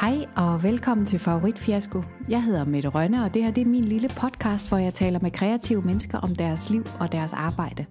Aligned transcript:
Hej 0.00 0.24
og 0.36 0.62
velkommen 0.62 1.06
til 1.06 1.18
Favorit 1.18 1.58
Fiasko. 1.58 2.02
Jeg 2.28 2.44
hedder 2.44 2.64
Mette 2.64 2.88
Rønne, 2.88 3.24
og 3.24 3.34
det 3.34 3.44
her 3.44 3.50
det 3.50 3.60
er 3.60 3.66
min 3.66 3.84
lille 3.84 4.08
podcast, 4.08 4.68
hvor 4.68 4.78
jeg 4.78 4.94
taler 4.94 5.18
med 5.22 5.30
kreative 5.30 5.82
mennesker 5.82 6.18
om 6.18 6.34
deres 6.34 6.70
liv 6.70 6.84
og 7.00 7.12
deres 7.12 7.32
arbejde. 7.32 7.86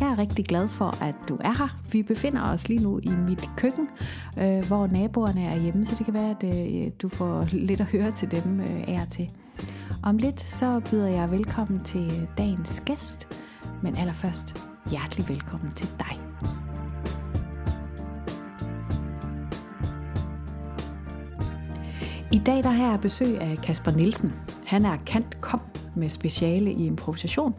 Jeg 0.00 0.08
er 0.08 0.18
rigtig 0.18 0.44
glad 0.44 0.68
for, 0.68 1.02
at 1.02 1.14
du 1.28 1.36
er 1.40 1.58
her. 1.58 1.78
Vi 1.92 2.02
befinder 2.02 2.52
os 2.52 2.68
lige 2.68 2.82
nu 2.82 2.98
i 3.02 3.08
mit 3.08 3.50
køkken, 3.56 3.88
øh, 4.38 4.66
hvor 4.66 4.86
naboerne 4.86 5.44
er 5.44 5.60
hjemme, 5.60 5.86
så 5.86 5.94
det 5.98 6.04
kan 6.04 6.14
være, 6.14 6.36
at 6.40 6.44
øh, 6.44 6.90
du 7.02 7.08
får 7.08 7.46
lidt 7.52 7.80
at 7.80 7.86
høre 7.86 8.10
til 8.10 8.30
dem 8.30 8.60
øh, 8.60 8.88
af 8.88 9.00
og 9.06 9.10
til. 9.10 9.30
Om 10.02 10.16
lidt 10.16 10.40
så 10.40 10.80
byder 10.90 11.08
jeg 11.08 11.30
velkommen 11.30 11.80
til 11.80 12.28
dagens 12.38 12.82
gæst, 12.86 13.42
men 13.82 13.96
allerførst 13.96 14.66
hjertelig 14.90 15.28
velkommen 15.28 15.72
til 15.72 15.88
dig. 15.98 16.20
I 22.34 22.38
dag 22.46 22.62
der 22.62 22.70
har 22.70 22.90
jeg 22.90 23.00
besøg 23.00 23.40
af 23.40 23.58
Kasper 23.58 23.90
Nielsen. 23.90 24.32
Han 24.66 24.84
er 24.84 24.96
kant 25.06 25.40
kom 25.40 25.60
med 25.96 26.08
speciale 26.08 26.72
i 26.72 26.86
improvisation. 26.86 27.54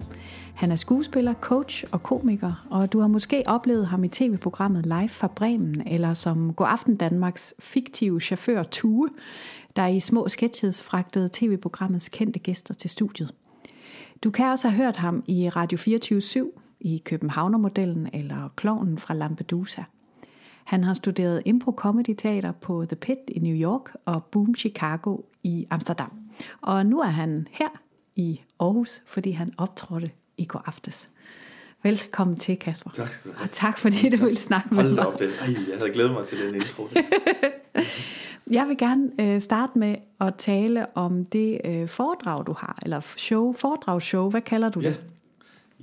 Han 0.56 0.72
er 0.72 0.76
skuespiller, 0.76 1.34
coach 1.34 1.84
og 1.92 2.04
komiker, 2.04 2.68
og 2.70 2.94
du 2.94 3.00
har 3.00 3.08
måske 3.08 3.44
oplevet 3.48 3.88
ham 3.88 4.04
i 4.04 4.08
tv-programmet 4.08 4.86
Live 4.86 5.10
fra 5.10 5.28
Bremen, 5.28 5.88
eller 5.88 6.14
som 6.14 6.54
God 6.54 6.68
Aften 6.70 6.96
Danmarks 6.96 7.54
fiktive 7.60 8.22
chauffør 8.22 8.64
Tue, 8.64 9.10
der 9.76 9.88
i 9.88 10.00
små 10.00 10.30
sketches 10.30 10.84
fragtede 10.84 11.30
tv-programmets 11.34 12.10
kendte 12.10 12.40
gæster 12.40 12.73
til 12.73 12.90
studiet. 12.90 13.34
Du 14.23 14.32
kan 14.32 14.46
også 14.46 14.70
have 14.70 14.84
hørt 14.84 14.96
ham 14.96 15.23
i 15.28 15.50
Radio 15.50 15.78
24 15.78 16.52
i 16.80 17.02
Københavnermodellen 17.06 18.10
eller 18.14 18.50
Klovnen 18.56 18.98
fra 18.98 19.14
Lampedusa. 19.14 19.82
Han 20.66 20.84
har 20.84 20.94
studeret 20.94 21.42
impro 21.46 21.72
comedy 21.72 22.16
teater 22.18 22.52
på 22.52 22.86
The 22.86 22.96
Pit 22.96 23.17
i 23.28 23.39
New 23.39 23.56
York 23.56 23.95
og 24.06 24.23
Boom 24.23 24.56
Chicago 24.56 25.17
i 25.44 25.67
Amsterdam. 25.70 26.12
Og 26.62 26.86
nu 26.86 27.00
er 27.00 27.08
han 27.08 27.48
her 27.52 27.70
i 28.16 28.42
Aarhus, 28.59 29.02
fordi 29.06 29.31
han 29.31 29.54
optrådte 29.58 30.12
i 30.38 30.45
går 30.45 30.64
aftes. 30.66 31.09
Velkommen 31.84 32.38
til, 32.38 32.58
Kasper. 32.58 32.89
Tak 32.89 33.08
skal 33.08 33.31
du 33.31 33.38
have. 33.38 33.44
Og 33.44 33.52
tak, 33.52 33.80
fordi 33.80 34.09
du 34.09 34.17
ville 34.17 34.39
snakke 34.39 34.76
med 34.76 34.84
Hold 34.84 34.95
mig. 34.95 35.08
op, 35.08 35.20
det. 35.20 35.28
Ej, 35.39 35.48
jeg 35.70 35.78
havde 35.78 35.92
glædet 35.92 36.12
mig 36.12 36.26
til 36.26 36.39
den 36.39 36.56
intro. 36.56 36.88
Jeg 38.52 38.67
vil 38.67 38.78
gerne 38.78 39.11
øh, 39.20 39.42
starte 39.42 39.80
med 39.80 39.95
at 40.22 40.36
tale 40.36 40.98
om 40.98 41.26
det 41.26 41.61
øh, 41.66 41.88
foredrag, 41.88 42.48
du 42.48 42.54
har, 42.54 42.80
eller 42.82 43.00
show, 43.17 43.54
foredragsshow, 43.54 44.30
hvad 44.30 44.42
kalder 44.42 44.70
du 44.70 44.80
ja. 44.80 44.89
det? 44.89 45.04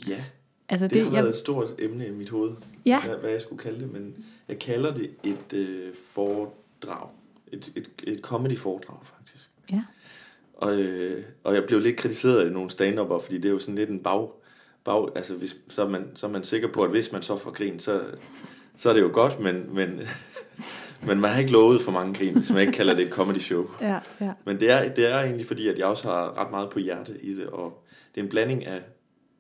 Ja, 0.09 0.25
Altså 0.73 0.87
det, 0.87 0.95
det 0.95 1.03
har 1.03 1.11
jeg, 1.11 1.23
været 1.23 1.29
et 1.35 1.39
stort 1.39 1.75
emne 1.79 2.07
i 2.07 2.11
mit 2.11 2.31
hoved, 2.31 2.53
Ja. 2.87 3.03
hvad, 3.07 3.17
hvad 3.17 3.31
jeg 3.31 3.41
skulle 3.41 3.63
kalde 3.63 3.81
det, 3.81 3.93
men 3.93 4.25
jeg 4.49 4.59
kalder 4.59 4.95
det 4.95 5.11
et 5.25 5.53
øh, 5.55 5.95
foredrag. 6.15 7.09
Et, 7.53 7.73
et, 7.77 7.89
et 8.05 8.21
comedy-foredrag, 8.21 8.99
faktisk. 9.17 9.51
ja, 9.73 9.83
Og, 10.55 10.81
øh, 10.81 11.25
og 11.45 11.55
jeg 11.55 11.65
blev 11.67 11.81
lidt 11.81 11.97
kritiseret 11.97 12.41
af 12.47 12.53
nogle 12.53 12.71
stand 12.71 12.97
fordi 12.97 13.37
det 13.37 13.45
er 13.45 13.53
jo 13.53 13.59
sådan 13.59 13.75
lidt 13.75 13.91
en 13.91 14.03
bag... 14.03 14.29
bag 14.85 15.09
altså, 15.17 15.35
hvis, 15.35 15.57
så, 15.69 15.83
er 15.85 15.89
man, 15.89 16.07
så 16.15 16.27
er 16.27 16.31
man 16.31 16.45
sikker 16.45 16.69
på, 16.69 16.83
at 16.83 16.91
hvis 16.91 17.13
man 17.13 17.23
så 17.23 17.37
får 17.37 17.51
grin, 17.51 17.79
så, 17.79 18.03
så 18.77 18.89
er 18.89 18.95
det 18.95 19.01
jo 19.01 19.11
godt, 19.13 19.41
men, 19.41 19.75
men, 19.75 20.01
men 21.07 21.21
man 21.21 21.31
har 21.31 21.41
ikke 21.41 21.53
lovet 21.53 21.81
for 21.83 21.93
mange 21.93 22.15
grin, 22.15 22.35
hvis 22.35 22.51
man 22.51 22.61
ikke 22.61 22.73
kalder 22.73 22.95
det 22.95 23.07
et 23.07 23.13
comedy 23.13 23.39
show. 23.39 23.67
ja, 23.81 23.99
ja. 24.21 24.33
Men 24.45 24.61
det 24.61 24.71
er, 24.71 24.95
det 24.95 25.13
er 25.13 25.19
egentlig 25.19 25.47
fordi, 25.47 25.69
at 25.69 25.79
jeg 25.79 25.87
også 25.87 26.09
har 26.09 26.39
ret 26.39 26.51
meget 26.51 26.71
på 26.71 26.79
hjerte 26.79 27.19
i 27.23 27.35
det, 27.35 27.47
og 27.47 27.85
det 28.15 28.21
er 28.21 28.25
en 28.25 28.31
blanding 28.31 28.67
af 28.67 28.83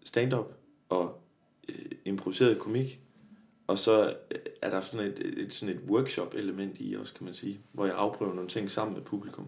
stand-up 0.05 0.47
og 0.89 1.22
øh, 1.69 1.75
improviseret 2.05 2.59
komik, 2.59 3.01
og 3.67 3.79
så 3.79 4.03
øh, 4.05 4.39
er 4.63 4.71
der 4.71 4.81
sådan 4.81 5.07
et, 5.07 5.19
et, 5.39 5.55
sådan 5.55 5.75
et 5.75 5.81
workshop-element 5.89 6.77
i 6.79 6.95
også, 7.01 7.15
kan 7.15 7.25
man 7.25 7.35
sige, 7.35 7.61
hvor 7.73 7.87
jeg 7.87 7.95
afprøver 7.99 8.35
nogle 8.35 8.49
ting 8.51 8.71
sammen 8.71 8.95
med 8.95 9.03
publikum. 9.03 9.45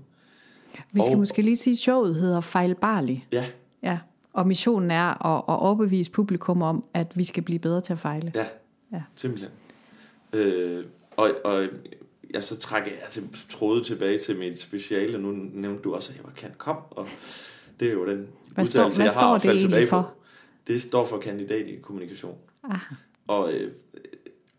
Vi 0.93 1.01
skal 1.01 1.13
Og- 1.13 1.19
måske 1.19 1.43
lige 1.43 1.57
sige, 1.57 1.73
at 1.73 1.79
showet 1.79 2.15
hedder 2.15 2.41
Fejlbarlig. 2.41 3.27
Ja, 3.33 3.45
Ja, 3.83 3.99
og 4.33 4.47
missionen 4.49 4.91
er 4.91 5.27
at, 5.27 5.39
at 5.49 5.61
overbevise 5.61 6.11
publikum 6.11 6.63
om, 6.63 6.85
at 6.95 7.07
vi 7.15 7.25
skal 7.25 7.43
blive 7.43 7.59
bedre 7.59 7.81
til 7.81 7.93
at 7.93 7.99
fejle. 7.99 8.33
ja, 8.35 8.47
Ja. 8.93 9.03
simpelthen. 9.15 9.51
Øh, 10.33 10.85
og, 11.17 11.31
og 11.45 11.65
jeg 12.35 12.43
så 12.45 12.57
trækker 12.57 12.91
jeg 12.91 13.11
til, 13.11 13.29
trådet 13.51 13.87
tilbage 13.87 14.19
til 14.19 14.39
mit 14.39 14.61
speciale, 14.61 15.19
nu 15.19 15.31
nævnte 15.53 15.83
du 15.83 15.95
også, 15.95 16.11
at 16.11 16.17
jeg 16.17 16.25
var 16.25 16.33
kan 16.33 16.51
kom, 16.59 16.77
og 16.91 17.09
det 17.81 17.89
er 17.89 17.93
jo 17.93 18.07
den 18.07 18.29
Hvad 18.55 18.67
står, 18.67 18.79
uddannelse, 18.81 18.99
hvad 18.99 19.07
jeg 19.07 19.13
har 19.15 19.39
står 19.39 19.51
det 19.51 19.61
egentlig 19.61 19.89
for? 19.89 20.13
Det 20.67 20.83
står 20.83 21.07
for 21.07 21.19
kandidat 21.19 21.67
i 21.67 21.77
kommunikation. 21.77 22.39
Ah, 22.63 22.81
Og 23.27 23.53
øh, 23.55 23.73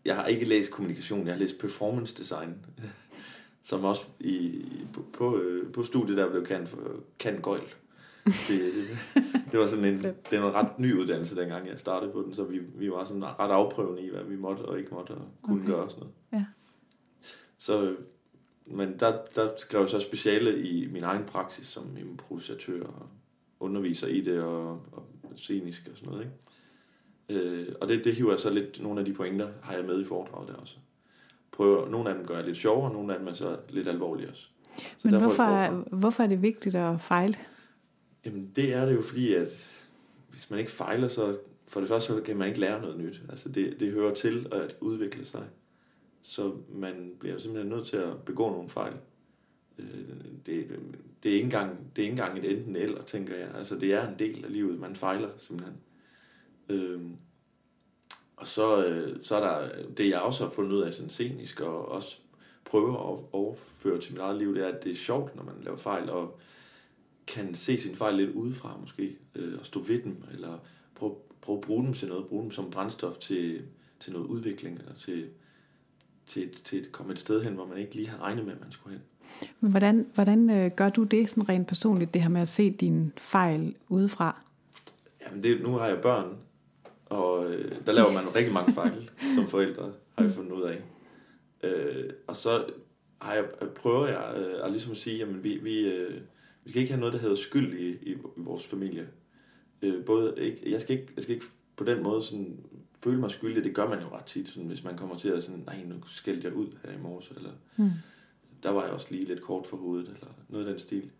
jeg 0.04 0.16
har 0.16 0.24
ikke 0.24 0.44
læst 0.44 0.70
kommunikation, 0.70 1.26
jeg 1.26 1.34
har 1.34 1.40
læst 1.40 1.58
performance 1.58 2.14
design, 2.18 2.54
som 3.62 3.84
også 3.84 4.02
i, 4.20 4.62
på, 4.92 5.04
på, 5.12 5.38
øh, 5.38 5.72
på 5.72 5.82
studiet 5.82 6.18
der 6.18 6.30
blev 6.30 6.46
kendt 6.46 6.68
for 6.68 6.78
kan 7.18 7.40
gøjl. 7.40 7.74
Det, 8.26 8.72
det, 9.52 9.60
var 9.60 9.66
sådan 9.66 9.84
en, 9.84 10.02
det 10.30 10.42
var 10.42 10.48
en 10.48 10.54
ret 10.54 10.78
ny 10.78 10.94
uddannelse, 11.00 11.36
dengang 11.36 11.68
jeg 11.68 11.78
startede 11.78 12.12
på 12.12 12.22
den, 12.22 12.34
så 12.34 12.44
vi, 12.44 12.58
vi 12.58 12.90
var 12.90 13.04
sådan 13.04 13.24
ret 13.24 13.50
afprøvende 13.50 14.02
i, 14.02 14.10
hvad 14.10 14.24
vi 14.24 14.36
måtte 14.36 14.60
og 14.60 14.78
ikke 14.78 14.94
måtte 14.94 15.10
og 15.10 15.28
kunne 15.42 15.62
Okay. 15.62 15.66
gøre 15.72 15.82
og 15.82 15.90
sådan 15.90 16.00
noget. 16.00 16.14
Ja. 16.32 16.44
Så, 17.58 17.96
men 18.66 18.98
der, 19.00 19.18
der 19.34 19.48
skrev 19.56 19.80
jeg 19.80 19.88
så 19.88 20.00
speciale 20.00 20.62
i 20.62 20.88
min 20.92 21.02
egen 21.02 21.24
praksis 21.24 21.66
som 21.66 21.96
improvisatør 21.96 22.82
og 22.82 23.08
underviser 23.60 24.06
i 24.06 24.20
det 24.20 24.40
og, 24.42 24.70
og 24.92 25.08
scenisk 25.36 25.88
og 25.90 25.96
sådan 25.96 26.12
noget, 26.12 26.24
ikke? 26.24 26.34
Øh, 27.28 27.74
og 27.80 27.88
det, 27.88 28.04
det 28.04 28.14
hiver 28.14 28.30
jeg 28.30 28.40
så 28.40 28.50
lidt, 28.50 28.82
nogle 28.82 29.00
af 29.00 29.06
de 29.06 29.12
pointer 29.12 29.48
har 29.62 29.74
jeg 29.74 29.84
med 29.84 30.00
i 30.00 30.04
foredraget 30.04 30.48
der 30.48 30.54
også. 30.54 30.76
Prøver, 31.52 31.88
nogle 31.88 32.08
af 32.08 32.14
dem 32.14 32.26
gør 32.26 32.34
jeg 32.34 32.44
lidt 32.44 32.56
sjovere, 32.56 32.90
og 32.90 32.92
nogle 32.92 33.12
af 33.12 33.18
dem 33.18 33.28
er 33.28 33.32
så 33.32 33.58
lidt 33.68 33.88
alvorlige 33.88 34.28
også. 34.28 34.42
Så 34.98 35.08
men 35.08 35.20
hvorfor, 35.20 35.70
hvorfor 35.96 36.22
er 36.22 36.26
det 36.26 36.42
vigtigt 36.42 36.74
at 36.74 37.00
fejle? 37.00 37.36
Jamen, 38.26 38.52
det 38.56 38.74
er 38.74 38.86
det 38.86 38.94
jo 38.94 39.02
fordi, 39.02 39.34
at 39.34 39.48
hvis 40.30 40.50
man 40.50 40.58
ikke 40.58 40.70
fejler, 40.70 41.08
så 41.08 41.38
for 41.68 41.80
det 41.80 41.88
første 41.88 42.14
så 42.14 42.20
kan 42.20 42.36
man 42.36 42.48
ikke 42.48 42.60
lære 42.60 42.80
noget 42.80 42.98
nyt. 42.98 43.22
Altså, 43.28 43.48
det, 43.48 43.80
det 43.80 43.92
hører 43.92 44.14
til 44.14 44.46
at 44.52 44.76
udvikle 44.80 45.24
sig. 45.24 45.44
Så 46.22 46.52
man 46.74 47.12
bliver 47.20 47.38
simpelthen 47.38 47.72
nødt 47.72 47.86
til 47.86 47.96
at 47.96 48.18
begå 48.24 48.50
nogle 48.50 48.68
fejl. 48.68 48.96
Øh, 49.78 49.86
det, 50.46 50.68
det, 51.22 51.30
er 51.30 51.34
ikke 51.34 51.44
engang, 51.44 51.90
det 51.96 52.02
er 52.02 52.06
ikke 52.06 52.12
engang 52.12 52.38
et 52.38 52.50
enten 52.50 52.76
eller, 52.76 53.02
tænker 53.02 53.36
jeg. 53.36 53.48
Altså, 53.54 53.74
det 53.74 53.94
er 53.94 54.08
en 54.08 54.18
del 54.18 54.44
af 54.44 54.52
livet. 54.52 54.80
Man 54.80 54.96
fejler 54.96 55.28
simpelthen. 55.38 55.76
Øhm, 56.68 57.16
og 58.36 58.46
så, 58.46 58.84
øh, 58.84 59.22
så 59.22 59.36
er 59.36 59.40
der 59.40 59.84
det, 59.96 60.08
jeg 60.08 60.20
også 60.20 60.44
har 60.44 60.50
fundet 60.50 60.72
ud 60.72 60.82
af 60.82 60.92
sådan 60.92 61.10
scenisk, 61.10 61.60
og 61.60 61.88
også 61.88 62.16
prøver 62.64 63.12
at 63.12 63.24
overføre 63.32 64.00
til 64.00 64.12
mit 64.12 64.20
eget 64.20 64.38
liv, 64.38 64.54
det 64.54 64.62
er, 64.64 64.68
at 64.68 64.84
det 64.84 64.90
er 64.90 64.94
sjovt, 64.94 65.36
når 65.36 65.42
man 65.42 65.54
laver 65.62 65.76
fejl, 65.76 66.10
og 66.10 66.38
kan 67.26 67.54
se 67.54 67.78
sin 67.78 67.96
fejl 67.96 68.14
lidt 68.14 68.30
udefra 68.30 68.76
måske, 68.80 69.16
øh, 69.34 69.58
og 69.58 69.66
stå 69.66 69.82
ved 69.82 70.02
dem, 70.02 70.24
eller 70.32 70.58
prøve, 70.94 71.16
prøve 71.40 71.58
at 71.58 71.64
bruge 71.64 71.84
dem 71.84 71.94
til 71.94 72.08
noget, 72.08 72.26
bruge 72.26 72.42
dem 72.42 72.50
som 72.50 72.70
brændstof 72.70 73.18
til, 73.18 73.62
til 74.00 74.12
noget 74.12 74.26
udvikling, 74.26 74.78
eller 74.78 74.94
til, 74.94 75.28
til, 76.26 76.54
til 76.64 76.80
at 76.80 76.92
komme 76.92 77.12
et 77.12 77.18
sted 77.18 77.42
hen, 77.42 77.54
hvor 77.54 77.66
man 77.66 77.78
ikke 77.78 77.94
lige 77.94 78.08
har 78.08 78.22
regnet 78.22 78.44
med, 78.44 78.52
at 78.52 78.60
man 78.60 78.72
skulle 78.72 78.96
hen. 78.96 79.04
Men 79.60 79.70
hvordan, 79.70 80.06
hvordan 80.14 80.50
øh, 80.50 80.70
gør 80.76 80.88
du 80.88 81.04
det 81.04 81.30
sådan 81.30 81.48
rent 81.48 81.66
personligt, 81.66 82.14
det 82.14 82.22
her 82.22 82.28
med 82.28 82.40
at 82.40 82.48
se 82.48 82.70
din 82.70 83.12
fejl 83.16 83.74
udefra? 83.88 84.42
Jamen, 85.26 85.42
det, 85.42 85.62
nu 85.62 85.72
har 85.72 85.86
jeg 85.86 86.00
børn, 86.02 86.36
og 87.06 87.50
øh, 87.50 87.72
der 87.86 87.92
laver 87.92 88.12
man 88.12 88.36
rigtig 88.36 88.54
mange 88.54 88.72
fejl 88.72 89.10
som 89.36 89.46
forældre, 89.46 89.92
har 90.18 90.24
jeg 90.24 90.32
fundet 90.32 90.52
ud 90.52 90.62
af. 90.62 90.82
Øh, 91.62 92.10
og 92.26 92.36
så 92.36 92.64
har 93.20 93.34
jeg, 93.34 93.44
prøver 93.74 94.06
jeg 94.06 94.34
øh, 94.36 94.64
at 94.64 94.70
ligesom 94.70 94.94
sige, 94.94 95.18
jamen 95.18 95.44
vi, 95.44 95.58
vi, 95.62 95.88
øh, 95.88 96.20
vi 96.64 96.70
skal 96.70 96.82
ikke 96.82 96.92
have 96.92 97.00
noget, 97.00 97.14
der 97.14 97.20
hedder 97.20 97.36
skyld 97.36 97.78
i, 97.78 97.88
i, 97.88 98.12
i 98.12 98.16
vores 98.36 98.66
familie. 98.66 99.08
Øh, 99.82 100.04
både, 100.04 100.34
ikke, 100.38 100.72
jeg, 100.72 100.80
skal 100.80 100.98
ikke, 100.98 101.12
jeg 101.14 101.22
skal 101.22 101.34
ikke 101.34 101.46
på 101.76 101.84
den 101.84 102.02
måde 102.02 102.22
sådan, 102.22 102.58
føle 103.04 103.20
mig 103.20 103.30
skyldig, 103.30 103.64
det 103.64 103.74
gør 103.74 103.88
man 103.88 104.00
jo 104.00 104.06
ret 104.16 104.24
tit, 104.24 104.48
sådan, 104.48 104.68
hvis 104.68 104.84
man 104.84 104.96
kommer 104.96 105.16
til 105.16 105.28
at 105.28 105.42
sådan, 105.42 105.62
nej, 105.66 105.84
nu 105.86 105.94
skældte 106.06 106.48
jeg 106.48 106.54
ud 106.54 106.66
her 106.84 106.92
i 106.92 107.02
morges, 107.02 107.30
eller 107.36 107.50
Hmm. 107.76 107.90
Der 108.66 108.72
var 108.72 108.82
jeg 108.82 108.92
også 108.92 109.06
lige 109.10 109.24
lidt 109.24 109.40
kort 109.42 109.66
for 109.66 109.76
hovedet, 109.76 110.08
eller 110.08 110.26
noget 110.48 110.66
af 110.66 110.70
den 110.72 110.78
stil. 110.78 111.10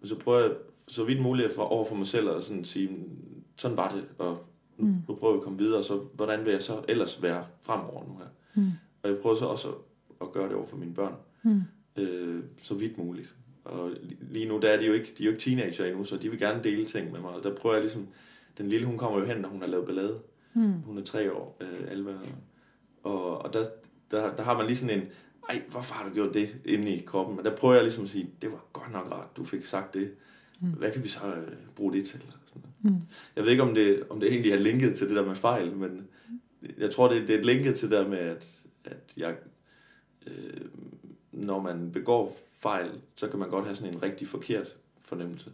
Men 0.00 0.08
så 0.08 0.18
prøver 0.18 0.40
jeg 0.40 0.50
så 0.88 1.04
vidt 1.04 1.22
muligt 1.22 1.52
for, 1.52 1.62
over 1.62 1.84
for 1.84 1.94
mig 1.94 2.06
selv 2.06 2.28
at 2.30 2.42
sådan 2.42 2.64
sige, 2.64 2.90
sådan 3.56 3.76
var 3.76 3.90
det, 3.94 4.04
og 4.18 4.38
nu, 4.78 4.86
Mm. 4.86 4.94
nu 5.08 5.14
prøver 5.14 5.32
jeg 5.34 5.38
at 5.38 5.44
komme 5.44 5.58
videre, 5.58 5.82
så 5.82 6.00
hvordan 6.14 6.44
vil 6.44 6.52
jeg 6.52 6.62
så 6.62 6.82
ellers 6.88 7.22
være 7.22 7.44
fremover 7.62 8.04
nu 8.08 8.16
her? 8.18 8.26
Mm. 8.54 8.70
Og 9.02 9.10
jeg 9.10 9.18
prøver 9.22 9.36
så 9.36 9.44
også 9.44 9.68
at, 9.68 9.74
at 10.20 10.32
gøre 10.32 10.48
det 10.48 10.56
over 10.56 10.66
for 10.66 10.76
mine 10.76 10.94
børn, 10.94 11.14
Mm. 11.42 11.60
øh, 11.96 12.42
så 12.62 12.74
vidt 12.74 12.98
muligt. 12.98 13.34
Og 13.64 13.90
li- 13.90 14.16
lige 14.32 14.48
nu, 14.48 14.58
der 14.60 14.68
er 14.68 14.78
de 14.80 14.86
jo 14.86 14.92
ikke, 14.92 15.14
de 15.18 15.22
er 15.22 15.26
jo 15.26 15.30
ikke 15.32 15.42
teenager 15.42 15.84
endnu, 15.84 16.04
så 16.04 16.16
de 16.16 16.30
vil 16.30 16.38
gerne 16.38 16.62
dele 16.64 16.84
ting 16.84 17.12
med 17.12 17.20
mig. 17.20 17.30
Og 17.30 17.42
der 17.42 17.54
prøver 17.54 17.74
jeg 17.74 17.82
ligesom, 17.82 18.08
den 18.58 18.68
lille, 18.68 18.86
hun 18.86 18.98
kommer 18.98 19.18
jo 19.18 19.24
hen, 19.24 19.36
når 19.36 19.48
hun 19.48 19.60
har 19.60 19.68
lavet 19.68 19.86
ballade. 19.86 20.18
Mm. 20.54 20.72
Hun 20.72 20.98
er 20.98 21.02
tre 21.04 21.32
år, 21.32 21.56
øh, 21.60 21.90
Alva. 21.90 22.14
Og, 23.02 23.38
og 23.38 23.52
der, 23.52 23.64
der, 24.10 24.36
der 24.36 24.42
har 24.42 24.56
man 24.56 24.66
lige 24.66 24.76
sådan 24.76 24.98
en, 24.98 25.08
ej, 25.48 25.62
hvorfor 25.70 25.94
har 25.94 26.08
du 26.08 26.14
gjort 26.14 26.34
det 26.34 26.56
inde 26.64 26.94
i 26.94 27.04
kroppen? 27.06 27.36
Men 27.36 27.44
der 27.44 27.56
prøver 27.56 27.74
jeg 27.74 27.82
ligesom 27.82 28.04
at 28.04 28.10
sige, 28.10 28.30
det 28.42 28.52
var 28.52 28.64
godt 28.72 28.92
nok 28.92 29.12
rart, 29.12 29.36
du 29.36 29.44
fik 29.44 29.64
sagt 29.64 29.94
det. 29.94 30.14
Mm. 30.60 30.68
Hvad 30.68 30.92
kan 30.92 31.04
vi 31.04 31.08
så 31.08 31.26
øh, 31.26 31.52
bruge 31.76 31.92
det 31.92 32.04
til? 32.04 32.20
Sådan 32.46 32.62
noget. 32.82 33.00
Mm. 33.00 33.06
Jeg 33.36 33.44
ved 33.44 33.50
ikke, 33.50 33.62
om 33.62 33.74
det, 33.74 34.06
om 34.10 34.20
det 34.20 34.32
egentlig 34.32 34.52
er 34.52 34.58
linket 34.58 34.94
til 34.94 35.08
det 35.08 35.16
der 35.16 35.26
med 35.26 35.34
fejl, 35.34 35.76
men 35.76 36.08
jeg 36.78 36.90
tror, 36.90 37.08
det, 37.08 37.28
det 37.28 37.36
er 37.36 37.42
linket 37.42 37.74
til 37.74 37.90
det 37.90 37.98
der 37.98 38.08
med, 38.08 38.18
at, 38.18 38.60
at 38.84 39.12
jeg, 39.16 39.36
øh, 40.26 40.60
når 41.32 41.62
man 41.62 41.92
begår 41.92 42.38
fejl, 42.52 42.90
så 43.14 43.28
kan 43.28 43.38
man 43.38 43.50
godt 43.50 43.64
have 43.64 43.74
sådan 43.74 43.94
en 43.94 44.02
rigtig 44.02 44.28
forkert 44.28 44.76
fornemmelse. 45.00 45.52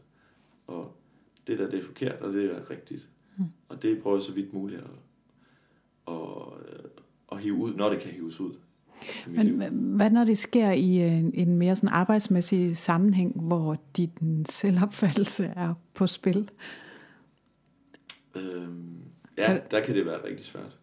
Og 0.66 0.96
det 1.46 1.58
der, 1.58 1.70
det 1.70 1.78
er 1.78 1.82
forkert, 1.82 2.20
og 2.20 2.32
det 2.32 2.44
er 2.44 2.70
rigtigt. 2.70 3.08
Mm. 3.36 3.44
Og 3.68 3.82
det 3.82 4.02
prøver 4.02 4.16
jeg 4.16 4.22
så 4.22 4.32
vidt 4.32 4.52
muligt 4.52 4.80
at, 4.80 6.14
at, 6.14 6.16
at 7.32 7.40
hive 7.40 7.54
ud, 7.54 7.74
når 7.74 7.90
det 7.90 8.00
kan 8.00 8.10
hives 8.10 8.40
ud. 8.40 8.54
Men 9.26 9.70
hvad 9.96 10.10
når 10.10 10.24
det 10.24 10.38
sker 10.38 10.70
i 10.70 11.18
en, 11.18 11.30
en 11.34 11.56
mere 11.56 11.76
sådan 11.76 11.88
arbejdsmæssig 11.88 12.76
sammenhæng, 12.76 13.40
hvor 13.40 13.76
din 13.96 14.46
selvopfattelse 14.48 15.44
er 15.56 15.74
på 15.94 16.06
spil? 16.06 16.50
Øhm, 18.34 18.96
ja, 19.38 19.58
der 19.70 19.80
kan 19.80 19.94
det 19.94 20.06
være 20.06 20.24
rigtig 20.24 20.46
svært. 20.46 20.78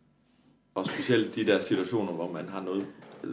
Og 0.75 0.86
specielt 0.86 1.36
de 1.36 1.45
der 1.45 1.60
situationer, 1.60 2.12
hvor 2.12 2.31
man 2.31 2.50
har 2.50 2.63
noget, 2.63 2.86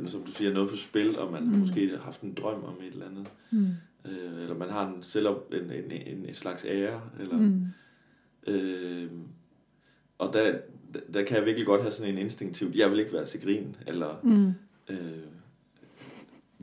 som 0.06 0.23
du 0.23 0.33
siger, 0.33 0.53
noget 0.53 0.71
på 0.71 0.77
spil, 0.77 1.19
og 1.19 1.33
man 1.33 1.44
mm. 1.44 1.50
har 1.50 1.59
måske 1.59 1.99
haft 2.05 2.21
en 2.21 2.35
drøm 2.35 2.65
om 2.65 2.75
et 2.81 2.93
eller 2.93 3.06
andet. 3.06 3.27
Mm. 3.50 3.67
Øh, 4.05 4.43
eller 4.43 4.55
man 4.55 4.71
har 4.71 4.87
en, 4.87 5.03
selv 5.03 5.27
en, 5.27 5.71
en, 5.71 5.93
en, 5.93 6.27
en 6.29 6.35
slags 6.35 6.65
ære. 6.69 7.00
Eller, 7.21 7.37
mm. 7.37 7.67
øh, 8.47 9.11
og 10.19 10.33
der, 10.33 10.59
der 11.15 11.23
kan 11.23 11.37
jeg 11.37 11.47
virkelig 11.47 11.67
godt 11.67 11.83
have 11.83 11.93
sådan 11.93 12.12
en 12.12 12.19
instinktiv, 12.19 12.73
jeg 12.75 12.91
vil 12.91 13.00
ikke 13.00 13.12
være 13.12 13.25
til 13.25 13.41
grin, 13.41 13.77
eller... 13.87 14.21
Mm. 14.23 14.53
Øh, 14.91 14.99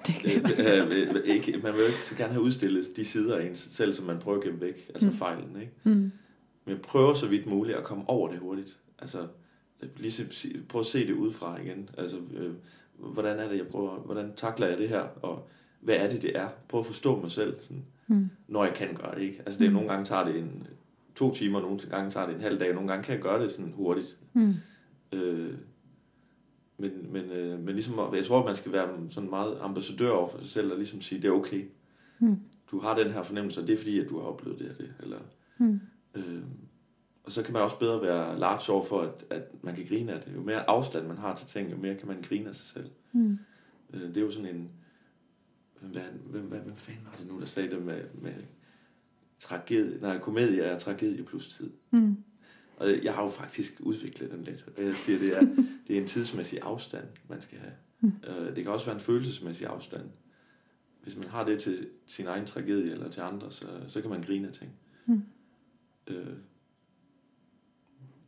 det 0.08 0.16
kan 0.22 0.42
øh, 0.42 1.16
øh, 1.16 1.22
ikke, 1.25 1.60
man 1.64 1.74
vil 1.74 1.81
jo 1.81 1.88
ikke 1.88 2.04
så 2.04 2.16
gerne 2.16 2.34
have 2.34 2.44
udstillet 2.44 2.86
de 2.96 3.06
sider 3.06 3.38
af 3.38 3.46
ens 3.46 3.70
selv, 3.72 3.94
som 3.94 4.06
man 4.06 4.20
prøver 4.20 4.38
at 4.38 4.44
gemme 4.44 4.62
væk, 4.62 4.90
altså 4.90 5.08
mm. 5.08 5.14
fejlen, 5.14 5.62
ikke? 5.62 5.74
Mm. 5.84 5.92
Men 5.92 6.12
jeg 6.75 6.81
prøver 6.81 7.14
så 7.14 7.28
vidt 7.28 7.46
muligt 7.46 7.78
at 7.78 7.84
komme 7.84 8.10
over 8.10 8.30
det 8.30 8.40
hurtigt. 8.40 8.78
Altså, 9.00 9.28
lige 9.98 10.30
prøv 10.70 10.80
at 10.80 10.86
se 10.86 11.08
det 11.08 11.14
udefra 11.14 11.62
igen. 11.62 11.90
Altså, 11.98 12.18
øh, 12.34 12.54
hvordan 12.98 13.40
er 13.40 13.50
det, 13.50 13.58
jeg 13.58 13.68
prøver, 13.68 13.96
hvordan 13.96 14.31
takler 14.36 14.68
jeg 14.68 14.78
det 14.78 14.90
her, 14.90 15.02
og 15.02 15.50
hvad 15.80 15.96
er 15.96 16.10
det, 16.10 16.22
det 16.22 16.40
er? 16.40 16.48
Prøv 16.70 16.80
at 16.80 16.86
forstå 16.86 17.22
mig 17.22 17.31
selv, 17.31 17.62
sådan, 17.62 17.86
mm. 18.08 18.30
når 18.48 18.66
jeg 18.66 18.74
kan 18.74 18.96
gøre 18.96 19.16
det, 19.16 19.22
ikke? 19.22 19.40
Altså, 19.40 19.60
det, 19.60 19.68
mm. 19.68 19.74
nogle 19.74 19.90
gange 19.90 20.06
tager 20.06 20.25
det 20.25 20.40
en 20.40 20.68
to 21.16 21.34
timer, 21.34 21.62
nogle 21.62 21.80
gange 21.80 22.12
tager 22.12 22.25
det 22.25 22.36
en 22.36 22.42
halv 22.42 22.60
dag, 22.60 22.74
nogle 22.74 22.90
gange 22.90 23.04
kan 23.04 23.14
jeg 23.14 23.22
gøre 23.22 23.44
det 23.44 23.52
sådan 23.52 23.74
hurtigt. 23.75 24.18
Mm. 24.34 24.54
Øh, 25.14 25.54
men, 26.78 26.92
men, 27.12 27.25
øh, 27.25 27.60
men 27.60 27.74
ligesom, 27.74 28.16
jeg 28.16 28.25
tror, 28.25 28.40
at 28.40 28.46
man 28.46 28.56
skal 28.56 28.72
være 28.72 28.90
sådan 29.12 29.30
meget 29.30 29.58
ambassadør 29.62 30.10
over 30.10 30.30
for 30.30 30.38
sig 30.40 30.50
selv, 30.50 30.72
og 30.72 30.78
ligesom 30.78 31.02
sige, 31.02 31.22
det 31.22 31.28
er 31.28 31.31
okay. 31.31 31.66
Mm. 32.20 32.36
Du 32.72 32.80
har 32.80 32.96
den 32.96 33.12
her 33.12 33.24
fornemmelse, 33.24 33.62
og 33.62 33.68
det 33.68 33.74
er 33.74 33.78
fordi, 33.78 34.00
at 34.00 34.10
du 34.10 34.20
har 34.20 34.28
oplevet 34.28 34.60
det 34.60 34.68
her. 34.68 34.75
Det, 34.75 34.94
eller, 35.00 35.20
mm. 35.58 35.80
øh, 36.16 36.44
og 37.24 37.31
så 37.31 37.44
kan 37.44 37.54
man 37.54 37.62
også 37.62 37.80
bedre 37.80 38.02
være 38.02 38.40
large 38.40 38.74
over 38.74 38.86
for, 38.86 39.02
at, 39.02 39.25
at 39.30 39.64
man 39.64 39.75
kan 39.75 39.86
grine 39.86 40.14
af 40.14 40.22
det. 40.22 40.36
Jo 40.36 40.42
mere 40.42 40.70
afstand 40.70 41.08
man 41.08 41.18
har 41.18 41.36
til 41.36 41.48
ting, 41.48 41.72
jo 41.72 41.78
mere 41.78 41.96
kan 41.96 42.08
man 42.08 42.22
grine 42.22 42.50
af 42.50 42.56
sig 42.56 42.66
selv. 42.66 42.90
Mm. 43.12 43.38
Øh, 43.94 44.02
det 44.02 44.18
er 44.18 44.22
jo 44.22 44.31
sådan 44.31 44.56
en... 44.56 44.70
Hvad, 45.81 46.02
hvad, 46.25 46.42
hvad, 46.42 46.60
hvad 46.60 46.75
fanden 46.75 47.06
var 47.06 47.18
det 47.20 47.28
nu, 47.28 47.40
der 47.40 47.46
sagde 47.46 47.70
det 47.70 47.81
med, 47.81 48.02
med 48.22 48.34
tragedie? 49.40 50.02
Nej, 50.02 50.20
komedie 50.20 50.62
er 50.62 50.80
tragedie 50.80 51.24
plus 51.24 51.48
tid. 51.48 51.72
Mm. 51.92 52.18
Og 52.83 53.03
jeg 53.03 53.13
har 53.13 53.24
jo 53.24 53.30
faktisk 53.30 53.74
udviklet 53.80 54.31
den 54.31 54.44
lidt. 54.44 54.65
Og 54.77 54.83
jeg 54.83 54.95
siger, 54.95 55.19
det 55.19 55.38
er, 55.38 55.41
det 55.88 55.97
er 55.97 56.01
en 56.01 56.07
tidsmæssig 56.07 56.59
afstand, 56.62 57.06
man 57.30 57.41
skal 57.41 57.57
have. 57.57 57.74
Mm. 58.01 58.13
Øh, 58.27 58.56
det 58.56 58.63
kan 58.63 58.74
også 58.74 58.85
være 58.85 58.95
en 58.95 59.01
følelsesmæssig 59.01 59.65
afstand. 59.65 60.09
Hvis 61.03 61.15
man 61.15 61.27
har 61.27 61.45
det 61.45 61.62
til 61.62 61.88
sin 62.06 62.27
egen 62.27 62.45
tragedie 62.45 62.91
eller 62.91 63.09
til 63.09 63.21
andre, 63.21 63.51
så, 63.51 63.65
så 63.88 64.01
kan 64.01 64.09
man 64.09 64.21
grine 64.21 64.47
af 64.47 64.53
ting. 64.53 64.71
Mm. 65.06 65.24
Øh, 66.07 66.27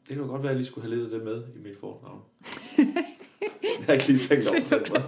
det 0.10 0.18
kunne 0.18 0.28
godt 0.28 0.44
være, 0.44 0.52
at 0.52 0.54
jeg 0.54 0.58
lige 0.58 0.68
skulle 0.68 0.88
have 0.88 0.96
lidt 0.96 1.14
af 1.14 1.20
det 1.20 1.28
med 1.28 1.44
i 1.56 1.60
mit 1.60 1.78
fornavn. 1.78 2.22
jeg 3.88 3.94
har 3.94 3.94
ikke 3.94 4.08
lige 4.08 4.20
tænkt 4.20 4.48
over 4.48 4.60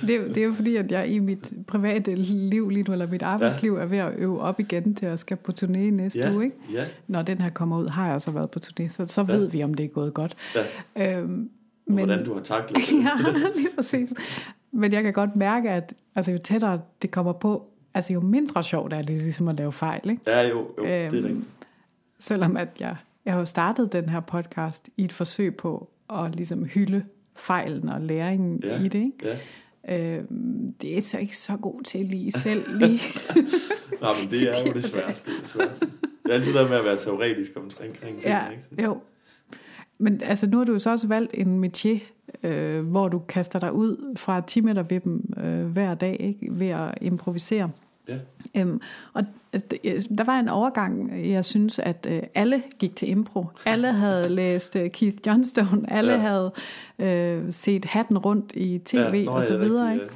det. 0.00 0.08
Det, 0.08 0.34
det 0.34 0.36
er 0.36 0.44
jo 0.44 0.52
fordi, 0.52 0.76
at 0.76 0.92
jeg 0.92 1.08
i 1.08 1.18
mit 1.18 1.52
private 1.66 2.14
liv 2.14 2.68
lige 2.68 2.82
nu, 2.82 2.92
eller 2.92 3.06
mit 3.06 3.22
arbejdsliv, 3.22 3.74
ja. 3.74 3.82
er 3.82 3.86
ved 3.86 3.98
at 3.98 4.12
øve 4.16 4.40
op 4.40 4.60
igen 4.60 4.94
til 4.94 5.06
at 5.06 5.18
skal 5.18 5.36
på 5.36 5.52
turné 5.60 5.78
næste 5.78 6.18
ja. 6.18 6.32
uge. 6.32 6.44
Ikke? 6.44 6.56
Ja. 6.72 6.84
Når 7.06 7.22
den 7.22 7.40
her 7.40 7.50
kommer 7.50 7.78
ud, 7.78 7.88
har 7.88 8.06
jeg 8.06 8.14
også 8.14 8.30
været 8.30 8.50
på 8.50 8.60
turné, 8.66 8.88
så, 8.88 9.06
så 9.06 9.22
ved 9.22 9.44
ja. 9.44 9.50
vi, 9.50 9.64
om 9.64 9.74
det 9.74 9.84
er 9.84 9.88
gået 9.88 10.14
godt. 10.14 10.36
Ja. 10.96 11.20
Øhm, 11.20 11.50
men, 11.86 11.98
hvordan 11.98 12.24
du 12.24 12.34
har 12.34 12.40
taklet 12.40 12.80
det. 12.80 12.92
ja, 13.04 13.48
lige 13.56 13.68
præcis. 13.74 14.10
Men 14.72 14.92
jeg 14.92 15.02
kan 15.02 15.12
godt 15.12 15.36
mærke, 15.36 15.70
at 15.70 15.92
altså, 16.14 16.32
jo 16.32 16.38
tættere 16.38 16.80
det 17.02 17.10
kommer 17.10 17.32
på, 17.32 17.66
altså 17.94 18.12
jo 18.12 18.20
mindre 18.20 18.64
sjovt 18.64 18.92
er 18.92 19.02
det 19.02 19.10
ligesom 19.10 19.48
at 19.48 19.56
lave 19.56 19.72
fejl. 19.72 20.10
Ikke? 20.10 20.22
Ja, 20.26 20.48
jo, 20.48 20.70
jo 20.78 20.84
øhm, 20.84 20.86
det 20.86 20.92
er 20.92 21.06
øhm, 21.06 21.24
rigtigt. 21.24 21.48
Selvom 22.18 22.56
at 22.56 22.68
jeg 22.80 22.96
jeg 23.26 23.34
har 23.34 23.38
jo 23.38 23.44
startet 23.44 23.92
den 23.92 24.08
her 24.08 24.20
podcast 24.20 24.88
i 24.96 25.04
et 25.04 25.12
forsøg 25.12 25.56
på 25.56 25.90
at 26.10 26.34
ligesom 26.34 26.64
hylde 26.64 27.04
fejlen 27.36 27.88
og 27.88 28.00
læringen 28.00 28.60
ja, 28.64 28.82
i 28.82 28.88
det. 28.88 28.98
Ikke? 28.98 29.38
Ja. 29.88 30.18
Øhm, 30.18 30.72
det 30.82 30.98
er 30.98 31.02
så 31.02 31.18
ikke 31.18 31.36
så 31.36 31.56
god 31.56 31.82
til 31.82 32.06
lige 32.06 32.32
selv 32.32 32.78
lige. 32.78 33.00
Nej, 34.02 34.10
men 34.20 34.30
det 34.30 34.42
er 34.42 34.66
jo 34.66 34.72
det 34.72 34.84
sværeste. 34.84 35.30
Det, 35.30 35.48
sværeste. 35.48 35.86
det 35.86 36.30
er 36.30 36.34
altid 36.34 36.54
der 36.54 36.68
med 36.68 36.76
at 36.76 36.84
være 36.84 36.96
teoretisk 36.96 37.52
omkring 37.56 37.98
ting. 37.98 38.22
Ja, 38.22 38.50
ikke? 38.50 38.82
jo. 38.82 39.00
Men 39.98 40.22
altså, 40.22 40.46
nu 40.46 40.58
har 40.58 40.64
du 40.64 40.72
jo 40.72 40.78
så 40.78 40.90
også 40.90 41.08
valgt 41.08 41.34
en 41.34 41.64
métier, 41.64 41.98
øh, 42.42 42.86
hvor 42.86 43.08
du 43.08 43.18
kaster 43.18 43.58
dig 43.58 43.72
ud 43.72 44.16
fra 44.16 44.40
10 44.40 44.60
meter 44.60 44.82
ved 44.82 45.00
dem 45.00 45.34
øh, 45.44 45.66
hver 45.66 45.94
dag, 45.94 46.16
ikke? 46.20 46.58
ved 46.58 46.68
at 46.68 46.94
improvisere. 47.00 47.70
Ja. 48.08 48.18
Øhm, 48.56 48.80
og 49.12 49.24
altså, 49.52 50.08
der 50.18 50.24
var 50.24 50.38
en 50.38 50.48
overgang, 50.48 51.10
jeg 51.30 51.44
synes, 51.44 51.78
at 51.78 52.06
øh, 52.10 52.22
alle 52.34 52.62
gik 52.78 52.96
til 52.96 53.10
impro. 53.10 53.46
Alle 53.66 53.92
havde 53.92 54.28
læst 54.34 54.76
øh, 54.76 54.90
Keith 54.90 55.16
Johnstone, 55.26 55.92
alle 55.92 56.12
ja. 56.12 56.18
havde 56.18 56.52
øh, 56.98 57.52
set 57.52 57.84
hatten 57.84 58.18
rundt 58.18 58.52
i 58.54 58.78
tv 58.78 58.96
ja, 58.96 59.24
Nå, 59.24 59.30
og 59.30 59.44
så 59.44 59.58
videre. 59.58 59.92
Rigtig, 59.92 60.08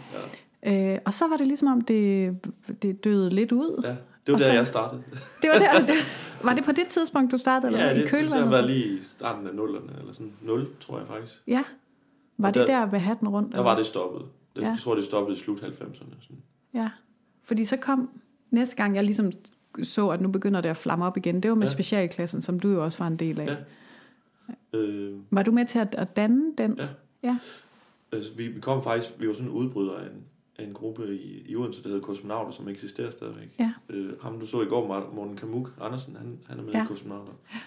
ja. 0.65 0.93
Øh, 0.95 0.99
og 1.05 1.13
så 1.13 1.29
var 1.29 1.37
det 1.37 1.47
ligesom 1.47 1.69
om, 1.69 1.81
det, 1.81 2.37
det 2.83 3.05
døde 3.05 3.31
lidt 3.31 3.53
ud. 3.53 3.81
Ja, 3.85 3.89
det 4.27 4.33
var 4.33 4.39
der, 4.39 4.45
så, 4.45 4.53
jeg 4.53 4.67
startede. 4.67 5.03
Det 5.43 5.51
var, 5.51 5.59
der, 5.59 5.87
det, 5.87 5.97
var 6.47 6.55
det 6.55 6.65
på 6.65 6.73
det 6.73 6.87
tidspunkt, 6.89 7.33
du 7.33 7.39
startede? 7.39 7.79
Ja, 7.79 7.91
eller 7.91 7.95
det, 7.95 8.05
i 8.05 8.09
kølvandet? 8.09 8.43
det 8.43 8.51
var 8.51 8.67
lige 8.67 8.87
i 8.87 9.03
starten 9.03 9.47
af 9.47 9.55
nullerne, 9.55 9.93
eller 9.99 10.13
sådan 10.13 10.33
0, 10.43 10.67
tror 10.81 10.99
jeg 10.99 11.07
faktisk. 11.07 11.43
Ja, 11.47 11.63
var 12.37 12.49
og 12.49 12.55
det 12.55 12.69
der, 12.69 12.79
der 12.79 12.87
ved 12.87 12.99
hatten 12.99 13.29
rundt? 13.29 13.53
Der 13.53 13.59
eller? 13.59 13.71
var 13.71 13.77
det 13.77 13.87
stoppet. 13.87 14.23
Jeg 14.55 14.63
ja. 14.63 14.77
tror, 14.81 14.95
det 14.95 15.05
stoppede 15.05 15.37
i 15.37 15.41
slut 15.41 15.61
90'erne. 15.61 15.95
Sådan. 16.21 16.43
Ja. 16.75 16.89
Fordi 17.43 17.65
så 17.65 17.77
kom 17.77 18.11
næste 18.51 18.77
gang, 18.77 18.95
jeg 18.95 19.05
ligesom 19.05 19.33
så, 19.83 20.09
at 20.09 20.21
nu 20.21 20.29
begynder 20.29 20.61
det 20.61 20.69
at 20.69 20.77
flamme 20.77 21.05
op 21.05 21.17
igen, 21.17 21.43
det 21.43 21.49
var 21.49 21.55
med 21.55 21.67
ja. 21.67 21.73
specialklassen, 21.73 22.41
som 22.41 22.61
du 22.61 22.69
jo 22.69 22.85
også 22.85 22.99
var 22.99 23.07
en 23.07 23.17
del 23.17 23.41
af. 23.41 23.47
Ja. 23.47 24.79
Øh, 24.79 25.19
var 25.31 25.43
du 25.43 25.53
med 25.53 25.67
til 25.67 25.79
at, 25.79 25.95
at 25.95 26.17
danne 26.17 26.53
den? 26.59 26.79
Ja. 26.79 26.89
ja. 27.23 27.39
Altså, 28.13 28.35
vi, 28.35 28.49
vi 28.49 28.61
kom 28.61 28.83
faktisk, 28.83 29.11
vi 29.19 29.27
var 29.27 29.33
sådan 29.33 29.49
en 29.49 29.55
udbryder 29.55 29.97
af 29.97 30.07
en, 30.07 30.25
af 30.59 30.65
en 30.65 30.73
gruppe 30.73 31.17
i, 31.17 31.45
i 31.49 31.57
Odense, 31.57 31.83
der 31.83 31.89
hedder 31.89 32.03
Kosmonauter, 32.03 32.51
som 32.51 32.69
eksisterer 32.69 33.11
stadigvæk. 33.11 33.49
Ja. 33.59 33.73
Øh, 33.89 34.13
ham 34.23 34.41
du 34.41 34.47
så 34.47 34.63
i 34.63 34.65
går, 34.65 35.13
Morten 35.15 35.37
Kamuk 35.37 35.75
Andersen, 35.81 36.17
han, 36.17 36.39
han 36.47 36.59
er 36.59 36.63
med 36.63 36.73
ja. 36.73 36.85
i 36.85 36.87
Kosmonauter. 36.87 37.33
Ja. 37.55 37.59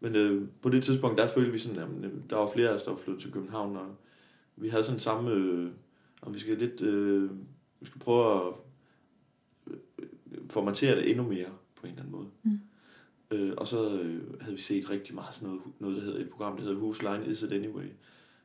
Men 0.00 0.16
øh, 0.16 0.48
på 0.62 0.68
det 0.68 0.82
tidspunkt, 0.82 1.18
der 1.18 1.26
følte 1.26 1.52
vi 1.52 1.58
sådan, 1.58 2.04
at 2.04 2.10
der 2.30 2.36
var 2.36 2.48
flere 2.54 2.68
af 2.68 2.74
os, 2.74 2.82
der 2.82 2.90
var 2.90 2.98
flyttet 2.98 3.22
til 3.22 3.32
København, 3.32 3.76
og 3.76 3.86
vi 4.56 4.68
havde 4.68 4.82
sådan 4.82 5.00
samme, 5.00 5.30
øh, 5.30 5.70
og 6.22 6.34
vi 6.34 6.38
skal 6.38 6.58
lidt, 6.58 6.82
øh, 6.82 7.30
vi 7.80 7.86
skal 7.86 8.00
prøve 8.00 8.34
at 8.34 8.42
formatere 10.50 10.96
det 10.96 11.10
endnu 11.10 11.28
mere 11.28 11.50
på 11.74 11.86
en 11.86 11.88
eller 11.88 12.02
anden 12.02 12.12
måde. 12.12 12.28
Mm. 12.42 12.60
Øh, 13.30 13.52
og 13.56 13.66
så 13.66 14.00
øh, 14.02 14.40
havde 14.40 14.56
vi 14.56 14.62
set 14.62 14.90
rigtig 14.90 15.14
meget 15.14 15.34
sådan 15.34 15.48
noget, 15.48 15.62
noget 15.78 15.96
der 15.96 16.02
hedder 16.02 16.20
et 16.20 16.30
program, 16.30 16.56
der 16.56 16.62
hedder 16.62 16.76
Whose 16.76 17.02
Line 17.02 17.26
Is 17.26 17.42
It 17.42 17.52
Anyway, 17.52 17.86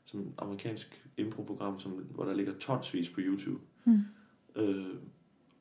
som 0.06 0.20
et 0.20 0.34
amerikansk 0.38 1.06
improprogram, 1.18 1.80
som, 1.80 1.92
hvor 1.92 2.26
der 2.26 2.34
ligger 2.34 2.54
tonsvis 2.60 3.10
på 3.10 3.20
YouTube. 3.24 3.62
Mm. 3.86 4.00
Øh, 4.56 4.96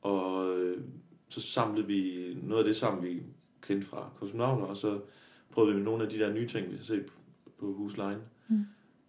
og 0.01 0.57
øh, 0.59 0.81
så 1.29 1.41
samlede 1.41 1.87
vi 1.87 2.33
noget 2.43 2.59
af 2.59 2.65
det 2.65 2.75
sammen, 2.75 3.03
vi 3.03 3.23
kendte 3.61 3.87
fra 3.87 4.09
kosmonauter, 4.15 4.65
og 4.65 4.77
så 4.77 5.01
prøvede 5.49 5.71
vi 5.71 5.77
med 5.77 5.85
nogle 5.85 6.03
af 6.03 6.09
de 6.09 6.19
der 6.19 6.33
nye 6.33 6.47
ting, 6.47 6.71
vi 6.71 6.75
har 6.75 6.83
set 6.83 7.05
på 7.59 7.65
Whose 7.65 7.97
Line. 7.97 8.21
Mm. 8.47 8.65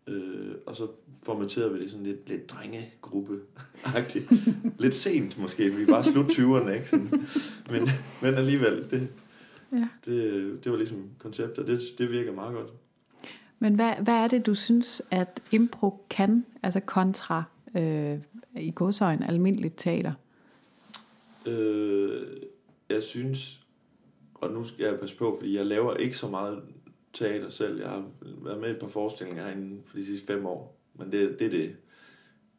Øh, 0.07 0.55
og 0.67 0.77
så 0.77 0.89
formaterede 1.23 1.73
vi 1.73 1.81
det 1.81 1.91
sådan 1.91 2.07
lidt, 2.07 2.29
lidt 2.29 2.51
drengegruppe 2.51 3.41
-agtigt. 3.85 4.51
lidt 4.83 4.95
sent 4.95 5.39
måske, 5.39 5.71
vi 5.71 5.87
var 5.89 6.03
slut 6.03 6.27
20'erne, 6.27 6.71
ikke? 6.71 6.91
Sådan. 6.91 7.11
Men, 7.71 7.89
men 8.23 8.35
alligevel, 8.35 8.91
det, 8.91 9.09
ja. 9.73 9.89
det, 10.05 10.65
det 10.65 10.73
var 10.73 10.77
ligesom 10.79 11.11
konceptet, 11.19 11.59
og 11.59 11.67
det, 11.67 11.81
det 11.99 12.11
virker 12.11 12.33
meget 12.33 12.55
godt. 12.55 12.71
Men 13.59 13.75
hvad, 13.75 13.93
hvad 14.03 14.15
er 14.15 14.29
det, 14.29 14.47
du 14.47 14.55
synes, 14.55 15.03
at 15.11 15.43
impro 15.53 16.07
kan, 16.11 16.47
altså 16.63 16.81
kontra 16.81 17.43
øh, 17.77 18.19
i 18.57 18.71
godsøjen 18.75 19.23
almindeligt 19.23 19.75
teater? 19.77 20.13
Øh, 21.47 22.21
jeg 22.89 23.03
synes, 23.03 23.61
og 24.35 24.53
nu 24.53 24.65
skal 24.65 24.85
jeg 24.85 25.01
passe 25.01 25.17
på, 25.17 25.37
fordi 25.41 25.57
jeg 25.57 25.67
laver 25.67 25.95
ikke 25.95 26.19
så 26.19 26.29
meget 26.29 26.63
teater 27.15 27.49
selv. 27.49 27.81
Jeg 27.81 27.89
har 27.89 28.11
været 28.23 28.61
med 28.61 28.69
i 28.69 28.73
et 28.73 28.81
par 28.81 28.89
forestillinger 28.89 29.45
herinde 29.45 29.83
for 29.87 29.97
de 29.97 30.05
sidste 30.05 30.27
fem 30.27 30.47
år. 30.47 30.81
Men 30.95 31.13
det, 31.13 31.39
det 31.39 31.47
er 31.47 31.51
det. 31.51 31.77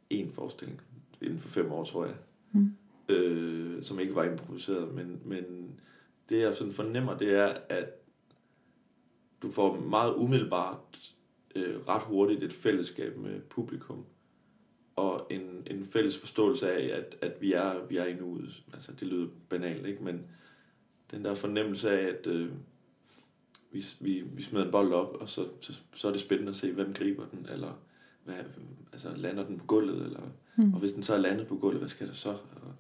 En 0.10 0.32
forestilling 0.32 0.82
inden 1.22 1.40
for 1.40 1.50
fem 1.50 1.72
år, 1.72 1.84
tror 1.84 2.06
jeg. 2.06 2.16
Mm. 2.52 2.72
Øh, 3.10 3.84
som 3.84 4.00
ikke 4.00 4.16
var 4.16 4.24
improviseret. 4.24 4.94
Men, 4.94 5.22
men 5.26 5.44
det 6.30 6.42
jeg 6.42 6.54
sådan 6.54 6.74
fornemmer, 6.74 7.18
det 7.18 7.36
er, 7.36 7.54
at 7.70 7.86
du 9.42 9.52
får 9.52 9.80
meget 9.80 10.14
umiddelbart, 10.14 11.14
øh, 11.56 11.88
ret 11.88 12.04
hurtigt 12.04 12.44
et 12.44 12.54
fællesskab 12.54 13.18
med 13.18 13.42
publikum. 13.42 14.06
og 14.96 15.28
en, 15.30 15.68
en 15.68 15.86
fælles 15.86 16.18
forståelse 16.18 16.72
af, 16.72 16.98
at, 16.98 17.16
at 17.22 17.42
vi, 17.42 17.54
er, 17.54 17.86
vi 17.90 17.98
er 17.98 18.06
i 18.06 18.14
nuet. 18.14 18.64
Altså, 18.74 18.92
det 18.92 19.08
lyder 19.08 19.28
banalt, 19.50 19.88
ikke? 19.88 20.04
Men 20.04 20.24
den 21.12 21.26
der 21.26 21.36
fornemmelse 21.36 21.90
af, 21.90 22.08
at 22.08 22.28
øh, 22.28 22.52
vi, 23.76 23.86
vi, 24.00 24.24
vi 24.34 24.42
smider 24.42 24.66
en 24.66 24.72
bold 24.72 24.94
op, 24.94 25.18
og 25.22 25.30
så, 25.30 25.48
så, 25.62 25.80
så 25.96 26.08
er 26.08 26.12
det 26.12 26.22
spændende 26.22 26.50
at 26.50 26.56
se, 26.56 26.72
hvem 26.72 26.94
griber 26.94 27.26
den, 27.26 27.48
eller 27.54 27.80
hvad, 28.24 28.36
altså, 28.92 29.16
lander 29.16 29.46
den 29.46 29.58
på 29.58 29.66
gulvet, 29.66 30.06
eller, 30.06 30.22
mm. 30.56 30.74
og 30.74 30.80
hvis 30.80 30.92
den 30.92 31.04
så 31.04 31.14
er 31.14 31.18
landet 31.18 31.48
på 31.48 31.56
gulvet, 31.56 31.80
hvad 31.80 31.90
skal 31.90 32.08
der 32.08 32.14
så? 32.14 32.30
Og, 32.30 32.74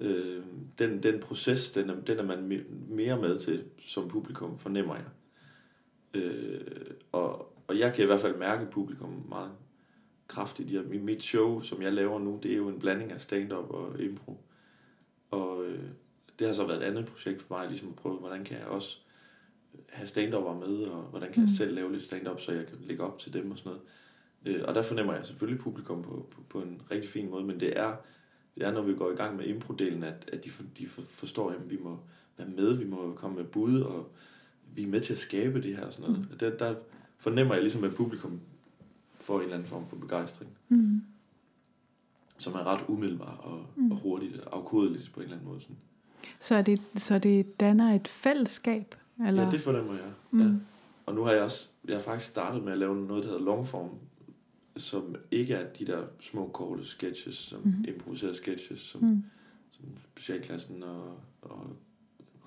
øh, 0.00 0.42
den, 0.78 1.02
den 1.02 1.20
proces, 1.20 1.70
den 1.70 1.90
er, 1.90 2.00
den 2.00 2.18
er 2.18 2.22
man 2.22 2.64
mere 2.88 3.20
med 3.20 3.38
til 3.38 3.64
som 3.86 4.08
publikum, 4.08 4.58
fornemmer 4.58 4.94
jeg. 4.94 5.04
Øh, 6.14 6.60
og, 7.12 7.54
og 7.68 7.78
jeg 7.78 7.94
kan 7.94 8.04
i 8.04 8.06
hvert 8.06 8.20
fald 8.20 8.38
mærke 8.38 8.70
publikum 8.70 9.24
meget 9.28 9.50
kraftigt. 10.28 10.72
Jeg, 10.72 10.82
mit 10.84 11.22
show, 11.22 11.60
som 11.60 11.82
jeg 11.82 11.92
laver 11.92 12.18
nu, 12.18 12.38
det 12.42 12.52
er 12.52 12.56
jo 12.56 12.68
en 12.68 12.78
blanding 12.78 13.12
af 13.12 13.20
stand-up 13.20 13.70
og 13.70 14.00
impro. 14.00 14.40
Og 15.30 15.64
øh, 15.64 15.84
det 16.38 16.46
har 16.46 16.54
så 16.54 16.66
været 16.66 16.82
et 16.82 16.86
andet 16.86 17.06
projekt 17.06 17.42
for 17.42 17.54
mig, 17.54 17.68
ligesom 17.68 17.88
at 17.88 17.96
prøve, 17.96 18.16
hvordan 18.16 18.44
kan 18.44 18.58
jeg 18.58 18.66
også 18.66 18.98
have 19.88 20.06
stand 20.06 20.30
med, 20.30 20.86
og 20.86 21.02
hvordan 21.02 21.32
kan 21.32 21.42
jeg 21.42 21.50
mm. 21.50 21.56
selv 21.56 21.74
lave 21.74 21.92
lidt 21.92 22.02
stand-up, 22.02 22.40
så 22.40 22.52
jeg 22.52 22.66
kan 22.66 22.78
lægge 22.80 23.02
op 23.02 23.18
til 23.18 23.32
dem 23.32 23.50
og 23.50 23.58
sådan 23.58 23.72
noget. 23.72 23.82
Øh, 24.46 24.68
og 24.68 24.74
der 24.74 24.82
fornemmer 24.82 25.14
jeg 25.14 25.26
selvfølgelig 25.26 25.62
publikum 25.62 26.02
på, 26.02 26.26
på, 26.34 26.42
på 26.48 26.60
en 26.60 26.82
rigtig 26.90 27.10
fin 27.10 27.30
måde, 27.30 27.44
men 27.44 27.60
det 27.60 27.78
er, 27.78 27.96
det 28.54 28.66
er 28.66 28.72
når 28.72 28.82
vi 28.82 28.94
går 28.94 29.10
i 29.10 29.14
gang 29.14 29.36
med 29.36 29.44
impro-delen, 29.44 30.04
at, 30.04 30.30
at 30.32 30.44
de, 30.44 30.50
for, 30.50 30.62
de 30.78 30.86
forstår, 31.08 31.50
at 31.50 31.70
vi 31.70 31.78
må 31.80 31.98
være 32.36 32.48
med, 32.48 32.78
vi 32.78 32.84
må 32.84 33.12
komme 33.16 33.36
med 33.36 33.44
bud, 33.44 33.80
og 33.80 34.10
vi 34.74 34.82
er 34.82 34.86
med 34.86 35.00
til 35.00 35.12
at 35.12 35.18
skabe 35.18 35.62
det 35.62 35.76
her 35.76 35.86
og 35.86 35.92
sådan 35.92 36.10
noget. 36.10 36.30
Mm. 36.30 36.38
Der, 36.38 36.56
der 36.56 36.74
fornemmer 37.18 37.54
jeg 37.54 37.62
ligesom, 37.62 37.84
at 37.84 37.94
publikum 37.94 38.40
får 39.20 39.36
en 39.36 39.42
eller 39.42 39.54
anden 39.54 39.68
form 39.68 39.88
for 39.88 39.96
begejstring. 39.96 40.50
Mm. 40.68 41.02
Som 42.38 42.52
er 42.52 42.66
ret 42.66 42.84
umiddelbar 42.88 43.36
og, 43.36 43.66
mm. 43.76 43.90
og 43.90 43.96
hurtigt 43.96 44.40
og 44.40 44.56
afkodeligt 44.56 45.10
på 45.12 45.20
en 45.20 45.24
eller 45.24 45.36
anden 45.36 45.48
måde. 45.48 45.60
Sådan. 45.60 45.76
Så, 46.40 46.54
er 46.54 46.62
det, 46.62 46.82
så 46.96 47.18
det 47.18 47.60
danner 47.60 47.94
et 47.94 48.08
fællesskab? 48.08 48.94
Eller? 49.26 49.42
Ja, 49.42 49.50
det 49.50 49.60
fornemmer 49.60 49.92
jeg. 49.92 50.12
Mm. 50.30 50.40
Ja. 50.40 50.50
Og 51.06 51.14
nu 51.14 51.22
har 51.22 51.32
jeg 51.32 51.42
også, 51.42 51.68
jeg 51.88 51.96
har 51.96 52.02
faktisk 52.02 52.30
startet 52.30 52.64
med 52.64 52.72
at 52.72 52.78
lave 52.78 53.06
noget, 53.06 53.24
der 53.24 53.30
hedder 53.30 53.44
longform, 53.44 53.90
som 54.76 55.16
ikke 55.30 55.54
er 55.54 55.72
de 55.72 55.86
der 55.86 56.04
små 56.20 56.48
korte 56.48 56.84
sketches, 56.84 57.34
som 57.34 57.60
mm. 57.64 57.84
improviserede 57.88 58.34
sketches, 58.34 58.78
som, 58.78 59.00
mm. 59.00 59.22
som 59.70 59.84
specialklassen 59.96 60.82
og, 60.82 61.20
og 61.42 61.76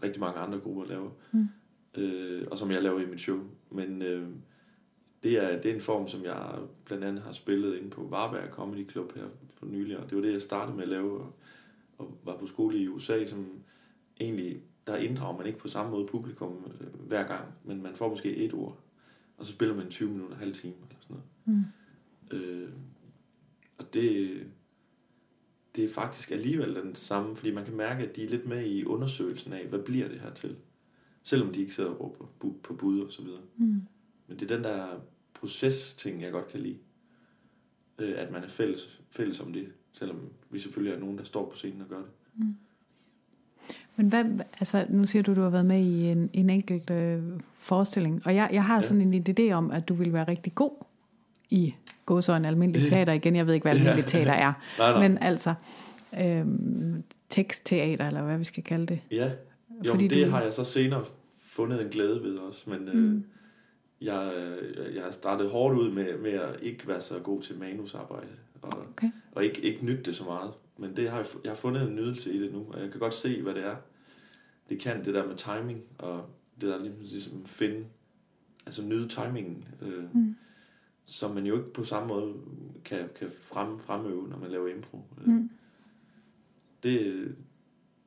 rigtig 0.04 0.20
mange 0.20 0.40
andre 0.40 0.60
grupper 0.60 0.86
laver. 0.86 1.10
Mm. 1.32 1.48
Øh, 1.98 2.46
og 2.52 2.58
som 2.58 2.72
jeg 2.72 2.84
laver 2.84 3.00
i 3.00 3.06
mit 3.06 3.20
show. 3.20 3.40
Men 3.70 4.02
øh, 4.02 4.30
det, 5.24 5.44
er, 5.44 5.62
det 5.62 5.72
er 5.72 5.76
en 5.76 5.82
form, 5.82 6.08
som 6.08 6.24
jeg 6.24 6.60
blandt 6.86 7.04
andet 7.04 7.24
har 7.24 7.32
spillet 7.32 7.78
ind 7.78 7.92
på 7.92 8.08
Varberg 8.10 8.50
Comedy 8.50 8.92
Club 8.92 9.16
her 9.16 9.26
for 9.58 9.66
nylig. 9.66 9.98
Og 9.98 10.10
det 10.10 10.16
var 10.16 10.24
det, 10.24 10.34
jeg 10.34 10.42
startede 10.42 10.76
med 10.76 10.84
at 10.84 10.90
lave, 10.90 11.20
og, 11.20 11.34
og 11.98 12.18
var 12.24 12.38
på 12.38 12.46
skole 12.46 12.78
i 12.78 12.88
USA, 12.88 13.26
som 13.26 13.48
egentlig, 14.20 14.62
der 14.92 14.98
inddrager 14.98 15.38
man 15.38 15.48
ikke 15.48 15.60
på 15.60 15.68
samme 15.68 15.92
måde 15.92 16.06
publikum 16.06 16.72
øh, 16.82 17.08
hver 17.08 17.28
gang, 17.28 17.46
men 17.64 17.84
man 17.84 17.96
får 17.96 18.10
måske 18.10 18.36
et 18.36 18.54
ord, 18.54 18.80
og 19.38 19.46
så 19.46 19.52
spiller 19.52 19.76
man 19.76 19.90
20 19.90 20.10
minutter, 20.10 20.36
halv 20.36 20.54
time 20.54 20.74
eller 20.74 21.02
sådan 21.02 21.18
noget. 21.46 21.66
Mm. 22.32 22.38
Øh, 22.38 22.70
og 23.78 23.94
det, 23.94 24.48
det 25.76 25.86
er 25.86 25.90
faktisk 25.90 26.32
alligevel 26.32 26.76
den 26.76 26.96
samme, 26.96 27.36
fordi 27.36 27.52
man 27.52 27.66
kan 27.66 27.76
mærke, 27.76 28.08
at 28.08 28.16
de 28.16 28.24
er 28.24 28.30
lidt 28.30 28.46
med 28.46 28.66
i 28.66 28.86
undersøgelsen 28.86 29.54
af, 29.54 29.68
hvad 29.68 29.80
bliver 29.80 30.08
det 30.08 30.20
her 30.20 30.34
til? 30.34 30.56
Selvom 31.24 31.54
de 31.54 31.62
ikke 31.62 31.74
sidder 31.74 31.90
og 31.90 32.00
råber 32.00 32.26
på 32.64 32.74
bud 32.74 33.02
og 33.02 33.12
så 33.12 33.22
videre. 33.22 33.42
Mm. 33.58 33.82
Men 34.28 34.40
det 34.40 34.52
er 34.52 34.56
den 34.56 34.64
der 34.64 35.00
proces-ting, 35.34 36.22
jeg 36.22 36.32
godt 36.32 36.48
kan 36.48 36.60
lide. 36.60 36.78
Øh, 38.00 38.14
at 38.18 38.32
man 38.32 38.44
er 38.44 38.48
fælles, 38.48 39.02
fælles 39.10 39.40
om 39.40 39.54
det, 39.54 39.74
selvom 39.92 40.30
vi 40.50 40.60
selvfølgelig 40.60 40.96
er 40.96 41.00
nogen, 41.00 41.18
der 41.18 41.24
står 41.24 41.50
på 41.50 41.56
scenen 41.56 41.82
og 41.82 41.88
gør 41.88 42.00
det. 42.00 42.12
Mm. 42.36 42.56
Men 43.96 44.08
hvad, 44.08 44.26
altså, 44.60 44.86
nu 44.90 45.06
siger 45.06 45.24
du, 45.24 45.36
du 45.36 45.42
har 45.42 45.50
været 45.50 45.66
med 45.66 45.80
i 45.80 46.10
en, 46.10 46.30
en 46.34 46.50
enkelt 46.50 46.90
øh, 46.90 47.22
forestilling, 47.60 48.22
og 48.26 48.36
jeg, 48.36 48.50
jeg 48.54 48.64
har 48.64 48.76
ja. 48.76 48.82
sådan 48.82 49.14
en 49.14 49.26
idé 49.30 49.52
om, 49.52 49.72
at 49.72 49.90
du 49.90 49.94
vil 49.94 50.14
være 50.14 50.28
rigtig 50.28 50.56
god 50.56 50.72
i 51.50 51.76
gå 52.06 52.22
så 52.22 52.34
en 52.34 52.46
almindelig 52.46 52.90
teater 52.90 53.14
igen. 53.14 53.36
Jeg 53.36 53.48
ved 53.48 53.54
ikke, 53.54 53.64
hvad 53.64 53.74
almindelig 53.74 54.06
teater 54.06 54.32
er. 54.32 54.54
nej, 54.80 54.92
nej. 54.92 55.08
Men 55.08 55.18
altså, 55.18 55.54
øhm, 56.20 57.04
tekstteater, 57.30 58.08
eller 58.08 58.22
hvad 58.22 58.38
vi 58.38 58.44
skal 58.44 58.64
kalde 58.64 58.86
det. 58.86 59.00
Ja, 59.12 59.32
jo, 59.86 59.92
Fordi 59.92 60.08
det 60.08 60.26
du... 60.26 60.32
har 60.32 60.42
jeg 60.42 60.54
så 60.54 60.64
senere 60.64 61.06
fundet 61.46 61.82
en 61.82 61.90
glæde 61.90 62.24
ved 62.24 62.38
også. 62.38 62.70
Men 62.70 62.88
øh, 62.88 62.96
mm. 62.96 63.16
øh, 63.16 63.22
jeg, 64.02 64.32
jeg 64.96 65.04
har 65.04 65.12
startet 65.12 65.50
hårdt 65.50 65.78
ud 65.78 65.92
med, 65.92 66.18
med 66.18 66.32
at 66.32 66.56
ikke 66.62 66.88
være 66.88 67.02
så 67.02 67.20
god 67.24 67.42
til 67.42 67.58
manusarbejde. 67.58 68.28
Og, 68.62 68.86
okay. 68.92 69.10
og 69.32 69.44
ikke, 69.44 69.62
ikke 69.62 69.86
nytte 69.86 70.04
det 70.04 70.16
så 70.16 70.24
meget. 70.24 70.52
Men 70.82 70.96
det 70.96 71.10
har 71.10 71.18
jeg, 71.18 71.26
jeg 71.44 71.52
har 71.52 71.58
fundet 71.58 71.88
en 71.88 71.96
nydelse 71.96 72.34
i 72.34 72.40
det 72.40 72.54
nu, 72.54 72.66
og 72.70 72.82
jeg 72.82 72.92
kan 72.92 73.00
godt 73.00 73.14
se, 73.14 73.42
hvad 73.42 73.54
det 73.56 73.66
er. 73.66 73.76
Det 74.70 74.80
kan 74.80 75.06
det 75.06 75.14
der 75.14 75.28
med 75.28 75.36
timing, 75.36 75.84
og 75.98 76.26
det 76.62 76.70
der 76.70 76.84
ligesom 77.02 77.46
finde, 77.46 77.86
altså 78.66 78.82
nyde 78.82 79.08
timingen. 79.08 79.68
Øh, 79.82 80.04
mm 80.14 80.36
som 81.06 81.32
man 81.32 81.46
jo 81.46 81.58
ikke 81.58 81.74
på 81.74 81.84
samme 81.84 82.08
måde 82.08 82.34
kan, 82.86 83.10
kan 83.20 83.30
frem, 83.44 83.80
fremøve, 83.80 84.28
når 84.30 84.38
man 84.38 84.52
laver 84.52 84.68
impro. 84.68 85.04
Mm. 85.26 85.50
Det, 86.84 87.36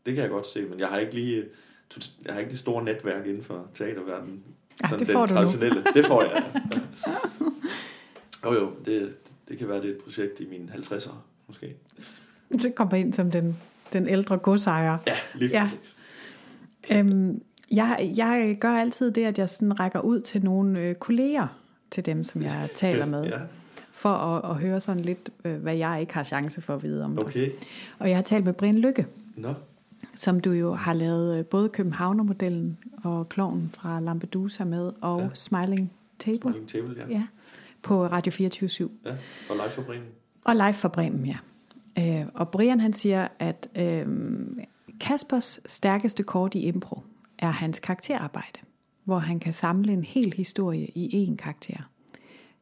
det 0.06 0.14
kan 0.14 0.22
jeg 0.22 0.30
godt 0.30 0.46
se, 0.46 0.66
men 0.66 0.78
jeg 0.78 0.88
har 0.88 0.98
ikke 0.98 1.14
lige 1.14 1.44
jeg 2.24 2.32
har 2.32 2.40
ikke 2.40 2.50
det 2.50 2.58
store 2.58 2.84
netværk 2.84 3.26
inden 3.26 3.42
for 3.42 3.68
teaterverdenen. 3.74 4.44
Ja, 4.82 4.88
sådan 4.88 5.06
det 5.06 5.12
får 5.12 5.26
den 5.26 5.36
traditionelle. 5.36 5.74
Nu. 5.74 5.90
det 5.94 6.06
får 6.06 6.22
jeg. 6.22 6.62
Ja. 6.72 8.50
Jo 8.50 8.54
jo, 8.54 8.72
det, 8.84 9.16
det 9.48 9.58
kan 9.58 9.68
være 9.68 9.82
det 9.82 9.90
er 9.90 9.94
et 9.94 10.02
projekt 10.02 10.40
i 10.40 10.48
mine 10.48 10.72
50'er 10.72 11.12
måske. 11.46 11.76
Det 12.62 12.74
kommer 12.74 12.94
ind 12.94 13.12
som 13.12 13.30
den, 13.30 13.56
den 13.92 14.08
ældre 14.08 14.36
godsejer. 14.38 14.98
Ja, 15.06 15.12
lige 15.34 15.50
ja. 15.50 15.70
Øhm, 16.98 17.42
jeg, 17.70 18.12
jeg 18.16 18.56
gør 18.60 18.70
altid 18.74 19.10
det, 19.10 19.24
at 19.24 19.38
jeg 19.38 19.48
sådan 19.48 19.80
rækker 19.80 20.00
ud 20.00 20.20
til 20.20 20.44
nogle 20.44 20.80
øh, 20.80 20.94
kolleger, 20.94 21.46
til 21.90 22.06
dem, 22.06 22.24
som 22.24 22.42
jeg 22.42 22.68
taler 22.74 23.06
med. 23.06 23.24
ja. 23.24 23.38
For 23.92 24.08
at, 24.14 24.50
at 24.50 24.56
høre 24.56 24.80
sådan 24.80 25.02
lidt, 25.02 25.30
øh, 25.44 25.62
hvad 25.62 25.74
jeg 25.74 26.00
ikke 26.00 26.14
har 26.14 26.22
chance 26.22 26.60
for 26.62 26.74
at 26.74 26.82
vide 26.82 27.04
om 27.04 27.18
okay. 27.18 27.50
Og 27.98 28.08
jeg 28.08 28.16
har 28.16 28.22
talt 28.22 28.44
med 28.44 28.52
Brian 28.52 28.74
Lykke. 28.74 29.06
No. 29.36 29.52
Som 30.14 30.40
du 30.40 30.50
jo 30.52 30.74
har 30.74 30.92
lavet 30.92 31.38
øh, 31.38 31.44
både 31.44 31.68
Københavnermodellen 31.68 32.78
og 33.04 33.28
Kloven 33.28 33.70
fra 33.74 34.00
Lampedusa 34.00 34.64
med, 34.64 34.92
og 35.00 35.20
ja. 35.20 35.28
Smiling 35.34 35.92
Table. 36.18 36.40
Smiling 36.40 36.68
Table, 36.68 36.94
ja. 36.98 37.14
ja 37.14 37.26
på 37.82 38.06
Radio 38.06 38.32
24 38.32 38.68
/7. 38.68 38.88
Ja, 39.04 39.10
og 39.50 39.56
live 39.56 39.70
for 39.70 39.82
Bremen. 39.82 40.08
Og 40.44 40.56
live 40.56 40.72
for 40.72 40.88
Bremen, 40.88 41.26
ja. 41.26 41.36
Øh, 41.98 42.26
og 42.34 42.48
Brian 42.48 42.80
han 42.80 42.92
siger, 42.92 43.28
at 43.38 43.68
øh, 43.76 44.06
Kaspers 45.00 45.60
stærkeste 45.66 46.22
kort 46.22 46.54
i 46.54 46.60
impro 46.60 47.02
er 47.38 47.50
hans 47.50 47.78
karakterarbejde 47.78 48.60
hvor 49.04 49.18
han 49.18 49.40
kan 49.40 49.52
samle 49.52 49.92
en 49.92 50.04
hel 50.04 50.32
historie 50.36 50.86
i 50.86 51.28
én 51.28 51.36
karakter. 51.36 51.90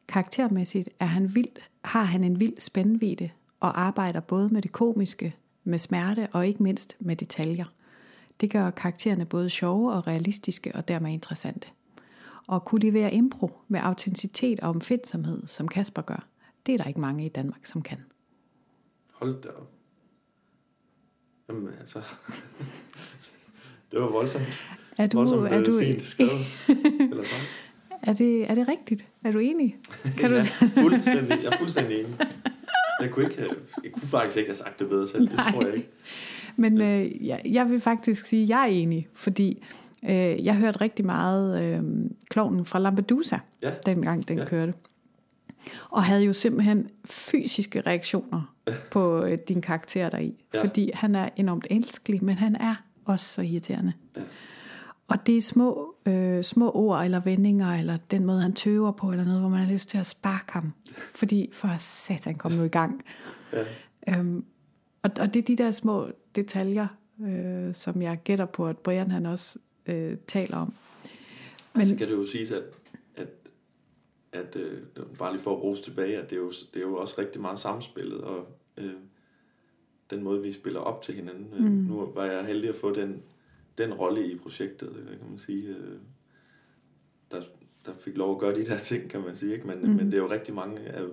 Karaktermæssigt 0.07 0.89
er 0.99 1.05
han 1.05 1.35
vild, 1.35 1.55
har 1.81 2.03
han 2.03 2.23
en 2.23 2.39
vild 2.39 2.59
spændvide 2.59 3.29
og 3.59 3.81
arbejder 3.81 4.19
både 4.19 4.49
med 4.49 4.61
det 4.61 4.71
komiske, 4.71 5.35
med 5.63 5.79
smerte 5.79 6.27
og 6.31 6.47
ikke 6.47 6.63
mindst 6.63 6.95
med 6.99 7.15
detaljer. 7.15 7.65
Det 8.41 8.51
gør 8.51 8.69
karaktererne 8.69 9.25
både 9.25 9.49
sjove 9.49 9.93
og 9.93 10.07
realistiske 10.07 10.75
og 10.75 10.87
dermed 10.87 11.11
interessante. 11.11 11.67
Og 12.47 12.65
kunne 12.65 12.81
levere 12.81 13.13
impro 13.13 13.51
med 13.67 13.79
autenticitet 13.83 14.59
og 14.59 14.69
omfindsomhed, 14.69 15.47
som 15.47 15.67
Kasper 15.67 16.01
gør, 16.01 16.27
det 16.65 16.73
er 16.73 16.77
der 16.77 16.85
ikke 16.85 17.01
mange 17.01 17.25
i 17.25 17.29
Danmark, 17.29 17.65
som 17.65 17.81
kan. 17.81 17.97
Hold 19.13 19.41
da 19.41 19.49
op. 19.49 19.69
Jamen 21.49 21.73
altså, 21.79 21.99
det 23.91 24.01
var 24.01 24.07
voldsomt. 24.07 24.43
Er 24.97 25.07
du, 25.07 25.17
Voldsomt, 25.17 25.47
er 25.47 25.63
du, 25.63 25.79
fint 25.79 26.01
skrevet, 26.01 26.31
eller 27.11 27.23
sådan. 27.23 27.45
Er 28.03 28.13
det, 28.13 28.49
er 28.49 28.55
det 28.55 28.67
rigtigt? 28.67 29.05
Er 29.23 29.31
du 29.31 29.39
enig? 29.39 29.77
Kan 30.19 30.31
ja, 30.31 30.37
du... 30.37 30.67
fuldstændig, 30.81 31.29
jeg 31.43 31.51
er 31.51 31.57
fuldstændig 31.57 31.99
enig. 31.99 32.15
Jeg 33.01 33.11
kunne, 33.11 33.25
ikke 33.25 33.37
have, 33.37 33.55
jeg 33.83 33.91
kunne 33.91 34.07
faktisk 34.07 34.37
ikke 34.37 34.49
have 34.49 34.57
sagt 34.57 34.79
det 34.79 34.89
bedre 34.89 35.07
selv, 35.07 35.27
det 35.29 35.37
tror 35.37 35.65
jeg 35.65 35.75
ikke. 35.75 35.89
Men 36.55 36.81
øh, 36.81 37.27
jeg, 37.27 37.41
jeg 37.45 37.69
vil 37.69 37.79
faktisk 37.79 38.25
sige, 38.25 38.43
at 38.43 38.49
jeg 38.49 38.61
er 38.61 38.65
enig, 38.65 39.07
fordi 39.13 39.63
øh, 40.03 40.45
jeg 40.45 40.55
hørte 40.55 40.81
rigtig 40.81 41.05
meget 41.05 41.63
øh, 41.63 41.83
klovnen 42.29 42.65
fra 42.65 42.79
Lampedusa, 42.79 43.37
ja. 43.61 43.71
dengang 43.85 44.27
den 44.27 44.37
ja. 44.37 44.45
kørte. 44.45 44.73
Og 45.89 46.03
havde 46.03 46.23
jo 46.23 46.33
simpelthen 46.33 46.89
fysiske 47.05 47.81
reaktioner 47.81 48.55
på 48.91 49.23
øh, 49.23 49.37
din 49.47 49.61
karakter 49.61 50.09
deri. 50.09 50.45
Ja. 50.53 50.63
Fordi 50.63 50.91
han 50.93 51.15
er 51.15 51.29
enormt 51.35 51.67
elskelig, 51.69 52.23
men 52.23 52.35
han 52.35 52.55
er 52.55 52.75
også 53.05 53.25
så 53.25 53.41
irriterende. 53.41 53.93
Ja. 54.15 54.21
Og 55.07 55.27
det 55.27 55.37
er 55.37 55.41
små, 55.41 55.95
øh, 56.05 56.43
små 56.43 56.71
ord 56.71 57.05
eller 57.05 57.19
vendinger, 57.19 57.75
eller 57.75 57.97
den 58.11 58.25
måde, 58.25 58.41
han 58.41 58.53
tøver 58.53 58.91
på, 58.91 59.11
eller 59.11 59.25
noget, 59.25 59.39
hvor 59.39 59.49
man 59.49 59.59
har 59.65 59.73
lyst 59.73 59.89
til 59.89 59.97
at 59.97 60.05
sparke 60.05 60.51
ham. 60.51 60.73
Fordi 61.15 61.49
for 61.53 61.75
satan 61.77 62.35
kom 62.35 62.51
nu 62.51 62.63
i 62.63 62.67
gang. 62.67 63.03
Ja. 63.53 63.63
Øhm, 64.07 64.45
og, 65.01 65.11
og 65.19 65.33
det 65.33 65.39
er 65.39 65.43
de 65.43 65.55
der 65.55 65.71
små 65.71 66.07
detaljer, 66.35 66.87
øh, 67.21 67.73
som 67.73 68.01
jeg 68.01 68.19
gætter 68.23 68.45
på, 68.45 68.67
at 68.67 68.77
Brian 68.77 69.11
han 69.11 69.25
også 69.25 69.59
øh, 69.85 70.17
taler 70.27 70.57
om. 70.57 70.73
Men, 71.73 71.81
altså 71.81 71.95
kan 71.95 72.07
det 72.07 72.13
jo 72.13 72.25
sige, 72.25 72.55
at, 72.55 72.63
at 74.33 74.55
øh, 74.55 74.81
bare 75.19 75.31
lige 75.31 75.43
for 75.43 75.55
at 75.55 75.63
rose 75.63 75.83
tilbage, 75.83 76.17
at 76.17 76.29
det 76.29 76.35
er 76.35 76.41
jo, 76.41 76.51
det 76.73 76.75
er 76.75 76.87
jo 76.87 76.95
også 76.95 77.15
rigtig 77.17 77.41
meget 77.41 77.59
samspillet, 77.59 78.21
og 78.21 78.47
øh, 78.77 78.93
den 80.09 80.23
måde, 80.23 80.41
vi 80.41 80.51
spiller 80.51 80.79
op 80.79 81.01
til 81.01 81.15
hinanden. 81.15 81.47
Mm. 81.59 81.71
Nu 81.71 82.05
var 82.05 82.25
jeg 82.25 82.45
heldig 82.45 82.69
at 82.69 82.75
få 82.75 82.95
den, 82.95 83.23
den 83.77 83.93
rolle 83.93 84.31
i 84.31 84.37
projektet, 84.37 84.95
øh, 84.95 85.17
kan 85.17 85.29
man 85.29 85.39
sige. 85.39 85.67
Øh, 85.67 85.97
der, 87.31 87.41
der 87.85 87.93
fik 87.99 88.17
lov 88.17 88.31
at 88.31 88.39
gøre 88.39 88.55
de 88.55 88.65
der 88.65 88.77
ting, 88.77 89.09
kan 89.09 89.21
man 89.21 89.35
sige. 89.35 89.53
Ikke? 89.53 89.67
Men, 89.67 89.79
mm. 89.79 89.89
men 89.89 90.05
det 90.05 90.13
er 90.13 90.17
jo 90.21 90.31
rigtig 90.31 90.53
mange 90.53 90.79
af 90.79 91.03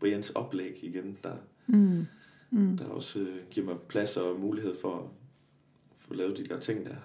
Brians 0.00 0.30
oplæg 0.30 0.78
igen, 0.82 1.18
der, 1.24 1.36
mm. 1.66 2.06
Mm. 2.50 2.76
der 2.76 2.84
også 2.84 3.18
øh, 3.18 3.36
giver 3.50 3.66
mig 3.66 3.76
plads 3.88 4.16
og 4.16 4.40
mulighed 4.40 4.74
for 4.80 4.96
at 4.96 5.04
få 5.98 6.14
lavet 6.14 6.36
de 6.36 6.44
der 6.44 6.60
ting 6.60 6.86
der. 6.86 6.96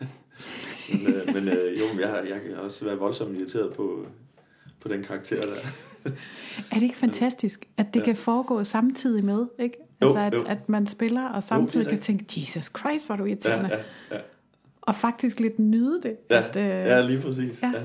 men 0.92 1.14
øh, 1.14 1.34
men 1.34 1.48
øh, 1.48 1.78
jo, 1.78 1.84
jeg, 2.00 2.26
jeg 2.28 2.42
kan 2.42 2.56
også 2.56 2.84
være 2.84 2.98
voldsomt 2.98 3.36
irriteret 3.36 3.72
på, 3.72 4.06
på 4.84 4.92
den 4.92 5.02
karakter 5.02 5.42
der. 5.42 5.56
er 6.70 6.74
det 6.74 6.82
ikke 6.82 6.96
fantastisk, 6.96 7.68
at 7.76 7.94
det 7.94 8.00
ja. 8.00 8.04
kan 8.04 8.16
foregå 8.16 8.64
samtidig 8.64 9.24
med, 9.24 9.46
ikke? 9.58 9.76
Altså, 10.00 10.18
jo, 10.18 10.26
at, 10.26 10.34
jo. 10.34 10.44
at 10.44 10.68
man 10.68 10.86
spiller, 10.86 11.28
og 11.28 11.42
samtidig 11.42 11.84
jo, 11.84 11.90
kan 11.90 12.00
tænke, 12.00 12.40
Jesus 12.40 12.64
Christ, 12.78 13.06
hvor 13.06 13.16
du 13.16 13.24
irriterende. 13.24 13.68
Ja, 13.68 13.76
ja, 14.10 14.16
ja. 14.16 14.20
Og 14.80 14.94
faktisk 14.94 15.40
lidt 15.40 15.58
nyde 15.58 16.02
det. 16.02 16.16
Ja, 16.30 16.48
at, 16.48 16.56
øh, 16.56 16.66
ja 16.66 17.00
lige 17.00 17.20
præcis. 17.20 17.62
Ja. 17.62 17.72
Ja. 17.74 17.82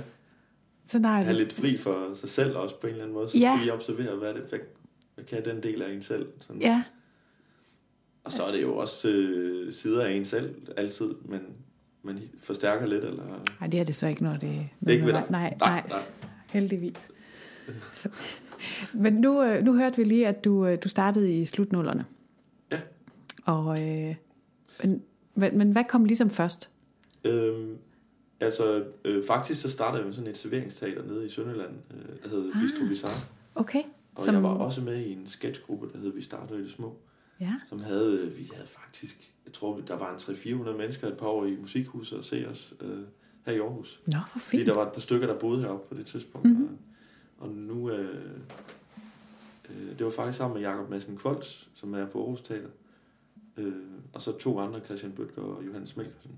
Så 0.87 0.99
nej, 0.99 1.21
have 1.23 1.37
lidt 1.37 1.53
fri 1.53 1.77
for 1.77 2.13
sig 2.13 2.29
selv 2.29 2.57
også 2.57 2.79
på 2.79 2.87
en 2.87 2.91
eller 2.91 3.03
anden 3.03 3.13
måde. 3.13 3.29
Så 3.29 3.37
ja. 3.37 3.57
lige 3.61 3.73
observere, 3.73 4.15
hvad, 4.15 4.33
det, 4.33 4.41
hvad, 4.49 4.59
hvad 5.15 5.25
kan 5.25 5.45
den 5.45 5.63
del 5.63 5.81
af 5.81 5.93
en 5.93 6.01
selv. 6.01 6.27
Sådan. 6.39 6.61
Ja. 6.61 6.83
Og 8.23 8.31
så 8.31 8.43
er 8.43 8.51
det 8.51 8.61
jo 8.61 8.77
også 8.77 9.07
øh, 9.07 9.73
sider 9.73 10.05
af 10.05 10.11
en 10.11 10.25
selv 10.25 10.55
altid, 10.77 11.09
men 11.25 11.41
man 12.03 12.19
forstærker 12.43 12.85
lidt. 12.85 13.03
Eller... 13.03 13.23
Nej, 13.59 13.69
det 13.69 13.79
er 13.79 13.83
det 13.83 13.95
så 13.95 14.07
ikke, 14.07 14.23
når 14.23 14.31
det, 14.31 14.69
det 14.79 14.87
er 14.87 14.91
ikke 14.91 15.05
ved 15.05 15.13
dig. 15.13 15.23
Nej, 15.29 15.55
nej, 15.59 15.69
nej, 15.69 15.83
nej. 15.89 16.03
Heldigvis. 16.49 17.11
men 18.93 19.13
nu, 19.13 19.43
øh, 19.43 19.63
nu 19.63 19.73
hørte 19.73 19.97
vi 19.97 20.03
lige, 20.03 20.27
at 20.27 20.45
du, 20.45 20.65
øh, 20.65 20.77
du 20.83 20.89
startede 20.89 21.41
i 21.41 21.45
slutnullerne. 21.45 22.05
Ja. 22.71 22.79
Og, 23.45 23.81
øh, 23.81 24.15
men, 24.83 25.03
men, 25.35 25.57
men 25.57 25.71
hvad 25.71 25.83
kom 25.89 26.05
ligesom 26.05 26.29
først? 26.29 26.69
Øhm, 27.23 27.77
altså, 28.39 28.85
øh, 29.05 29.23
faktisk 29.27 29.61
så 29.61 29.69
startede 29.69 29.97
jeg 29.97 30.05
med 30.05 30.13
sådan 30.13 30.29
et 30.29 30.37
serveringsteater 30.37 31.03
nede 31.03 31.25
i 31.25 31.29
Sønderland, 31.29 31.73
øh, 31.91 32.23
der 32.23 32.29
hed 32.29 32.51
ah, 32.55 32.61
Bistro 32.61 32.85
Bizarre. 32.87 33.27
Okay. 33.55 33.83
Og 34.15 34.23
som... 34.23 34.35
jeg 34.35 34.43
var 34.43 34.49
også 34.49 34.81
med 34.81 34.97
i 34.97 35.11
en 35.13 35.27
sketchgruppe, 35.27 35.89
der 35.93 35.99
hed 35.99 36.13
Vi 36.13 36.21
starter 36.21 36.55
i 36.55 36.61
det 36.61 36.71
små. 36.71 36.97
Ja. 37.39 37.53
Som 37.69 37.79
havde, 37.79 38.31
vi 38.31 38.49
havde 38.53 38.67
faktisk, 38.67 39.33
jeg 39.45 39.53
tror, 39.53 39.79
der 39.87 39.97
var 39.97 40.13
en 40.13 40.15
300-400 40.15 40.77
mennesker 40.77 41.07
et 41.07 41.17
par 41.17 41.27
år 41.27 41.45
i 41.45 41.55
musikhuset 41.55 42.17
og 42.17 42.23
se 42.23 42.47
os 42.49 42.73
øh, 42.81 42.99
her 43.49 43.55
i 43.55 43.59
Aarhus. 43.59 44.01
Nå, 44.05 44.11
hvor 44.11 44.39
fint. 44.39 44.43
Fordi 44.43 44.63
der 44.63 44.73
var 44.73 44.85
et 44.85 44.93
par 44.93 45.01
stykker, 45.01 45.27
der 45.27 45.39
boede 45.39 45.61
heroppe 45.61 45.89
på 45.89 45.95
det 45.95 46.05
tidspunkt. 46.05 46.49
Mm-hmm. 46.49 46.77
Og, 47.37 47.47
og 47.47 47.55
nu, 47.55 47.91
øh, 47.91 48.39
øh, 49.69 49.97
det 49.97 50.05
var 50.05 50.11
faktisk 50.11 50.37
sammen 50.37 50.61
med 50.61 50.69
Jakob 50.69 50.89
Madsen 50.89 51.17
Kvolds, 51.17 51.69
som 51.73 51.93
er 51.93 52.05
på 52.05 52.19
Aarhus 52.19 52.41
Teater. 52.41 52.69
Øh, 53.57 53.73
og 54.13 54.21
så 54.21 54.37
to 54.37 54.59
andre, 54.59 54.79
Christian 54.79 55.11
Bøtger 55.11 55.41
og 55.41 55.65
Johannes 55.65 55.95
Melkersen. 55.95 56.31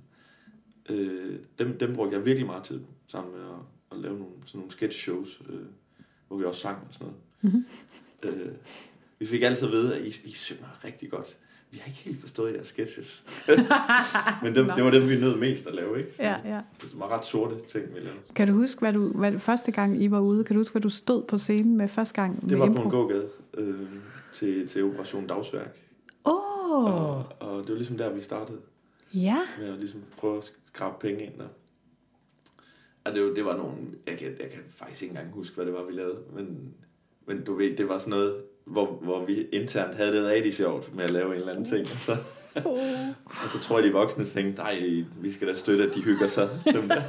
Øh, 0.89 1.39
dem, 1.59 1.77
dem 1.77 1.95
brugte 1.95 2.17
jeg 2.17 2.25
virkelig 2.25 2.45
meget 2.45 2.63
tid 2.63 2.81
sammen 3.07 3.33
med 3.33 3.41
at, 3.41 3.55
at 3.91 3.97
lave 3.97 4.17
nogle, 4.17 4.33
sådan 4.45 4.59
nogle 4.59 4.71
sketch 4.71 4.97
shows, 4.97 5.41
øh, 5.49 5.59
hvor 6.27 6.37
vi 6.37 6.43
også 6.43 6.59
sang 6.59 6.87
og 6.87 6.93
sådan 6.93 7.07
noget. 7.07 7.19
Mm-hmm. 7.41 7.65
Øh, 8.23 8.55
vi 9.19 9.25
fik 9.25 9.41
altid 9.41 9.67
at 9.67 9.73
vide, 9.73 9.95
at 9.95 10.01
I, 10.05 10.21
I 10.23 10.31
synger 10.31 10.85
rigtig 10.85 11.11
godt. 11.11 11.37
Vi 11.71 11.77
har 11.77 11.87
ikke 11.87 11.99
helt 11.99 12.21
forstået 12.21 12.53
jeres 12.53 12.67
sketches. 12.67 13.23
Men 14.43 14.55
det, 14.55 14.73
det 14.75 14.83
var 14.83 14.91
dem, 14.91 15.09
vi 15.09 15.19
nød 15.19 15.37
mest 15.37 15.67
at 15.67 15.75
lave, 15.75 15.99
ikke? 15.99 16.15
Så, 16.15 16.23
ja, 16.23 16.35
ja. 16.45 16.59
Det 16.81 16.99
var 16.99 17.07
ret 17.07 17.25
sorte 17.25 17.55
ting, 17.67 17.95
vi 17.95 17.99
lavede. 17.99 18.19
Kan 18.35 18.47
du 18.47 18.53
huske, 18.53 18.79
hvad 18.79 18.93
du, 18.93 19.07
hvad, 19.07 19.39
første 19.39 19.71
gang 19.71 20.03
I 20.03 20.11
var 20.11 20.19
ude, 20.19 20.43
kan 20.43 20.55
du 20.55 20.59
huske, 20.59 20.73
hvad 20.73 20.81
du 20.81 20.89
stod 20.89 21.23
på 21.23 21.37
scenen 21.37 21.77
med 21.77 21.87
første 21.87 22.21
gang? 22.21 22.49
Det 22.49 22.59
var 22.59 22.65
impro? 22.65 22.79
på 22.79 22.85
en 22.85 22.91
gågade 22.91 23.29
øh, 23.53 23.79
til, 24.33 24.67
til 24.67 24.83
Operation 24.83 25.27
Dagsværk. 25.27 25.77
Åh! 26.25 26.33
Oh. 26.33 26.83
Og, 26.83 27.25
og 27.39 27.61
det 27.61 27.69
var 27.69 27.75
ligesom 27.75 27.97
der, 27.97 28.13
vi 28.13 28.19
startede. 28.19 28.57
Ja. 29.13 29.39
Med 29.59 29.73
at 29.73 29.79
ligesom 29.79 30.03
prøve 30.17 30.37
at 30.37 30.53
skrabe 30.65 30.95
penge 30.99 31.23
ind 31.23 31.33
der. 31.37 31.47
Og 33.03 33.15
det, 33.15 33.35
det 33.35 33.45
var 33.45 33.57
nogle... 33.57 33.77
Jeg 34.07 34.17
kan, 34.17 34.27
jeg 34.39 34.49
kan 34.49 34.61
faktisk 34.69 35.01
ikke 35.01 35.11
engang 35.11 35.33
huske, 35.33 35.55
hvad 35.55 35.65
det 35.65 35.73
var, 35.73 35.83
vi 35.83 35.93
lavede. 35.93 36.17
Men, 36.33 36.73
men 37.25 37.43
du 37.43 37.53
ved, 37.53 37.77
det 37.77 37.89
var 37.89 37.97
sådan 37.97 38.11
noget 38.11 38.43
hvor, 38.65 38.85
hvor 38.85 39.25
vi 39.25 39.47
internt 39.51 39.95
havde 39.95 40.11
det 40.11 40.25
rigtig 40.25 40.53
sjovt 40.53 40.95
med 40.95 41.03
at 41.03 41.09
lave 41.09 41.27
en 41.27 41.39
eller 41.39 41.51
anden 41.51 41.65
ting. 41.65 41.87
Og 41.91 41.97
så, 41.97 42.17
og 43.25 43.49
så 43.53 43.59
tror 43.61 43.77
jeg, 43.77 43.87
de 43.87 43.93
voksne 43.93 44.23
tænkte, 44.23 44.61
nej, 44.61 45.03
vi 45.21 45.31
skal 45.31 45.47
da 45.47 45.53
støtte, 45.53 45.83
at 45.83 45.95
de 45.95 46.03
hygger 46.03 46.27
sig. 46.27 46.49
Dem 46.73 46.89
der. 46.89 47.01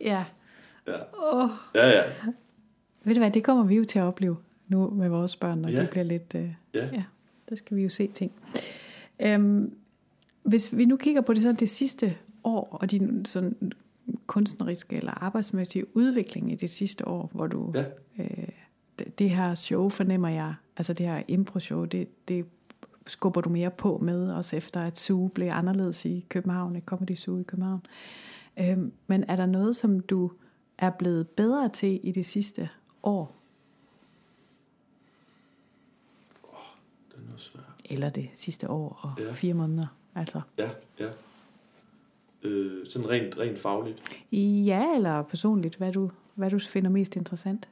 ja. 0.00 0.24
Ja. 0.86 0.98
Oh. 1.12 1.50
ja, 1.74 1.88
ja. 1.88 2.02
Ved 3.04 3.14
du 3.14 3.20
hvad, 3.20 3.30
det 3.30 3.44
kommer 3.44 3.64
vi 3.64 3.76
jo 3.76 3.84
til 3.84 3.98
at 3.98 4.04
opleve 4.04 4.36
nu 4.68 4.90
med 4.90 5.08
vores 5.08 5.36
børn, 5.36 5.58
når 5.58 5.68
ja. 5.68 5.82
de 5.82 5.86
bliver 5.90 6.04
lidt... 6.04 6.34
Uh, 6.34 6.40
ja. 6.74 6.88
ja. 6.92 7.02
Der 7.48 7.56
skal 7.56 7.76
vi 7.76 7.82
jo 7.82 7.88
se 7.88 8.06
ting. 8.06 8.32
Um, 9.24 9.72
hvis 10.42 10.76
vi 10.76 10.84
nu 10.84 10.96
kigger 10.96 11.20
på 11.20 11.34
det, 11.34 11.42
sådan 11.42 11.56
det 11.56 11.68
sidste 11.68 12.16
år, 12.44 12.78
og 12.80 12.90
din 12.90 13.24
sådan 13.24 13.72
kunstneriske 14.26 14.96
eller 14.96 15.12
arbejdsmæssige 15.12 15.96
udvikling 15.96 16.52
i 16.52 16.54
det 16.54 16.70
sidste 16.70 17.08
år, 17.08 17.30
hvor 17.34 17.46
du 17.46 17.72
ja. 17.74 17.84
øh, 18.18 18.48
det 19.18 19.30
her 19.30 19.54
show 19.54 19.88
fornemmer 19.88 20.28
jeg, 20.28 20.54
altså 20.76 20.92
det 20.92 21.06
her 21.06 21.22
impro-show, 21.28 21.84
det, 21.84 22.28
det 22.28 22.46
skubber 23.06 23.40
du 23.40 23.48
mere 23.48 23.70
på 23.70 23.98
med, 23.98 24.32
også 24.32 24.56
efter 24.56 24.82
at 24.82 24.98
Zoo 24.98 25.28
blev 25.28 25.48
anderledes 25.52 26.04
i 26.04 26.26
København, 26.28 26.76
et 26.76 26.84
Comedy 26.84 27.16
Zoo 27.16 27.38
i 27.38 27.42
København. 27.42 27.80
Øhm, 28.58 28.92
men 29.06 29.24
er 29.24 29.36
der 29.36 29.46
noget, 29.46 29.76
som 29.76 30.00
du 30.00 30.30
er 30.78 30.90
blevet 30.90 31.28
bedre 31.28 31.68
til 31.68 32.00
i 32.02 32.12
det 32.12 32.26
sidste 32.26 32.68
år? 33.02 33.36
Oh, 36.42 36.58
det 37.10 37.16
er 37.16 37.26
noget 37.26 37.40
svært. 37.40 37.64
Eller 37.84 38.08
det 38.08 38.30
sidste 38.34 38.70
år 38.70 38.98
og 39.02 39.22
ja. 39.22 39.32
fire 39.32 39.54
måneder, 39.54 39.86
altså. 40.14 40.40
Ja, 40.58 40.70
ja. 41.00 41.08
Øh, 42.42 42.86
sådan 42.86 43.10
rent, 43.10 43.38
rent 43.38 43.58
fagligt. 43.58 44.02
Ja, 44.32 44.94
eller 44.94 45.22
personligt, 45.22 45.76
hvad 45.76 45.92
du, 45.92 46.10
hvad 46.34 46.50
du 46.50 46.58
finder 46.58 46.90
mest 46.90 47.16
interessant 47.16 47.68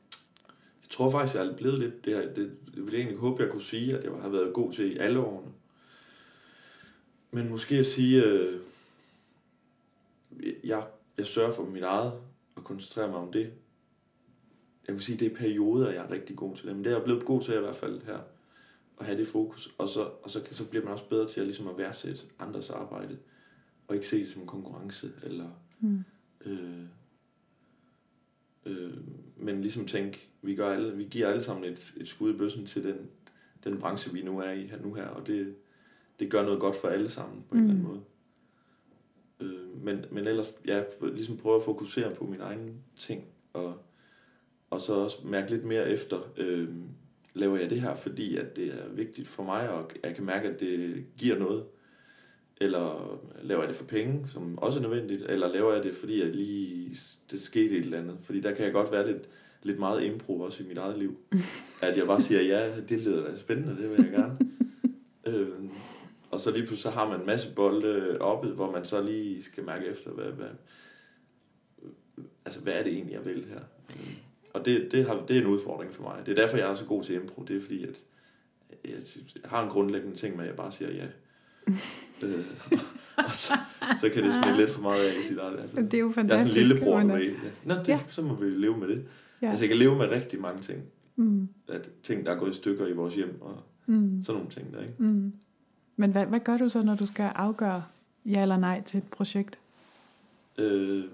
tror 0.94 1.10
faktisk, 1.10 1.36
jeg 1.36 1.46
er 1.46 1.56
blevet 1.56 1.78
lidt... 1.78 2.04
Det, 2.04 2.12
her, 2.12 2.22
det, 2.22 2.36
det 2.66 2.76
ville 2.76 2.92
jeg 2.92 2.98
egentlig 2.98 3.18
håbe, 3.18 3.42
jeg 3.42 3.50
kunne 3.52 3.62
sige, 3.62 3.98
at 3.98 4.04
jeg 4.04 4.12
har 4.12 4.28
været 4.28 4.54
god 4.54 4.72
til 4.72 4.92
i 4.92 4.98
alle 4.98 5.20
årene. 5.20 5.52
Men 7.30 7.50
måske 7.50 7.74
at 7.74 7.86
sige, 7.86 8.24
øh, 8.24 8.60
jeg, 10.64 10.86
jeg 11.18 11.26
sørger 11.26 11.52
for 11.52 11.64
mit 11.64 11.82
eget 11.82 12.12
og 12.54 12.64
koncentrerer 12.64 13.08
mig 13.08 13.16
om 13.16 13.32
det. 13.32 13.52
Jeg 14.86 14.94
vil 14.94 15.02
sige, 15.02 15.18
det 15.18 15.32
er 15.32 15.36
perioder, 15.36 15.90
jeg 15.90 16.04
er 16.04 16.10
rigtig 16.10 16.36
god 16.36 16.56
til 16.56 16.66
det. 16.66 16.76
Men 16.76 16.84
det 16.84 16.90
er 16.90 16.96
jeg 16.96 17.04
blevet 17.04 17.24
god 17.24 17.40
til 17.40 17.54
i 17.54 17.58
hvert 17.58 17.76
fald 17.76 18.02
her. 18.02 18.18
At 19.00 19.06
have 19.06 19.18
det 19.18 19.26
fokus. 19.26 19.74
Og 19.78 19.88
så, 19.88 20.10
og 20.22 20.30
så, 20.30 20.42
så 20.50 20.64
bliver 20.64 20.84
man 20.84 20.92
også 20.92 21.08
bedre 21.08 21.28
til 21.28 21.40
at, 21.40 21.46
ligesom 21.46 21.68
at 21.68 21.78
værdsætte 21.78 22.22
andres 22.38 22.70
arbejde. 22.70 23.18
Og 23.88 23.94
ikke 23.94 24.08
se 24.08 24.18
det 24.18 24.28
som 24.28 24.42
en 24.42 24.48
konkurrence. 24.48 25.12
Eller, 25.22 25.48
mm. 25.80 26.04
øh, 26.44 26.84
øh, 28.66 28.92
men 29.36 29.60
ligesom 29.60 29.86
tænke, 29.86 30.28
vi, 30.42 30.54
gør 30.54 30.70
alle, 30.70 30.96
vi 30.96 31.04
giver 31.04 31.28
alle 31.28 31.42
sammen 31.42 31.64
et, 31.64 31.94
et 31.96 32.08
skud 32.08 32.34
i 32.34 32.36
bøssen 32.36 32.66
til 32.66 32.84
den, 32.84 32.96
den 33.64 33.78
branche, 33.78 34.12
vi 34.12 34.22
nu 34.22 34.38
er 34.38 34.50
i 34.50 34.66
her, 34.66 34.82
nu 34.82 34.94
her, 34.94 35.06
og 35.06 35.26
det, 35.26 35.54
det 36.18 36.30
gør 36.30 36.42
noget 36.42 36.60
godt 36.60 36.76
for 36.76 36.88
alle 36.88 37.08
sammen 37.08 37.44
på 37.48 37.54
en 37.54 37.60
mm. 37.60 37.70
eller 37.70 37.80
anden 37.80 37.88
måde. 37.88 38.04
Øh, 39.40 39.84
men, 39.84 40.04
men 40.10 40.26
ellers, 40.26 40.54
ja, 40.66 40.82
ligesom 41.02 41.36
prøve 41.36 41.56
at 41.56 41.62
fokusere 41.62 42.14
på 42.14 42.24
min 42.26 42.40
egen 42.40 42.74
ting, 42.96 43.24
og, 43.52 43.74
og 44.70 44.80
så 44.80 44.94
også 44.94 45.26
mærke 45.26 45.50
lidt 45.50 45.64
mere 45.64 45.90
efter, 45.90 46.32
øh, 46.36 46.68
laver 47.34 47.56
jeg 47.56 47.70
det 47.70 47.80
her, 47.80 47.94
fordi 47.94 48.36
at 48.36 48.56
det 48.56 48.66
er 48.66 48.88
vigtigt 48.88 49.28
for 49.28 49.42
mig, 49.42 49.70
og 49.70 49.90
jeg 50.04 50.14
kan 50.14 50.24
mærke, 50.24 50.48
at 50.48 50.60
det 50.60 51.04
giver 51.16 51.38
noget, 51.38 51.64
eller 52.60 53.18
laver 53.42 53.60
jeg 53.60 53.68
det 53.68 53.76
for 53.76 53.84
penge, 53.84 54.26
som 54.32 54.58
også 54.58 54.78
er 54.78 54.82
nødvendigt, 54.82 55.22
eller 55.22 55.52
laver 55.52 55.72
jeg 55.72 55.82
det, 55.82 55.96
fordi 55.96 56.20
jeg 56.20 56.34
lige, 56.34 56.96
det 57.30 57.42
skete 57.42 57.70
et 57.70 57.84
eller 57.84 57.98
andet, 57.98 58.16
fordi 58.22 58.40
der 58.40 58.54
kan 58.54 58.64
jeg 58.64 58.72
godt 58.72 58.92
være 58.92 59.06
lidt, 59.06 59.28
lidt 59.62 59.78
meget 59.78 60.04
impro 60.04 60.40
også 60.40 60.62
i 60.62 60.66
mit 60.66 60.78
eget 60.78 60.98
liv. 60.98 61.16
At 61.82 61.96
jeg 61.98 62.06
bare 62.06 62.20
siger, 62.20 62.42
ja, 62.42 62.80
det 62.88 63.00
lyder 63.00 63.30
da 63.30 63.36
spændende, 63.36 63.82
det 63.82 63.90
vil 63.90 64.04
jeg 64.04 64.10
gerne. 64.12 64.38
øh, 65.38 65.48
og 66.30 66.40
så 66.40 66.50
lige 66.50 66.66
pludselig 66.66 66.82
så 66.82 66.90
har 66.90 67.08
man 67.08 67.20
en 67.20 67.26
masse 67.26 67.54
bolde 67.54 68.18
oppe, 68.20 68.48
hvor 68.48 68.70
man 68.70 68.84
så 68.84 69.02
lige 69.02 69.42
skal 69.42 69.64
mærke 69.64 69.86
efter, 69.86 70.10
hvad, 70.10 70.24
hvad, 70.24 70.46
altså, 72.44 72.60
hvad 72.60 72.72
er 72.72 72.82
det 72.82 72.92
egentlig, 72.92 73.14
jeg 73.14 73.24
vil 73.24 73.46
her? 73.48 73.60
Øh, 73.90 74.14
og 74.52 74.64
det, 74.64 74.88
det, 74.92 75.06
har, 75.06 75.24
det 75.28 75.36
er 75.36 75.40
en 75.40 75.46
udfordring 75.46 75.94
for 75.94 76.02
mig. 76.02 76.26
Det 76.26 76.38
er 76.38 76.42
derfor, 76.42 76.56
jeg 76.56 76.70
er 76.70 76.74
så 76.74 76.84
god 76.84 77.02
til 77.02 77.14
impro. 77.14 77.42
Det 77.42 77.56
er 77.56 77.60
fordi, 77.60 77.84
at 77.84 78.00
jeg 78.84 78.96
har 79.44 79.62
en 79.62 79.70
grundlæggende 79.70 80.16
ting 80.16 80.36
med, 80.36 80.44
at 80.44 80.48
jeg 80.48 80.56
bare 80.56 80.72
siger 80.72 80.92
ja. 80.92 81.06
Øh, 82.22 82.44
og 83.26 83.30
så, 83.30 83.52
så 84.00 84.10
kan 84.14 84.24
det 84.24 84.32
smide 84.42 84.56
lidt 84.56 84.70
for 84.70 84.82
meget 84.82 85.04
af 85.04 85.20
i 85.20 85.22
sit 85.22 85.38
eget. 85.38 85.60
Altså, 85.60 85.76
det 85.76 85.94
er 85.94 85.98
jo 85.98 86.12
fantastisk. 86.14 86.56
Jeg 86.56 86.62
er 86.62 86.68
sådan 86.68 86.84
en 86.84 86.88
lillebror 86.88 87.02
med. 87.02 87.22
Ja. 87.22 87.74
Nå, 87.74 87.74
det, 87.74 87.88
ja. 87.88 88.00
så 88.10 88.22
må 88.22 88.34
vi 88.34 88.50
leve 88.50 88.76
med 88.78 88.88
det. 88.88 89.04
Ja. 89.42 89.48
Altså, 89.48 89.64
jeg 89.64 89.68
kan 89.68 89.78
leve 89.78 89.96
med 89.96 90.10
rigtig 90.10 90.40
mange 90.40 90.62
ting. 90.62 90.82
Mm. 91.16 91.48
At 91.68 91.90
ting, 92.02 92.26
der 92.26 92.32
er 92.32 92.38
gået 92.38 92.50
i 92.50 92.54
stykker 92.54 92.86
i 92.86 92.92
vores 92.92 93.14
hjem, 93.14 93.38
og 93.40 93.62
mm. 93.86 94.24
sådan 94.24 94.38
nogle 94.38 94.50
ting 94.50 94.72
der, 94.72 94.80
ikke? 94.80 94.94
Mm. 94.98 95.32
Men 95.96 96.12
hvad, 96.12 96.26
hvad 96.26 96.40
gør 96.40 96.56
du 96.56 96.68
så, 96.68 96.82
når 96.82 96.94
du 96.94 97.06
skal 97.06 97.32
afgøre 97.34 97.84
ja 98.24 98.42
eller 98.42 98.56
nej 98.56 98.82
til 98.82 98.98
et 98.98 99.04
projekt? 99.10 99.58
Øh, 100.58 101.04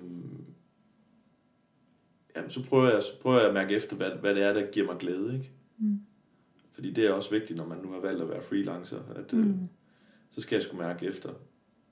jamen, 2.37 2.51
så, 2.51 2.65
prøver 2.65 2.85
jeg, 2.85 3.03
så 3.03 3.21
prøver 3.23 3.39
jeg 3.39 3.49
at 3.49 3.55
mærke 3.55 3.75
efter, 3.75 3.97
hvad, 3.97 4.11
hvad 4.21 4.35
det 4.35 4.43
er, 4.43 4.53
der 4.53 4.71
giver 4.73 4.87
mig 4.87 4.97
glæde. 4.99 5.35
Ikke? 5.35 5.51
Mm. 5.79 6.01
Fordi 6.73 6.93
det 6.93 7.07
er 7.07 7.13
også 7.13 7.31
vigtigt, 7.31 7.57
når 7.57 7.67
man 7.67 7.79
nu 7.79 7.93
har 7.93 8.01
valgt 8.01 8.23
at 8.23 8.29
være 8.29 8.43
freelancer, 8.43 8.99
at 9.17 9.35
øh, 9.35 9.47
Mm. 9.47 9.69
Så 10.31 10.41
skal 10.41 10.57
jeg 10.57 10.63
sgu 10.63 10.77
mærke 10.77 11.07
efter, 11.07 11.29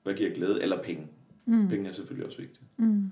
hvad 0.03 0.14
giver 0.14 0.35
glæde, 0.35 0.62
eller 0.62 0.83
penge. 0.83 1.07
Mm. 1.46 1.68
Penge 1.68 1.88
er 1.88 1.92
selvfølgelig 1.92 2.27
også 2.27 2.38
vigtigt. 2.38 2.62
Mm. 2.77 3.11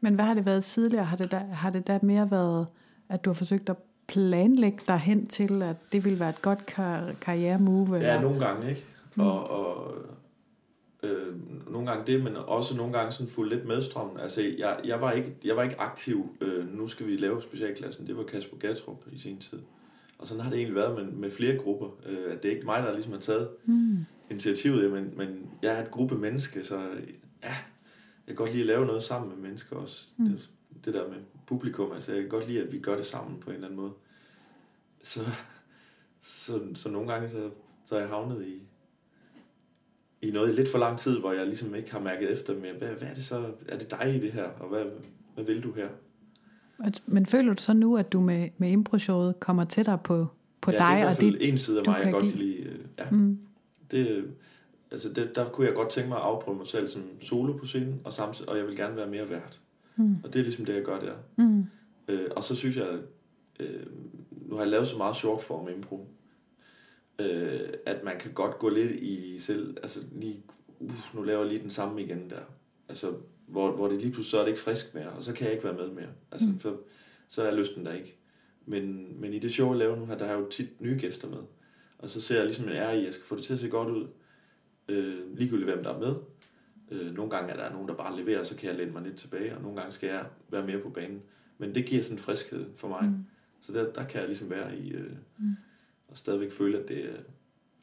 Men 0.00 0.14
hvad 0.14 0.24
har 0.24 0.34
det 0.34 0.46
været 0.46 0.64
tidligere? 0.64 1.04
Har 1.04 1.16
det, 1.16 1.30
da, 1.30 1.36
har 1.38 1.70
det 1.70 1.86
da 1.86 1.98
mere 2.02 2.30
været, 2.30 2.66
at 3.08 3.24
du 3.24 3.30
har 3.30 3.34
forsøgt 3.34 3.68
at 3.68 3.76
planlægge 4.06 4.78
dig 4.88 4.98
hen 4.98 5.26
til, 5.26 5.62
at 5.62 5.76
det 5.92 6.04
ville 6.04 6.20
være 6.20 6.30
et 6.30 6.42
godt 6.42 6.66
kar- 6.66 7.12
karrieremove? 7.20 7.96
Ja, 7.96 7.98
eller? 7.98 8.20
nogle 8.20 8.46
gange, 8.46 8.68
ikke? 8.70 8.84
Mm. 9.14 9.22
Og, 9.22 9.50
og 9.50 9.94
øh, 11.02 11.34
nogle 11.72 11.90
gange 11.90 12.12
det, 12.12 12.24
men 12.24 12.36
også 12.36 12.76
nogle 12.76 12.92
gange 12.92 13.12
sådan 13.12 13.28
fuldt 13.28 13.54
lidt 13.54 13.68
medstrømmen. 13.68 14.20
Altså, 14.20 14.42
jeg, 14.58 14.80
jeg, 14.84 15.00
var 15.00 15.12
ikke, 15.12 15.36
jeg 15.44 15.56
var 15.56 15.62
ikke 15.62 15.80
aktiv, 15.80 16.36
øh, 16.40 16.76
nu 16.78 16.86
skal 16.86 17.06
vi 17.06 17.16
lave 17.16 17.42
specialklassen. 17.42 18.06
Det 18.06 18.16
var 18.16 18.22
Kasper 18.22 18.56
Gatrup 18.56 19.04
i 19.12 19.18
sin 19.18 19.38
tid. 19.38 19.58
Og 20.18 20.26
sådan 20.26 20.42
har 20.42 20.50
det 20.50 20.56
egentlig 20.58 20.74
været 20.76 20.94
med, 20.94 21.12
med 21.12 21.30
flere 21.30 21.56
grupper. 21.58 21.86
Øh, 22.06 22.32
at 22.32 22.42
det 22.42 22.50
er 22.50 22.54
ikke 22.54 22.66
mig, 22.66 22.82
der 22.82 22.92
ligesom 22.92 23.12
har 23.12 23.20
taget 23.20 23.48
Mm. 23.64 23.98
Initiativet, 24.30 24.92
men, 24.92 25.12
men 25.16 25.50
jeg 25.62 25.78
er 25.78 25.82
et 25.84 25.90
gruppe 25.90 26.18
menneske, 26.18 26.64
så 26.64 26.80
ja, 27.42 27.54
jeg 28.26 28.26
kan 28.26 28.36
godt 28.36 28.50
lide 28.50 28.62
at 28.62 28.66
lave 28.66 28.86
noget 28.86 29.02
sammen 29.02 29.28
med 29.28 29.48
mennesker 29.48 29.76
også. 29.76 30.06
Mm. 30.16 30.28
Det, 30.28 30.50
det 30.84 30.94
der 30.94 31.08
med 31.08 31.16
publikum, 31.46 31.92
altså 31.92 32.12
jeg 32.12 32.20
kan 32.20 32.30
godt 32.30 32.48
lide, 32.48 32.62
at 32.62 32.72
vi 32.72 32.78
gør 32.78 32.96
det 32.96 33.04
sammen 33.04 33.40
på 33.40 33.50
en 33.50 33.54
eller 33.54 33.66
anden 33.66 33.80
måde. 33.80 33.92
Så, 35.02 35.20
så, 36.22 36.60
så 36.74 36.90
nogle 36.90 37.12
gange, 37.12 37.30
så, 37.30 37.50
så 37.86 37.96
er 37.96 38.00
jeg 38.00 38.08
havnet 38.08 38.46
i, 38.46 38.62
i 40.22 40.30
noget 40.30 40.50
i 40.50 40.52
lidt 40.52 40.68
for 40.68 40.78
lang 40.78 40.98
tid, 40.98 41.20
hvor 41.20 41.32
jeg 41.32 41.46
ligesom 41.46 41.74
ikke 41.74 41.92
har 41.92 42.00
mærket 42.00 42.32
efter 42.32 42.54
med, 42.54 42.72
hvad, 42.72 42.88
hvad 42.88 43.08
er 43.08 43.14
det 43.14 43.24
så, 43.24 43.52
er 43.68 43.78
det 43.78 43.90
dig 43.90 44.16
i 44.16 44.20
det 44.20 44.32
her, 44.32 44.44
og 44.44 44.68
hvad, 44.68 44.84
hvad 45.34 45.44
vil 45.44 45.62
du 45.62 45.72
her? 45.72 45.88
Men 47.06 47.26
føler 47.26 47.54
du 47.54 47.62
så 47.62 47.72
nu, 47.72 47.96
at 47.96 48.12
du 48.12 48.20
med, 48.20 48.48
med 48.58 48.70
improshowet 48.70 49.40
kommer 49.40 49.64
tættere 49.64 49.98
på, 49.98 50.26
på 50.60 50.70
ja, 50.70 50.76
det 50.76 50.82
er 50.82 50.88
dig? 50.88 50.96
i 50.96 51.00
hvert 51.00 51.10
og 51.10 51.16
fald 51.16 51.32
det, 51.32 51.48
en 51.48 51.58
side 51.58 51.78
af 51.78 51.86
mig, 51.86 52.00
jeg 52.04 52.12
godt 52.12 52.24
kan 52.24 52.32
lide. 52.32 52.56
øh, 52.56 52.78
Ja, 52.98 53.10
mm. 53.10 53.38
Det, 53.90 54.30
altså 54.90 55.08
det, 55.12 55.30
der 55.34 55.48
kunne 55.48 55.66
jeg 55.66 55.74
godt 55.74 55.90
tænke 55.90 56.08
mig 56.08 56.18
at 56.18 56.24
afprøve 56.24 56.56
mig 56.56 56.66
selv 56.66 56.88
som 56.88 57.02
solo 57.22 57.52
på 57.52 57.66
scenen, 57.66 58.00
og, 58.04 58.12
samtidig, 58.12 58.48
og 58.48 58.56
jeg 58.56 58.66
vil 58.66 58.76
gerne 58.76 58.96
være 58.96 59.06
mere 59.10 59.30
værd. 59.30 59.58
Mm. 59.96 60.16
Og 60.24 60.32
det 60.32 60.38
er 60.38 60.42
ligesom 60.42 60.64
det, 60.64 60.74
jeg 60.74 60.82
gør 60.82 61.00
der. 61.00 61.14
Mm. 61.36 61.64
Øh, 62.08 62.30
og 62.36 62.44
så 62.44 62.54
synes 62.54 62.76
jeg, 62.76 62.98
øh, 63.60 63.86
nu 64.30 64.54
har 64.54 64.62
jeg 64.62 64.70
lavet 64.70 64.86
så 64.86 64.96
meget 64.96 65.16
short 65.16 65.42
form 65.42 65.68
impro, 65.68 66.08
øh, 67.18 67.60
at 67.86 68.04
man 68.04 68.18
kan 68.18 68.32
godt 68.32 68.58
gå 68.58 68.68
lidt 68.68 68.92
i 68.92 69.38
selv, 69.38 69.76
altså 69.82 70.00
lige, 70.12 70.42
uh, 70.80 70.90
nu 71.14 71.22
laver 71.22 71.40
jeg 71.40 71.48
lige 71.48 71.62
den 71.62 71.70
samme 71.70 72.02
igen 72.02 72.30
der. 72.30 72.40
Altså, 72.88 73.12
hvor, 73.46 73.72
hvor 73.72 73.88
det 73.88 74.00
lige 74.00 74.12
pludselig 74.12 74.30
så 74.30 74.36
er 74.38 74.40
det 74.42 74.48
ikke 74.48 74.60
frisk 74.60 74.94
mere, 74.94 75.08
og 75.08 75.22
så 75.22 75.32
kan 75.32 75.44
jeg 75.44 75.52
ikke 75.52 75.64
være 75.64 75.74
med 75.76 75.88
mere. 75.90 76.10
Altså, 76.32 76.46
Mm. 76.48 76.52
mm. 76.54 76.60
så, 76.60 76.76
så 77.28 77.42
er 77.42 77.54
lysten 77.54 77.86
der 77.86 77.92
ikke. 77.92 78.16
Men, 78.66 79.14
men 79.20 79.32
i 79.32 79.38
det 79.38 79.50
show, 79.50 79.68
jeg 79.68 79.78
laver 79.78 79.96
nu 79.96 80.06
her, 80.06 80.18
der 80.18 80.24
har 80.26 80.34
jeg 80.34 80.42
jo 80.42 80.48
tit 80.50 80.80
nye 80.80 80.98
gæster 81.00 81.28
med. 81.28 81.38
Og 81.98 82.08
så 82.08 82.20
ser 82.20 82.34
jeg 82.36 82.44
ligesom 82.44 82.64
en 82.68 82.72
ære 82.72 82.96
i, 82.96 82.98
at 82.98 83.04
jeg 83.04 83.12
skal 83.14 83.24
få 83.26 83.36
det 83.36 83.44
til 83.44 83.52
at 83.52 83.58
se 83.60 83.68
godt 83.68 83.88
ud. 83.88 84.08
Øh, 84.88 85.36
ligegyldigt 85.38 85.70
hvem 85.72 85.84
der 85.84 85.94
er 85.94 85.98
med. 85.98 86.14
Øh, 86.90 87.14
nogle 87.14 87.30
gange 87.30 87.52
er 87.52 87.56
der 87.56 87.72
nogen, 87.72 87.88
der 87.88 87.94
bare 87.94 88.16
leverer, 88.16 88.42
så 88.42 88.56
kan 88.56 88.68
jeg 88.68 88.76
læne 88.78 88.92
mig 88.92 89.02
lidt 89.02 89.16
tilbage, 89.16 89.56
og 89.56 89.62
nogle 89.62 89.76
gange 89.80 89.92
skal 89.94 90.08
jeg 90.08 90.26
være 90.50 90.66
mere 90.66 90.78
på 90.78 90.88
banen. 90.90 91.22
Men 91.58 91.74
det 91.74 91.86
giver 91.86 92.02
sådan 92.02 92.14
en 92.16 92.22
friskhed 92.22 92.66
for 92.76 92.88
mig. 92.88 93.04
Mm. 93.04 93.24
Så 93.60 93.72
der, 93.72 93.92
der 93.92 94.04
kan 94.04 94.18
jeg 94.20 94.28
ligesom 94.28 94.50
være 94.50 94.76
i, 94.78 94.92
øh, 94.92 95.10
Mm. 95.38 95.54
og 96.08 96.16
stadigvæk 96.16 96.52
føle, 96.52 96.78
at, 96.78 96.88
det, 96.88 97.04
er- 97.04 97.22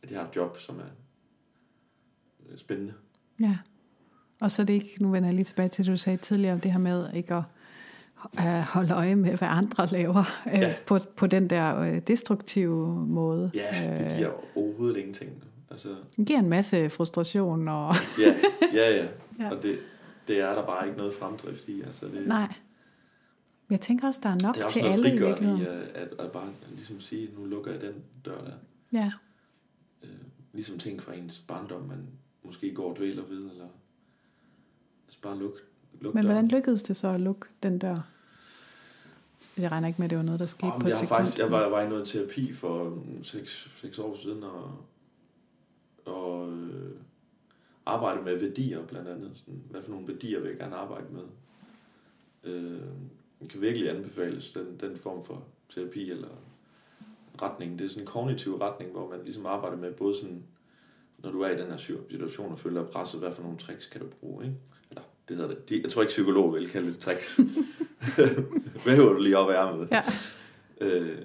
at 0.03 0.11
jeg 0.11 0.19
har 0.19 0.27
et 0.27 0.35
job, 0.35 0.57
som 0.59 0.79
er 0.79 0.83
øh, 2.51 2.57
spændende. 2.57 2.93
Ja. 3.39 3.57
Og 4.41 4.51
så 4.51 4.61
er 4.61 4.65
det 4.65 4.73
ikke, 4.73 4.97
nu 4.99 5.11
vender 5.11 5.29
jeg 5.29 5.35
lige 5.35 5.45
tilbage 5.45 5.69
til 5.69 5.85
det, 5.85 5.91
du 5.91 5.97
sagde 5.97 6.17
tidligere, 6.17 6.53
om 6.53 6.59
det 6.59 6.71
her 6.71 6.79
med 6.79 7.13
ikke 7.13 7.33
at 7.35 7.37
øh, 7.39 7.43
holde 8.63 8.93
øje 8.93 9.15
med, 9.15 9.37
hvad 9.37 9.47
andre 9.47 9.87
laver 9.87 10.23
øh, 10.47 10.53
Ja. 10.59 10.73
på, 10.87 10.99
på 11.15 11.27
den 11.27 11.49
der 11.49 11.79
øh, 11.79 12.01
destruktive 12.07 13.05
måde. 13.07 13.51
Ja, 13.53 13.93
det 13.97 14.11
Øh, 14.11 14.17
giver 14.17 14.57
overhovedet 14.57 14.97
ingenting. 14.97 15.43
Altså, 15.71 15.89
det 16.17 16.25
giver 16.27 16.39
en 16.39 16.49
masse 16.49 16.89
frustration. 16.89 17.67
Og, 17.67 17.95
ja, 18.19 18.33
ja, 18.73 18.95
ja. 18.95 19.07
Ja. 19.39 19.49
Og 19.55 19.63
det, 19.63 19.79
det 20.27 20.39
er 20.41 20.53
der 20.53 20.65
bare 20.65 20.85
ikke 20.87 20.97
noget 20.97 21.13
fremdrift 21.13 21.67
i. 21.67 21.81
Altså, 21.81 22.05
det, 22.05 22.27
nej. 22.27 22.53
Jeg 23.69 23.81
tænker 23.81 24.07
også, 24.07 24.19
der 24.23 24.29
er 24.29 24.37
nok 24.41 24.55
det 24.55 24.61
er 24.61 24.65
også 24.65 24.73
til 24.73 24.81
noget 24.81 24.93
alle 24.93 25.07
i 25.07 25.11
frigørende 25.11 25.47
i 25.47 25.49
virkeligheden. 25.55 25.87
at, 25.95 26.01
at, 26.19 26.25
at 26.25 26.31
bare 26.31 26.47
ligesom 26.71 26.99
sige, 26.99 27.29
nu 27.37 27.45
lukker 27.45 27.71
jeg 27.71 27.81
den 27.81 27.93
dør 28.25 28.37
der. 28.37 28.53
Ja. 28.99 29.11
Øh, 30.03 30.09
ligesom 30.53 30.79
ting 30.79 31.01
fra 31.03 31.13
ens 31.13 31.39
barndom, 31.39 31.81
man 31.81 32.07
måske 32.43 32.73
går 32.73 32.89
og 32.89 32.97
dvæler 32.97 33.23
ved, 33.23 33.37
eller 33.37 33.65
altså 35.07 35.21
bare 35.21 35.37
luk, 35.39 35.53
luk 36.01 36.13
Men 36.13 36.25
hvordan 36.25 36.47
lykkedes 36.47 36.83
det 36.83 36.97
så 36.97 37.07
at 37.09 37.19
lukke 37.19 37.47
den 37.63 37.79
dør? 37.79 37.99
Jeg 39.57 39.71
regner 39.71 39.87
ikke 39.87 40.01
med, 40.01 40.05
at 40.05 40.09
det 40.09 40.17
var 40.17 40.23
noget, 40.23 40.39
der 40.39 40.45
skete 40.45 40.63
Om 40.71 40.81
på 40.81 40.87
et 40.87 40.89
jeg, 40.89 40.97
har 40.97 41.05
sekund. 41.05 41.17
faktisk, 41.17 41.37
jeg 41.37 41.51
var, 41.51 41.69
var 41.69 41.81
i 41.81 41.89
noget 41.89 42.07
terapi 42.07 42.53
for 42.53 43.03
6 43.23 43.99
år 43.99 44.17
siden, 44.21 44.43
og, 44.43 44.85
og 46.05 46.51
øh, 46.51 46.91
arbejde 47.85 48.21
med 48.21 48.39
værdier 48.39 48.85
blandt 48.85 49.07
andet. 49.09 49.31
Sådan, 49.35 49.61
hvad 49.69 49.81
for 49.81 49.89
nogle 49.89 50.07
værdier 50.07 50.39
vil 50.39 50.49
jeg 50.49 50.57
gerne 50.57 50.75
arbejde 50.75 51.05
med? 51.11 51.23
Øh, 52.43 52.81
jeg 53.41 53.49
kan 53.49 53.61
virkelig 53.61 53.89
anbefales 53.89 54.49
den, 54.49 54.77
den 54.79 54.97
form 54.97 55.23
for 55.23 55.43
terapi 55.69 56.11
eller 56.11 56.27
retning. 57.41 57.79
Det 57.79 57.85
er 57.85 57.89
sådan 57.89 58.03
en 58.03 58.07
kognitiv 58.07 58.55
retning, 58.55 58.91
hvor 58.91 59.09
man 59.09 59.19
ligesom 59.23 59.45
arbejder 59.45 59.77
med 59.77 59.91
både 59.93 60.15
sådan, 60.15 60.43
når 61.17 61.31
du 61.31 61.41
er 61.41 61.49
i 61.49 61.57
den 61.57 61.69
her 61.69 61.77
situation 61.77 62.51
og 62.51 62.57
føler 62.57 62.81
dig 62.81 62.91
presset, 62.91 63.19
hvad 63.19 63.31
for 63.31 63.43
nogle 63.43 63.57
tricks 63.57 63.87
kan 63.87 64.01
du 64.01 64.07
bruge, 64.19 64.45
ikke? 64.45 64.57
Eller, 64.89 65.03
det 65.31 65.39
hedder 65.39 65.55
det. 65.55 65.69
De, 65.69 65.81
jeg 65.83 65.91
tror 65.91 66.01
ikke, 66.01 66.09
psykolog 66.11 66.53
vil 66.53 66.69
kalde 66.69 66.87
det 66.89 66.99
tricks. 66.99 67.39
hvad 68.83 68.95
hører 68.95 69.13
du 69.13 69.19
lige 69.21 69.37
op 69.37 69.49
af 69.49 69.67
ærmet? 69.67 69.87
Ja. 69.91 70.01
Øh, 70.81 71.17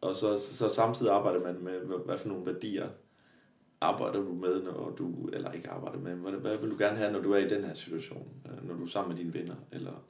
og 0.00 0.16
så, 0.16 0.38
så 0.52 0.68
samtidig 0.68 1.12
arbejder 1.12 1.40
man 1.40 1.64
med, 1.64 1.80
hvad, 1.80 1.96
hvad 2.06 2.18
for 2.18 2.28
nogle 2.28 2.46
værdier 2.46 2.88
arbejder 3.80 4.20
du 4.20 4.34
med, 4.34 4.62
når 4.62 4.94
du, 4.98 5.28
eller 5.32 5.52
ikke 5.52 5.70
arbejder 5.70 5.98
med, 5.98 6.14
hvad, 6.14 6.32
hvad 6.32 6.56
vil 6.56 6.70
du 6.70 6.76
gerne 6.78 6.96
have, 6.96 7.12
når 7.12 7.20
du 7.20 7.32
er 7.32 7.38
i 7.38 7.48
den 7.48 7.64
her 7.64 7.74
situation, 7.74 8.28
øh, 8.46 8.68
når 8.68 8.74
du 8.74 8.84
er 8.84 8.88
sammen 8.88 9.16
med 9.16 9.24
dine 9.24 9.34
venner, 9.34 9.54
eller 9.72 10.04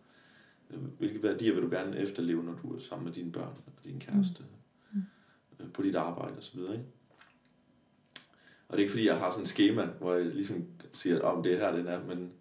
øh, 0.71 0.79
hvilke 0.99 1.23
værdier 1.23 1.55
vil 1.55 1.63
du 1.63 1.71
gerne 1.71 1.99
efterleve, 1.99 2.45
når 2.45 2.55
du 2.63 2.75
er 2.75 2.79
sammen 2.79 3.05
med 3.05 3.13
dine 3.13 3.33
børn 3.33 3.55
og 3.67 3.85
din 3.85 4.01
kæreste, 4.01 4.45
Mm. 4.93 5.03
øh, 5.61 5.73
på 5.73 5.83
dit 5.83 5.95
arbejde 5.95 6.39
osv., 6.39 6.59
ikke? 6.59 6.85
Og 8.69 8.73
det 8.73 8.77
er 8.77 8.79
ikke 8.79 8.93
fordi, 8.93 9.07
jeg 9.07 9.19
har 9.19 9.31
sådan 9.31 9.43
et 9.43 9.49
schema, 9.49 9.85
hvor 10.01 10.15
jeg 10.15 10.25
ligesom 10.27 10.65
siger, 10.93 11.21
om 11.21 11.43
det 11.43 11.53
er 11.53 11.59
her, 11.59 11.77
den 11.77 11.87
er, 11.87 12.05
men, 12.05 12.33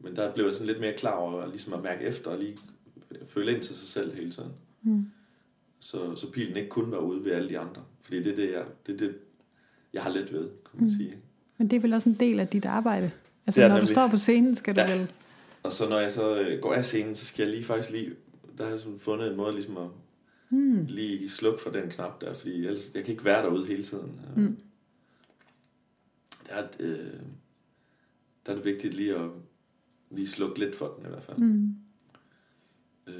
men 0.00 0.16
der 0.16 0.34
blev 0.34 0.44
jeg 0.44 0.54
sådan 0.54 0.66
lidt 0.66 0.80
mere 0.80 0.92
klar 0.92 1.14
over 1.14 1.46
ligesom 1.46 1.72
at 1.72 1.82
mærke 1.82 2.04
efter 2.04 2.30
og 2.30 2.38
lige 2.38 2.56
føle 3.28 3.52
ind 3.54 3.62
til 3.62 3.76
sig 3.76 3.88
selv 3.88 4.14
hele 4.14 4.30
tiden 4.32 4.50
Mm. 4.86 5.06
så, 5.80 6.14
så 6.16 6.30
pilen 6.30 6.56
ikke 6.56 6.68
kun 6.68 6.90
var 6.90 6.98
ude 6.98 7.24
ved 7.24 7.32
alle 7.32 7.48
de 7.48 7.58
andre. 7.58 7.82
Fordi 8.00 8.22
det 8.22 8.32
er 8.32 8.36
det, 8.36 8.52
jeg, 8.52 8.64
det, 8.86 8.98
det, 9.00 9.16
jeg 9.92 10.02
har 10.02 10.10
let 10.10 10.32
ved, 10.32 10.48
kan 10.48 10.80
man 10.80 10.84
Mm. 10.84 10.96
sige. 10.98 11.16
Men 11.58 11.70
det 11.70 11.76
er 11.76 11.80
vel 11.80 11.92
også 11.92 12.08
en 12.08 12.16
del 12.20 12.40
af 12.40 12.48
dit 12.48 12.64
arbejde? 12.64 13.10
Altså, 13.46 13.60
når 13.60 13.68
du 13.68 13.74
nemlig. 13.74 13.88
står 13.88 14.08
på 14.08 14.16
scenen, 14.16 14.56
skal 14.56 14.76
du 14.76 14.80
Ja. 14.80 14.98
vel... 14.98 15.10
Og 15.62 15.72
så 15.72 15.88
når 15.88 15.98
jeg 15.98 16.12
så 16.12 16.40
øh, 16.40 16.60
går 16.60 16.72
af 16.74 16.84
scenen, 16.84 17.14
så 17.16 17.26
skal 17.26 17.42
jeg 17.42 17.50
lige 17.52 17.64
faktisk 17.64 17.90
lige... 17.90 18.10
Der 18.58 18.64
har 18.64 18.70
jeg 18.70 18.78
sådan 18.78 18.98
fundet 18.98 19.30
en 19.30 19.36
måde 19.36 19.52
ligesom 19.52 19.76
at 19.76 19.88
Hmm. 20.48 20.84
lige 20.88 21.28
slukke 21.28 21.60
for 21.62 21.70
den 21.70 21.90
knap 21.90 22.20
der, 22.20 22.34
fordi 22.34 22.66
ellers, 22.66 22.90
jeg 22.94 23.04
kan 23.04 23.12
ikke 23.12 23.24
være 23.24 23.42
derude 23.42 23.66
hele 23.66 23.82
tiden. 23.82 24.20
Mm. 24.36 24.56
Der, 26.48 26.54
er, 26.54 26.66
øh, 26.80 26.96
der 28.46 28.52
er 28.52 28.56
det 28.56 28.64
vigtigt 28.64 28.94
lige 28.94 29.14
at 29.16 29.30
lige 30.14 30.26
slukke 30.28 30.58
lidt 30.60 30.74
for 30.76 30.94
den 30.98 31.06
i 31.06 31.08
hvert 31.08 31.22
fald. 31.22 31.36
Mm. 31.38 31.74
Øh, 33.06 33.14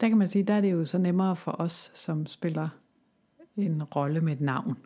Der 0.00 0.08
kan 0.08 0.18
man 0.18 0.28
sige, 0.28 0.42
der 0.42 0.54
er 0.54 0.60
det 0.60 0.72
jo 0.72 0.84
så 0.84 0.98
nemmere 0.98 1.36
for 1.36 1.56
os, 1.58 1.90
som 1.94 2.26
spiller 2.26 2.68
en 3.56 3.82
rolle 3.82 4.20
med 4.20 4.32
et 4.32 4.40
navn. 4.40 4.76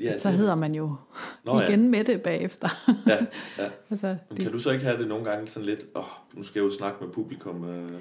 ja, 0.00 0.18
så 0.18 0.30
hedder 0.30 0.54
man 0.54 0.74
jo 0.74 0.96
Nå, 1.44 1.60
igen 1.60 1.88
med 1.90 2.04
det 2.04 2.22
bagefter. 2.22 2.68
Ja, 3.06 3.16
ja. 3.58 3.70
altså, 3.90 4.06
Men 4.06 4.36
det, 4.36 4.38
kan 4.44 4.52
du 4.52 4.58
så 4.58 4.70
ikke 4.70 4.84
have 4.84 4.98
det 4.98 5.08
nogle 5.08 5.24
gange 5.24 5.46
sådan 5.48 5.66
lidt, 5.66 5.84
åh, 5.94 6.02
oh, 6.02 6.36
nu 6.36 6.42
skal 6.42 6.60
jeg 6.60 6.64
jo 6.64 6.76
snakke 6.76 7.04
med 7.04 7.12
publikum. 7.12 7.64
Øh, 7.64 7.92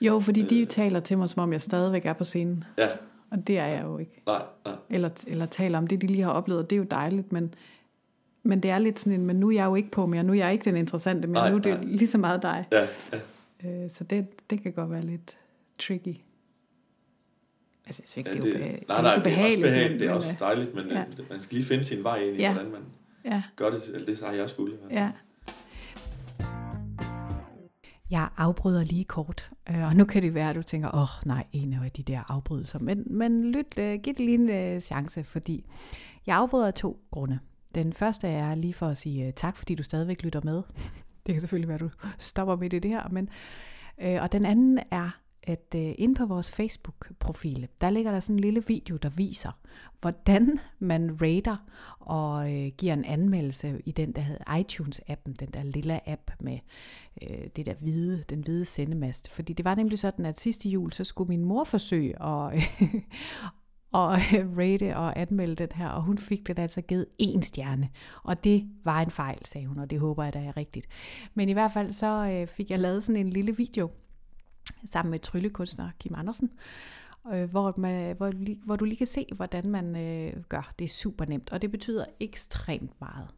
jo, 0.00 0.20
fordi 0.20 0.42
de 0.42 0.60
Øh. 0.60 0.66
taler 0.66 1.00
til 1.00 1.18
mig, 1.18 1.28
som 1.30 1.42
om 1.42 1.52
jeg 1.52 1.62
stadigvæk 1.62 2.06
er 2.06 2.12
på 2.12 2.24
scenen. 2.24 2.64
ja, 2.78 2.88
Og 3.30 3.46
det 3.46 3.58
er 3.58 3.66
jeg 3.66 3.82
jo 3.84 3.98
ikke. 3.98 4.22
nej, 4.26 4.42
nej. 4.64 4.74
Eller, 4.90 5.08
eller 5.26 5.46
taler 5.46 5.78
om 5.78 5.86
det, 5.86 6.02
de 6.02 6.06
lige 6.06 6.22
har 6.22 6.30
oplevet. 6.32 6.70
Det 6.70 6.76
er 6.76 6.80
jo 6.80 6.86
dejligt, 6.90 7.32
men, 7.32 7.54
men 8.46 8.60
det 8.60 8.70
er 8.70 8.78
lidt 8.78 8.98
sådan 8.98 9.12
en, 9.20 9.26
men 9.26 9.36
nu 9.36 9.48
er 9.48 9.52
jeg 9.54 9.64
jo 9.64 9.74
ikke 9.74 9.90
på 9.90 10.06
mere. 10.06 10.22
Nu 10.22 10.32
er 10.32 10.36
jeg 10.36 10.52
ikke 10.52 10.64
den 10.64 10.76
interessante, 10.76 11.28
men 11.28 11.34
Nej, 11.34 11.50
nu 11.50 11.56
er 11.56 11.60
det 11.60 11.74
nej. 11.74 11.84
lige 11.84 12.06
så 12.06 12.18
meget 12.18 12.42
dig. 12.42 12.64
Ja, 12.72 12.86
ja. 13.62 13.84
Øh, 13.84 13.90
så 13.90 14.04
det, 14.04 14.50
det 14.50 14.62
kan 14.62 14.72
godt 14.72 14.90
være 14.90 15.02
lidt 15.06 15.38
tricky. 15.78 16.16
Altså, 17.86 18.02
jeg 18.02 18.08
synes 18.08 18.16
ikke, 18.16 18.30
Ja, 18.30 18.34
det, 18.36 18.42
det, 18.42 18.54
er, 18.54 18.58
ube- 18.76 18.84
nej, 18.88 19.02
nej, 19.02 19.16
det 19.16 19.32
er 19.32 19.44
også 19.44 19.60
behageligt, 19.60 19.90
men- 19.90 20.00
det 20.00 20.08
er 20.08 20.12
også 20.12 20.30
øh, 20.30 20.40
dejligt, 20.40 20.74
men 20.74 20.86
ja. 20.88 20.98
ja. 20.98 21.04
man 21.30 21.40
skal 21.40 21.54
lige 21.56 21.66
finde 21.66 21.84
sin 21.84 22.04
vej 22.04 22.16
ind 22.18 22.36
i, 22.36 22.40
Ja. 22.40 22.52
hvordan 22.52 22.70
man 22.72 22.80
Ja, 23.24 23.42
gør 23.56 23.70
det. 23.70 23.82
Eller 23.94 24.06
det 24.06 24.20
har 24.24 24.32
jeg 24.32 24.48
skulle. 24.48 24.74
i 24.74 24.76
hvert 24.76 24.90
fald. 24.90 25.00
ja. 25.02 25.10
Jeg 28.10 28.28
afbryder 28.36 28.84
lige 28.84 29.04
kort, 29.04 29.50
øh, 29.70 29.82
og 29.86 29.96
nu 29.96 30.04
kan 30.04 30.22
det 30.22 30.34
være, 30.34 30.50
at 30.50 30.56
du 30.56 30.62
tænker, 30.62 30.88
åh 30.94 31.02
oh, 31.02 31.08
nej, 31.26 31.44
en 31.52 31.72
af 31.72 31.90
de 31.90 32.02
der 32.02 32.20
afbrydelser. 32.28 32.78
Men, 32.78 33.02
men 33.06 33.52
lyt, 33.52 33.74
giv 33.74 33.98
det 34.14 34.18
lige 34.18 34.34
en 34.62 34.74
uh, 34.76 34.80
chance, 34.80 35.24
fordi 35.24 35.64
jeg 36.26 36.36
afbryder 36.36 36.66
af 36.66 36.74
to 36.74 37.00
grunde. 37.10 37.38
Den 37.76 37.92
første 37.92 38.28
er 38.28 38.54
lige 38.54 38.74
for 38.74 38.88
at 38.88 38.98
sige 38.98 39.26
øh, 39.26 39.32
tak, 39.32 39.56
fordi 39.56 39.74
du 39.74 39.82
stadigvæk 39.82 40.22
lytter 40.22 40.40
med. 40.44 40.62
det 41.26 41.34
kan 41.34 41.40
selvfølgelig 41.40 41.68
være, 41.68 41.74
at 41.74 41.80
du 41.80 41.90
stopper 42.18 42.56
midt 42.56 42.72
i 42.72 42.78
det 42.78 42.90
her. 42.90 43.08
Men, 43.10 43.28
øh, 43.98 44.22
og 44.22 44.32
den 44.32 44.46
anden 44.46 44.78
er 44.90 45.10
at 45.46 45.74
øh, 45.76 45.94
inde 45.98 46.14
på 46.14 46.26
vores 46.26 46.52
Facebook-profil, 46.52 47.68
der 47.80 47.90
ligger 47.90 48.12
der 48.12 48.20
sådan 48.20 48.36
en 48.36 48.40
lille 48.40 48.64
video, 48.66 48.96
der 48.96 49.08
viser, 49.08 49.50
hvordan 50.00 50.60
man 50.78 51.18
rater 51.22 51.56
og 52.00 52.54
øh, 52.54 52.72
giver 52.78 52.94
en 52.94 53.04
anmeldelse 53.04 53.80
i 53.84 53.92
den, 53.92 54.12
der 54.12 54.22
hedder 54.22 54.44
iTunes-appen, 54.44 55.32
den 55.40 55.48
der 55.48 55.62
lille 55.62 56.08
app 56.08 56.30
med 56.40 56.58
øh, 57.22 57.46
det 57.56 57.66
der 57.66 57.74
hvide, 57.74 58.24
den 58.28 58.40
hvide 58.40 58.64
sendemast. 58.64 59.30
Fordi 59.30 59.52
det 59.52 59.64
var 59.64 59.74
nemlig 59.74 59.98
sådan, 59.98 60.26
at 60.26 60.40
sidste 60.40 60.68
jul, 60.68 60.92
så 60.92 61.04
skulle 61.04 61.28
min 61.28 61.44
mor 61.44 61.64
forsøge 61.64 62.22
at, 62.22 62.54
øh, 62.82 62.94
og 63.96 64.18
rate 64.60 64.96
og 64.96 65.18
anmelde 65.20 65.54
den 65.56 65.68
her, 65.74 65.88
og 65.88 66.02
hun 66.02 66.18
fik 66.18 66.46
den 66.46 66.58
altså 66.58 66.80
givet 66.80 67.06
en 67.18 67.42
stjerne. 67.42 67.90
Og 68.22 68.44
det 68.44 68.70
var 68.84 69.00
en 69.00 69.10
fejl, 69.10 69.44
sagde 69.44 69.66
hun, 69.66 69.78
og 69.78 69.90
det 69.90 70.00
håber 70.00 70.24
jeg, 70.24 70.34
da 70.34 70.38
er 70.38 70.56
rigtigt. 70.56 70.86
Men 71.34 71.48
i 71.48 71.52
hvert 71.52 71.72
fald 71.72 71.90
så 71.90 72.30
øh, 72.32 72.46
fik 72.46 72.70
jeg 72.70 72.78
lavet 72.78 73.02
sådan 73.02 73.20
en 73.20 73.30
lille 73.30 73.56
video 73.56 73.90
sammen 74.84 75.10
med 75.10 75.18
tryllekunstner 75.18 75.90
Kim 76.00 76.14
Andersen, 76.16 76.50
øh, 77.32 77.50
hvor, 77.50 77.74
man, 77.76 78.16
hvor, 78.16 78.32
hvor 78.64 78.76
du 78.76 78.84
lige 78.84 78.96
kan 78.96 79.06
se, 79.06 79.26
hvordan 79.36 79.68
man 79.68 79.96
øh, 79.96 80.42
gør. 80.48 80.72
Det 80.78 80.84
er 80.84 80.88
super 80.88 81.24
nemt, 81.24 81.52
og 81.52 81.62
det 81.62 81.70
betyder 81.70 82.04
ekstremt 82.20 83.00
meget. 83.00 83.28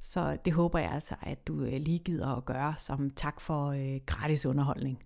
Så 0.00 0.36
det 0.44 0.52
håber 0.52 0.78
jeg 0.78 0.92
altså, 0.92 1.14
at 1.22 1.46
du 1.46 1.62
øh, 1.62 1.80
lige 1.80 1.98
gider 1.98 2.36
at 2.36 2.44
gøre 2.44 2.74
som 2.78 3.10
tak 3.10 3.40
for 3.40 3.66
øh, 3.66 4.00
gratis 4.06 4.46
underholdning. 4.46 4.98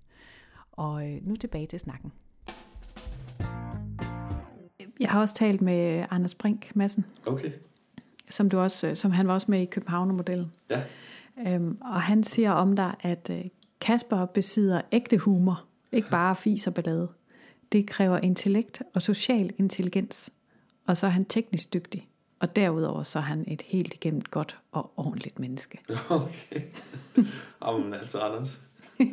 Og 0.73 1.11
øh, 1.11 1.27
nu 1.27 1.37
tilbage 1.37 1.67
til 1.67 1.81
snakken. 1.81 2.13
Jeg 5.01 5.11
har 5.11 5.21
også 5.21 5.35
talt 5.35 5.63
med 5.63 6.05
Anders 6.11 6.35
Brink 6.35 6.77
Madsen. 6.77 7.05
Okay. 7.27 7.51
Som, 8.31 8.49
du 8.49 8.59
også, 8.59 8.95
som 8.95 9.11
han 9.11 9.29
var 9.29 9.35
også 9.35 9.51
med 9.51 9.63
i 9.63 9.65
Københavner-modellen. 9.65 10.53
Ja. 10.71 10.83
Øhm, 11.47 11.79
og 11.81 12.03
han 12.03 12.25
siger 12.25 12.53
om 12.53 12.77
dig, 12.77 12.95
at 13.01 13.31
øh, 13.31 13.45
Kasper 13.81 14.27
besidder 14.27 14.81
ægte 14.93 15.19
humor, 15.19 15.65
ikke 15.93 16.11
bare 16.11 16.37
fis 16.37 16.67
og 16.67 16.75
ballade. 16.75 17.09
Det 17.73 17.87
kræver 17.87 18.19
intellekt 18.19 18.83
og 18.95 19.03
social 19.03 19.53
intelligens, 19.59 20.31
og 20.87 20.97
så 20.97 21.07
er 21.07 21.11
han 21.11 21.25
teknisk 21.25 21.75
dygtig. 21.75 22.09
Og 22.41 22.57
derudover 22.57 23.03
så 23.03 23.19
er 23.19 23.23
han 23.23 23.45
et 23.49 23.63
helt 23.63 23.95
igennem 23.95 24.23
godt 24.23 24.59
og 24.73 24.93
ordentligt 24.97 25.39
menneske. 25.39 25.79
Okay. 26.11 26.61
Jamen 27.67 27.95
altså, 27.95 28.19
Anders. 28.19 28.61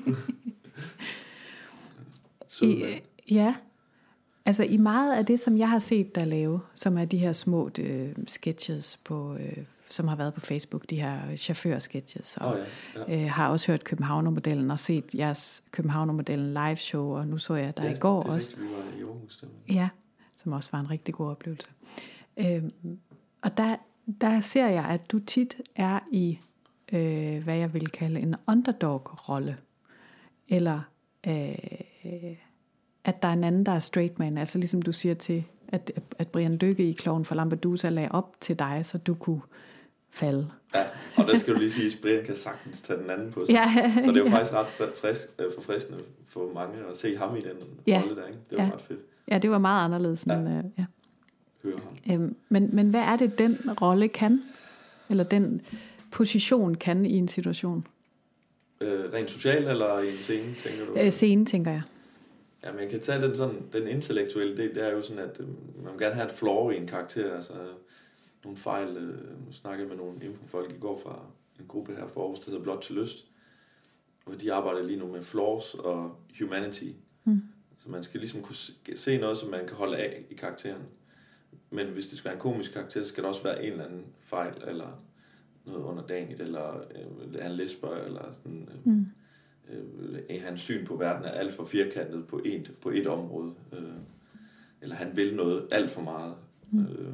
I, 2.61 2.83
øh, 2.83 3.01
ja, 3.31 3.55
altså 4.45 4.63
i 4.63 4.77
meget 4.77 5.15
af 5.15 5.25
det, 5.25 5.39
som 5.39 5.57
jeg 5.57 5.69
har 5.69 5.79
set 5.79 6.15
dig 6.15 6.27
lave, 6.27 6.59
som 6.75 6.97
er 6.97 7.05
de 7.05 7.17
her 7.17 7.33
små 7.33 7.69
øh, 7.79 8.15
sketches 8.27 8.99
på 9.03 9.35
øh, 9.35 9.57
som 9.89 10.07
har 10.07 10.15
været 10.15 10.33
på 10.33 10.39
Facebook, 10.39 10.89
de 10.89 11.01
her 11.01 11.35
chaufførsketches, 11.35 12.37
og 12.37 12.47
oh, 12.47 12.59
ja, 12.95 13.13
ja. 13.13 13.23
Øh, 13.23 13.29
har 13.29 13.49
også 13.49 13.71
hørt 13.71 13.83
Københavnermodellen 13.83 14.71
og 14.71 14.79
set 14.79 15.15
jeres 15.15 15.63
Københavnermodellen 15.71 16.53
live 16.53 16.75
show, 16.75 17.17
og 17.17 17.27
nu 17.27 17.37
så 17.37 17.55
jeg 17.55 17.77
dig 17.77 17.83
ja, 17.83 17.91
i 17.91 17.99
går 17.99 18.21
det 18.21 18.31
også. 18.31 18.57
vi 18.57 18.63
var 18.63 18.97
i 18.97 19.01
Aarhus, 19.01 19.43
ja, 19.69 19.89
som 20.35 20.51
også 20.51 20.69
var 20.71 20.79
en 20.79 20.91
rigtig 20.91 21.13
god 21.13 21.29
oplevelse. 21.29 21.69
Øh, 22.37 22.63
og 23.41 23.57
der, 23.57 23.75
der 24.21 24.39
ser 24.39 24.67
jeg, 24.67 24.85
at 24.85 25.11
du 25.11 25.19
tit 25.19 25.61
er 25.75 25.99
i, 26.11 26.39
øh, 26.93 27.43
hvad 27.43 27.55
jeg 27.55 27.73
vil 27.73 27.89
kalde 27.89 28.19
en 28.19 28.35
underdog-rolle, 28.47 29.57
eller 30.49 30.81
øh, 31.27 31.55
at 33.05 33.21
der 33.21 33.27
er 33.27 33.33
en 33.33 33.43
anden, 33.43 33.65
der 33.65 33.71
er 33.71 33.79
straight 33.79 34.19
man, 34.19 34.37
altså 34.37 34.57
ligesom 34.57 34.81
du 34.81 34.91
siger 34.91 35.15
til, 35.15 35.43
at, 35.67 35.91
at 36.19 36.27
Brian 36.27 36.55
Lykke 36.55 36.89
i 36.89 36.93
Kloven 36.93 37.25
for 37.25 37.35
Lampedusa 37.35 37.89
lagde 37.89 38.11
op 38.11 38.35
til 38.41 38.59
dig, 38.59 38.81
så 38.83 38.97
du 38.97 39.13
kunne 39.13 39.41
falde. 40.09 40.49
Ja, 40.75 40.83
og 41.15 41.27
der 41.27 41.37
skal 41.37 41.53
du 41.53 41.59
lige 41.59 41.71
sige, 41.71 41.87
at 41.87 41.97
Brian 42.01 42.25
kan 42.25 42.35
sagtens 42.35 42.81
tage 42.81 42.99
den 42.99 43.09
anden 43.09 43.31
på 43.31 43.45
sig. 43.45 43.53
Ja, 43.53 43.91
så 43.95 44.11
det 44.11 44.17
er 44.17 44.21
jo 44.21 44.25
ja. 44.25 44.31
faktisk 44.31 44.53
ret 44.53 44.67
frisk, 44.95 45.21
øh, 45.39 45.45
forfriskende 45.55 45.99
for 46.27 46.53
mange 46.53 46.73
at 46.91 46.97
se 46.97 47.17
ham 47.17 47.35
i 47.35 47.39
den 47.39 47.51
ja. 47.87 48.01
rolle 48.01 48.15
der. 48.15 48.27
Ikke? 48.27 48.39
Det 48.49 48.57
var 48.57 48.63
ja. 48.63 48.71
ret 48.73 48.81
fedt. 48.81 48.99
Ja, 49.31 49.37
det 49.37 49.49
var 49.49 49.57
meget 49.57 49.85
anderledes. 49.85 50.27
Ja. 50.27 50.33
End, 50.33 50.49
øh, 50.49 50.63
ja. 50.77 50.85
Høre 51.63 51.79
ham. 52.07 52.21
Øhm, 52.21 52.35
men, 52.49 52.69
men 52.73 52.89
hvad 52.89 53.01
er 53.01 53.15
det, 53.15 53.39
den 53.39 53.71
rolle 53.81 54.07
kan? 54.07 54.41
Eller 55.09 55.23
den 55.23 55.61
position 56.11 56.75
kan 56.75 57.05
i 57.05 57.17
en 57.17 57.27
situation? 57.27 57.85
Øh, 58.81 59.13
rent 59.13 59.29
socialt 59.29 59.67
eller 59.67 59.99
i 59.99 60.11
en 60.11 60.17
scene, 60.17 60.55
tænker 60.63 60.85
du? 60.85 60.99
Øh, 60.99 61.11
scene, 61.11 61.45
tænker 61.45 61.71
jeg. 61.71 61.81
Ja, 62.65 62.73
man 62.73 62.89
kan 62.89 62.99
tage 62.99 63.21
den, 63.21 63.35
sådan, 63.35 63.69
den 63.73 63.87
intellektuelle 63.87 64.57
del, 64.57 64.75
det 64.75 64.83
er 64.83 64.91
jo 64.91 65.01
sådan, 65.01 65.29
at 65.29 65.39
øh, 65.39 65.47
man 65.83 65.91
vil 65.91 65.99
gerne 65.99 66.15
have 66.15 66.25
et 66.25 66.31
flaw 66.31 66.69
i 66.69 66.77
en 66.77 66.87
karakter, 66.87 67.35
altså 67.35 67.53
nogle 68.43 68.57
fejl. 68.57 68.97
Øh, 68.97 69.45
nu 69.45 69.51
snakkede 69.51 69.87
med 69.87 69.97
nogle 69.97 70.25
infofolk 70.25 70.73
i 70.73 70.79
går 70.79 70.99
fra 71.03 71.25
en 71.59 71.65
gruppe 71.67 71.95
her 71.95 72.07
for 72.07 72.21
Aarhus, 72.21 72.39
der 72.39 72.51
hedder 72.51 72.63
Blot 72.63 72.81
til 72.81 72.95
Lyst, 72.95 73.25
og 74.25 74.41
de 74.41 74.53
arbejder 74.53 74.83
lige 74.83 74.99
nu 74.99 75.07
med 75.07 75.21
flaws 75.21 75.73
og 75.73 76.17
humanity. 76.39 76.89
Mm. 77.23 77.41
Så 77.77 77.89
man 77.89 78.03
skal 78.03 78.19
ligesom 78.19 78.41
kunne 78.41 78.55
se 78.95 79.17
noget, 79.17 79.37
som 79.37 79.49
man 79.49 79.67
kan 79.67 79.75
holde 79.77 79.97
af 79.97 80.25
i 80.29 80.33
karakteren. 80.33 80.81
Men 81.69 81.87
hvis 81.87 82.05
det 82.05 82.17
skal 82.17 82.29
være 82.29 82.33
en 82.33 82.41
komisk 82.41 82.71
karakter, 82.73 83.03
så 83.03 83.09
skal 83.09 83.23
der 83.23 83.29
også 83.29 83.43
være 83.43 83.65
en 83.65 83.71
eller 83.71 83.85
anden 83.85 84.05
fejl, 84.21 84.53
eller 84.67 85.03
noget 85.65 85.83
under 85.83 86.07
dagen 86.07 86.29
i 86.31 86.33
det, 86.33 86.41
eller 86.41 86.75
øh, 86.75 87.41
han 87.41 87.51
lesber, 87.51 87.95
eller 87.95 88.33
sådan... 88.33 88.69
Øh, 88.71 88.93
Mm. 88.93 89.05
Øh, 89.69 90.41
hans 90.41 90.59
syn 90.61 90.85
på 90.85 90.95
verden 90.95 91.25
er 91.25 91.31
alt 91.31 91.53
for 91.53 91.65
firkantet 91.65 92.27
på 92.27 92.41
et, 92.45 92.71
på 92.81 92.89
et 92.89 93.07
område. 93.07 93.53
Øh, 93.73 93.79
eller 94.81 94.95
han 94.95 95.11
vil 95.15 95.35
noget 95.35 95.67
alt 95.71 95.91
for 95.91 96.01
meget. 96.01 96.33
Mm. 96.71 96.79
Øh, 96.85 97.13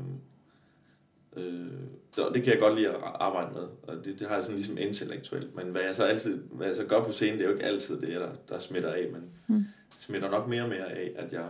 øh, 1.38 2.34
det 2.34 2.44
kan 2.44 2.54
jeg 2.54 2.60
godt 2.60 2.76
lide 2.76 2.90
at 2.90 2.96
arbejde 3.04 3.54
med, 3.54 3.68
og 3.84 4.06
det, 4.06 4.20
det 4.20 4.28
har 4.28 4.36
jeg 4.36 4.44
sådan 4.44 4.56
ligesom 4.56 4.78
intellektuelt. 4.78 5.56
Men 5.56 5.66
hvad 5.66 5.82
jeg 5.82 5.96
så 5.96 6.04
altid, 6.04 6.44
hvad 6.52 6.68
jeg 6.68 6.76
så 6.76 6.86
gør 6.86 7.04
på 7.04 7.12
scenen, 7.12 7.38
det 7.38 7.44
er 7.44 7.48
jo 7.50 7.54
ikke 7.54 7.66
altid 7.66 8.02
det, 8.02 8.08
der, 8.10 8.30
der 8.50 8.60
smitter 8.60 8.90
af, 8.94 9.10
men 9.14 9.22
Mm. 9.48 9.64
smitter 10.00 10.32
nok 10.32 10.48
mere 10.48 10.64
og 10.64 10.70
mere 10.70 10.92
af, 10.92 11.12
at 11.16 11.34
jeg, 11.34 11.48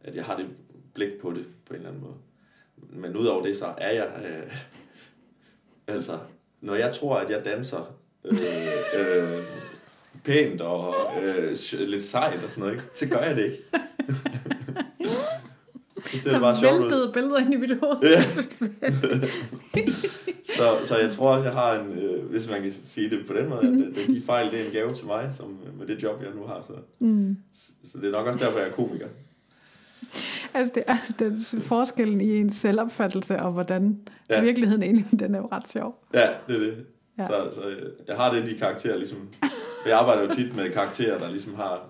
at 0.00 0.16
jeg 0.16 0.24
har 0.24 0.36
det 0.36 0.46
blik 0.94 1.18
på 1.20 1.30
det 1.30 1.46
på 1.66 1.74
en 1.74 1.76
eller 1.76 1.88
anden 1.88 2.02
måde. 2.02 2.14
Men 3.00 3.16
udover 3.16 3.42
det, 3.42 3.56
så 3.56 3.74
er 3.78 3.90
jeg... 3.90 4.24
Øh, 4.26 4.52
altså, 5.94 6.18
når 6.60 6.74
jeg 6.74 6.94
tror, 6.94 7.16
at 7.16 7.30
jeg 7.30 7.44
danser 7.44 7.98
øh, 8.24 8.38
øh, 8.98 9.42
pænt 10.26 10.60
og 10.60 10.94
øh, 11.22 11.56
lidt 11.88 12.02
sejt 12.02 12.44
og 12.44 12.50
sådan 12.50 12.60
noget, 12.60 12.72
ikke? 12.74 12.84
så 12.94 13.06
gør 13.06 13.18
jeg 13.18 13.36
det 13.36 13.44
ikke. 13.44 13.56
så 16.06 16.18
det 16.28 16.32
er 16.34 16.40
bare 16.40 16.56
sjovt 16.56 16.74
ud. 16.92 17.12
billeder 17.12 17.38
ind 17.38 17.52
i 17.52 17.56
mit 17.56 17.78
hoved. 17.82 17.96
Ja. 18.02 18.22
så, 20.56 20.86
så 20.88 20.96
jeg 20.98 21.10
tror 21.12 21.30
også, 21.30 21.44
jeg 21.44 21.52
har 21.52 21.78
en, 21.80 21.98
øh, 21.98 22.24
hvis 22.30 22.48
man 22.50 22.62
kan 22.62 22.72
sige 22.86 23.10
det 23.10 23.26
på 23.26 23.32
den 23.32 23.48
måde, 23.48 23.60
at, 23.60 24.02
at 24.02 24.06
de 24.08 24.22
fejl, 24.26 24.50
det 24.50 24.60
er 24.60 24.64
en 24.64 24.70
gave 24.72 24.92
til 24.94 25.06
mig, 25.06 25.32
som, 25.36 25.58
med 25.78 25.86
det 25.86 26.02
job, 26.02 26.22
jeg 26.22 26.30
nu 26.34 26.42
har. 26.46 26.62
Så, 26.66 26.72
Mm. 26.98 27.36
så 27.84 27.98
det 27.98 28.06
er 28.08 28.10
nok 28.12 28.26
også 28.26 28.38
derfor, 28.44 28.58
jeg 28.58 28.68
er 28.68 28.72
komiker. 28.72 29.06
Altså, 30.54 30.72
det 30.74 30.82
er 30.86 30.92
altså 30.92 31.14
den 31.18 31.40
forskellen 31.62 32.20
i 32.20 32.36
ens 32.40 32.56
selvopfattelse, 32.56 33.36
og 33.38 33.52
hvordan 33.52 33.98
Ja. 34.30 34.42
virkeligheden 34.42 34.82
egentlig, 34.82 35.20
den 35.20 35.34
er 35.34 35.38
jo 35.38 35.48
ret 35.52 35.70
sjov. 35.70 36.04
Ja, 36.14 36.28
det 36.48 36.54
er 36.56 36.60
det. 36.60 36.84
Ja. 37.18 37.22
Ja. 37.22 37.28
Så, 37.28 37.48
så 37.54 37.60
øh, 37.68 37.90
jeg 38.08 38.16
har 38.16 38.34
det 38.34 38.48
i 38.48 38.52
de 38.52 38.58
karakterer, 38.58 38.96
ligesom... 38.96 39.18
Jeg 39.86 39.98
arbejder 39.98 40.22
jo 40.22 40.34
tit 40.34 40.56
med 40.56 40.72
karakterer, 40.72 41.18
der 41.18 41.30
ligesom 41.30 41.54
har 41.54 41.88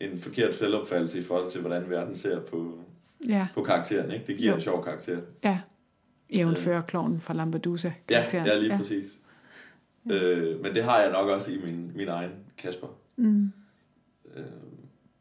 en 0.00 0.18
forkert 0.18 0.54
selvopfattelse 0.54 1.18
i 1.18 1.22
forhold 1.22 1.50
til, 1.50 1.60
hvordan 1.60 1.90
verden 1.90 2.14
ser 2.16 2.40
på, 2.40 2.78
Ja, 3.28 3.46
på 3.54 3.62
karakteren, 3.62 4.10
ikke? 4.10 4.26
Det 4.26 4.36
giver 4.36 4.50
Jo. 4.50 4.54
en 4.54 4.60
sjov 4.60 4.84
karakter. 4.84 5.18
ja. 5.44 5.58
Jævnfører 6.34 6.82
kloven 6.82 7.20
fra 7.20 7.34
Lampedusa. 7.34 7.90
Ja, 8.10 8.24
ja 8.32 8.58
lige 8.58 8.76
præcis. 8.76 9.04
Øh, 10.12 10.62
men 10.62 10.74
det 10.74 10.84
har 10.84 10.98
jeg 11.00 11.12
nok 11.12 11.28
også 11.28 11.52
i 11.52 11.58
min, 11.64 11.92
min 11.94 12.08
egen 12.08 12.30
Kasper. 12.58 12.86
Mm. 13.16 13.52
Øh, 14.36 14.42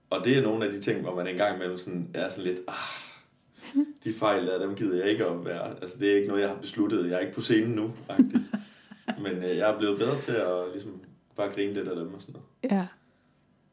og 0.10 0.26
det 0.26 0.38
er 0.38 0.42
nogle 0.44 0.66
af 0.66 0.72
de 0.72 0.82
ting, 0.82 1.02
hvor 1.02 1.16
man 1.16 1.28
engang 1.28 1.56
imellem 1.56 1.78
sådan, 1.78 2.10
er 2.14 2.30
sådan 2.30 2.44
lidt, 2.44 2.60
ah, 2.68 3.84
de 4.04 4.14
fejl 4.14 4.48
der, 4.48 4.60
dem 4.60 4.76
gider 4.76 4.98
jeg 4.98 5.10
ikke 5.12 5.26
at 5.26 5.46
være. 5.46 5.70
Altså, 5.82 5.98
det 6.00 6.12
er 6.12 6.16
ikke 6.16 6.28
noget, 6.28 6.42
jeg 6.42 6.50
har 6.50 6.58
besluttet. 6.58 7.06
Jeg 7.10 7.16
er 7.16 7.20
ikke 7.20 7.34
på 7.34 7.42
scenen 7.42 7.76
nu, 7.76 7.94
faktisk. 8.08 8.36
Men 9.24 9.44
øh, 9.44 9.58
jeg 9.58 9.72
er 9.72 9.78
blevet 9.78 10.00
bedre 10.00 10.20
til 10.22 10.32
at 10.32 10.54
ligesom, 10.72 11.02
bare 11.39 11.54
grine 11.54 11.73
lidt 11.73 11.88
af 11.88 11.95
dem 11.95 12.13
og 12.13 12.21
sådan 12.21 12.34
noget. 12.34 12.73
Ja, 12.80 12.88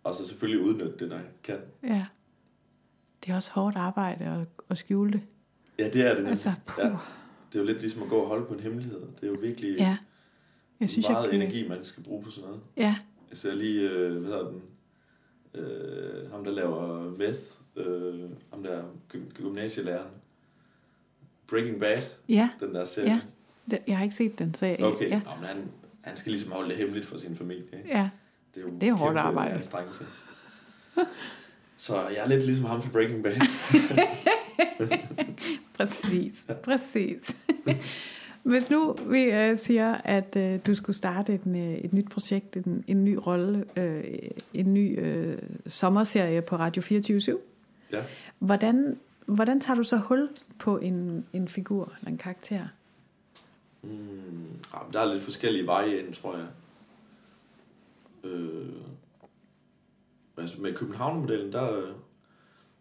Og 0.04 0.14
så 0.14 0.26
selvfølgelig 0.26 0.66
udnytte 0.66 0.96
det, 0.98 1.08
når 1.08 1.16
jeg 1.16 1.26
kan. 1.42 1.58
ja. 1.82 2.06
Det 3.24 3.32
er 3.32 3.36
også 3.36 3.50
hårdt 3.50 3.76
arbejde 3.76 4.24
at, 4.24 4.48
at 4.70 4.78
skjule 4.78 5.12
det. 5.12 5.20
Ja, 5.78 5.88
det 5.88 6.00
er 6.02 6.08
det 6.08 6.16
nemlig. 6.16 6.30
Altså, 6.30 6.52
puh. 6.66 6.84
ja, 6.84 6.88
det 7.52 7.58
er 7.58 7.58
jo 7.58 7.64
lidt 7.64 7.80
ligesom 7.80 8.02
at 8.02 8.08
gå 8.08 8.16
og 8.16 8.28
holde 8.28 8.46
på 8.46 8.54
en 8.54 8.60
hemmelighed. 8.60 9.00
Det 9.00 9.22
er 9.22 9.26
jo 9.26 9.38
virkelig 9.40 9.76
Ja. 9.78 9.96
Jeg 10.80 10.88
synes, 10.90 11.08
meget 11.08 11.22
jeg 11.22 11.30
kan... 11.30 11.40
energi, 11.42 11.68
man 11.68 11.84
skal 11.84 12.02
bruge 12.02 12.22
på 12.22 12.30
sådan 12.30 12.48
noget. 12.48 12.62
Ja, 12.76 12.96
Jeg 13.30 13.38
ser 13.38 13.54
lige, 13.54 13.90
øh, 13.90 14.16
hvad 14.22 14.30
hedder 14.32 14.48
den, 14.50 14.62
øh, 15.54 16.30
ham 16.30 16.44
der 16.44 16.50
laver 16.52 17.10
meth, 17.10 17.40
øh, 17.76 18.30
ham 18.50 18.62
der 18.62 18.82
gy- 19.14 19.32
gymnasielæreren. 19.34 20.10
Breaking 21.46 21.80
Bad, 21.80 22.02
ja, 22.28 22.50
den 22.60 22.74
der 22.74 22.84
serie. 22.84 23.20
ja. 23.70 23.76
Jeg 23.86 23.96
har 23.96 24.04
ikke 24.04 24.16
set 24.16 24.38
den, 24.38 24.54
jeg, 24.60 24.80
Okay, 24.82 25.10
ja. 25.10 25.20
Nå, 25.24 25.30
men 25.36 25.44
han, 25.44 25.68
han 26.06 26.16
skal 26.16 26.32
ligesom 26.32 26.52
holde 26.52 26.68
det 26.68 26.76
hemmeligt 26.78 27.06
for 27.06 27.16
sin 27.16 27.36
familie. 27.36 27.64
Ikke? 27.78 27.88
ja. 27.88 28.08
Det 28.54 28.60
er 28.62 28.66
jo 28.66 28.72
Det 28.80 28.88
er 28.88 28.92
hårdt 28.92 29.16
arbejde. 29.18 29.54
anstrengelse. 29.54 30.04
Så 31.76 31.94
jeg 31.94 32.24
er 32.24 32.28
lidt 32.28 32.44
ligesom 32.46 32.64
ham 32.64 32.82
fra 32.82 32.90
Breaking 32.92 33.22
Bad. 33.22 33.36
Præcis, 35.78 36.46
præcis. 36.62 37.36
Hvis 38.42 38.70
nu 38.70 38.96
vi 39.06 39.22
øh, 39.22 39.58
siger, 39.58 39.94
at 39.94 40.36
øh, 40.36 40.58
du 40.66 40.74
skulle 40.74 40.96
starte 40.96 41.34
et, 41.34 41.40
øh, 41.46 41.56
et 41.74 41.92
nyt 41.92 42.08
projekt, 42.10 42.56
en, 42.56 42.84
en 42.86 43.04
ny 43.04 43.18
rolle, 43.26 43.64
øh, 43.76 44.04
en 44.54 44.74
ny 44.74 45.00
øh, 45.00 45.38
sommerserie 45.66 46.42
på 46.42 46.56
Radio 46.56 46.82
24 46.82 47.20
Ja. 47.92 48.02
hvordan, 48.38 48.96
hvordan 49.26 49.60
tager 49.60 49.76
du 49.76 49.82
så 49.82 49.96
hul 49.96 50.28
på 50.58 50.78
en, 50.78 51.26
en 51.32 51.48
figur 51.48 51.92
eller 51.98 52.10
en 52.10 52.18
karakter? 52.18 52.60
Mm, 53.90 54.46
der 54.92 55.00
er 55.00 55.12
lidt 55.12 55.22
forskellige 55.22 55.66
veje 55.66 55.98
ind, 55.98 56.14
tror 56.14 56.36
jeg. 56.36 56.46
Øh, 58.24 58.66
altså 60.38 60.60
med 60.60 60.74
København-modellen, 60.74 61.52
der, 61.52 61.92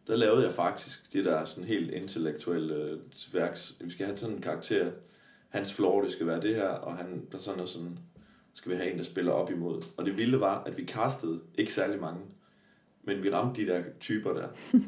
der 0.07 0.15
lavede 0.15 0.43
jeg 0.45 0.53
faktisk 0.53 1.13
det 1.13 1.25
der 1.25 1.45
sådan 1.45 1.63
helt 1.63 1.91
intellektuelle 1.91 2.99
værks. 3.33 3.75
Vi 3.79 3.89
skal 3.89 4.05
have 4.05 4.17
sådan 4.17 4.35
en 4.35 4.41
karakter. 4.41 4.91
Hans 5.49 5.73
flår, 5.73 6.01
det 6.01 6.11
skal 6.11 6.27
være 6.27 6.41
det 6.41 6.55
her, 6.55 6.67
og 6.67 6.97
han, 6.97 7.25
der 7.31 7.37
sådan 7.37 7.59
og 7.59 7.67
sådan, 7.67 7.99
skal 8.53 8.71
vi 8.71 8.77
have 8.77 8.91
en, 8.91 8.97
der 8.97 9.03
spiller 9.03 9.31
op 9.31 9.51
imod. 9.51 9.83
Og 9.97 10.05
det 10.05 10.17
vilde 10.17 10.39
var, 10.39 10.63
at 10.63 10.77
vi 10.77 10.85
castede 10.85 11.39
ikke 11.57 11.73
særlig 11.73 11.99
mange, 12.01 12.21
men 13.03 13.23
vi 13.23 13.31
ramte 13.31 13.61
de 13.61 13.67
der 13.71 13.83
typer 13.99 14.33
der. 14.33 14.47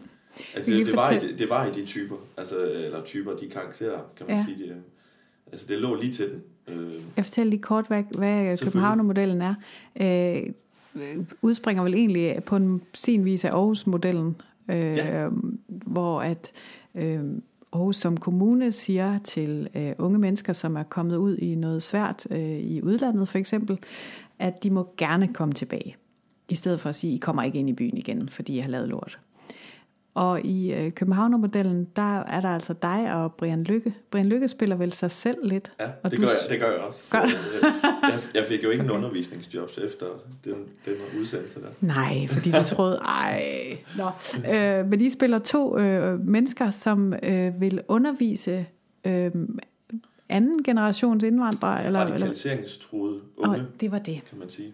Altså, 0.55 0.71
det, 0.71 0.85
det, 0.87 0.95
var 0.95 1.11
i, 1.11 1.19
det, 1.19 1.39
det 1.39 1.49
var 1.49 1.65
i 1.65 1.71
de 1.71 1.85
typer, 1.85 2.15
altså, 2.37 2.71
eller 2.71 3.03
typer, 3.03 3.37
de 3.37 3.49
karakterer, 3.49 4.01
kan 4.15 4.27
man 4.27 4.37
Ja. 4.37 4.45
sige. 4.47 4.65
De, 4.69 4.83
altså, 5.51 5.65
det 5.69 5.81
lå 5.81 5.95
lige 5.95 6.13
til 6.13 6.25
den. 6.29 6.41
Øh, 6.75 6.93
Jeg 7.17 7.25
fortæller 7.25 7.49
lige 7.49 7.61
kort, 7.61 7.87
hvad, 7.87 8.03
hvad 8.17 8.57
Københavner-modellen 8.57 9.41
er. 9.41 9.55
Øh, 9.99 10.43
udspringer 11.41 11.83
vel 11.83 11.93
egentlig 11.93 12.43
på 12.43 12.55
en 12.55 12.81
sin 12.93 13.25
vis 13.25 13.45
af 13.45 13.49
Aarhus-modellen, 13.51 14.41
øh, 14.69 14.75
Ja. 14.77 15.27
hvor 15.67 16.21
at 16.21 16.51
øh, 16.95 17.19
Aarhus 17.73 17.95
som 17.95 18.17
kommune 18.17 18.71
siger 18.71 19.17
til 19.17 19.69
øh, 19.75 19.91
unge 19.97 20.19
mennesker, 20.19 20.53
som 20.53 20.75
er 20.77 20.83
kommet 20.83 21.15
ud 21.17 21.37
i 21.37 21.55
noget 21.55 21.83
svært 21.83 22.27
øh, 22.31 22.39
i 22.59 22.81
udlandet 22.81 23.27
for 23.27 23.37
eksempel, 23.37 23.79
at 24.39 24.63
de 24.63 24.69
må 24.69 24.93
gerne 24.97 25.27
komme 25.33 25.53
tilbage. 25.53 25.95
I 26.49 26.55
stedet 26.55 26.79
for 26.79 26.89
at 26.89 26.95
sige, 26.95 27.13
I 27.15 27.17
kommer 27.17 27.43
ikke 27.43 27.59
ind 27.59 27.69
i 27.69 27.73
byen 27.73 27.97
igen, 27.97 28.29
fordi 28.29 28.57
I 28.57 28.59
har 28.59 28.69
lavet 28.69 28.89
lort. 28.89 29.19
Og 30.17 30.41
i 30.45 30.73
øh, 30.73 30.91
Københavner-modellen, 30.91 31.87
der 31.95 32.19
er 32.19 32.41
der 32.41 32.49
altså 32.49 32.73
dig 32.73 33.13
og 33.13 33.33
Brian 33.33 33.63
Lykke. 33.63 33.93
Brian 34.11 34.25
Lykke 34.25 34.47
spiller 34.47 34.75
vel 34.75 34.91
sig 34.91 35.11
selv 35.11 35.37
lidt. 35.43 35.71
Ja, 35.79 35.85
og 36.03 36.11
det 36.11 36.17
du 36.19 36.23
gør, 36.23 36.29
jeg, 36.29 36.49
det 36.49 36.59
gør 36.59 36.71
jeg 36.71 36.77
også. 36.79 36.99
Gør- 37.09 37.19
jeg, 37.21 38.19
jeg 38.35 38.43
fik 38.47 38.63
jo 38.63 38.69
ingen 38.69 38.91
undervisningsjobs 38.97 39.77
efter 39.77 40.05
den, 40.43 40.53
den 40.85 40.93
udsendelse 41.19 41.59
der. 41.59 41.67
Nej, 41.81 42.27
fordi 42.27 42.51
du 42.51 42.57
troede, 42.67 42.95
ej. 43.23 43.77
Nå. 43.97 44.09
Øh, 44.53 44.89
men 44.89 45.01
I 45.01 45.09
spiller 45.09 45.39
to 45.39 45.77
øh, 45.77 46.27
mennesker, 46.27 46.69
som 46.69 47.13
øh, 47.23 47.61
vil 47.61 47.81
undervise 47.87 48.65
øh, 49.05 49.31
anden 50.29 50.63
generations 50.63 51.23
indvandrere. 51.23 51.85
Eller, 51.85 51.99
eller, 51.99 52.13
Radikaliseringstruede 52.13 53.19
unge, 53.37 53.59
og 53.59 53.65
det 53.81 53.91
var 53.91 53.99
det. 53.99 54.21
kan 54.29 54.39
man 54.39 54.49
sige. 54.49 54.73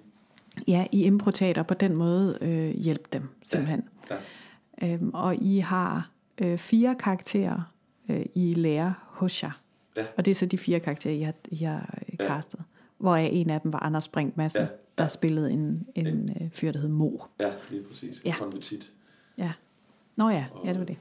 Ja, 0.67 0.85
i 0.91 1.03
improteater 1.03 1.63
på 1.63 1.73
den 1.73 1.95
måde 1.95 2.37
øh, 2.41 2.69
hjælpe 2.69 3.05
dem 3.13 3.23
simpelthen. 3.43 3.83
Ja. 4.11 4.15
Øhm, 4.81 5.11
og 5.13 5.35
I 5.35 5.59
har 5.59 6.09
øh, 6.41 6.57
fire 6.57 6.95
karakterer, 6.95 7.71
øh, 8.09 8.25
I 8.35 8.53
lærer 8.53 8.93
hos 9.07 9.43
jer. 9.43 9.61
Ja. 9.97 10.05
Og 10.17 10.25
det 10.25 10.31
er 10.31 10.35
så 10.35 10.45
de 10.45 10.57
fire 10.57 10.79
karakterer, 10.79 11.13
I 11.13 11.21
har, 11.21 11.33
I 11.51 11.55
har 11.55 11.97
øh, 12.07 12.15
Ja. 12.19 12.27
castet. 12.27 12.61
Hvoraf 12.97 13.29
en 13.31 13.49
af 13.49 13.61
dem 13.61 13.73
var 13.73 13.79
Anders 13.79 14.07
Brink 14.07 14.37
Madsen, 14.37 14.61
Ja. 14.61 14.67
der 14.97 15.07
spillede 15.07 15.51
en, 15.51 15.87
en 15.95 16.29
øh, 16.29 16.49
fyr, 16.51 16.71
der 16.71 16.79
hed 16.79 16.89
Mo. 16.89 17.17
Ja, 17.39 17.53
lige 17.69 17.83
præcis. 17.83 18.21
Ja. 18.25 18.29
Ja. 18.29 18.35
Konvertit. 18.39 18.91
Ja. 19.37 19.51
Nå 20.15 20.29
ja, 20.29 20.45
ja 20.65 20.69
det 20.69 20.79
var 20.79 20.85
det. 20.85 20.97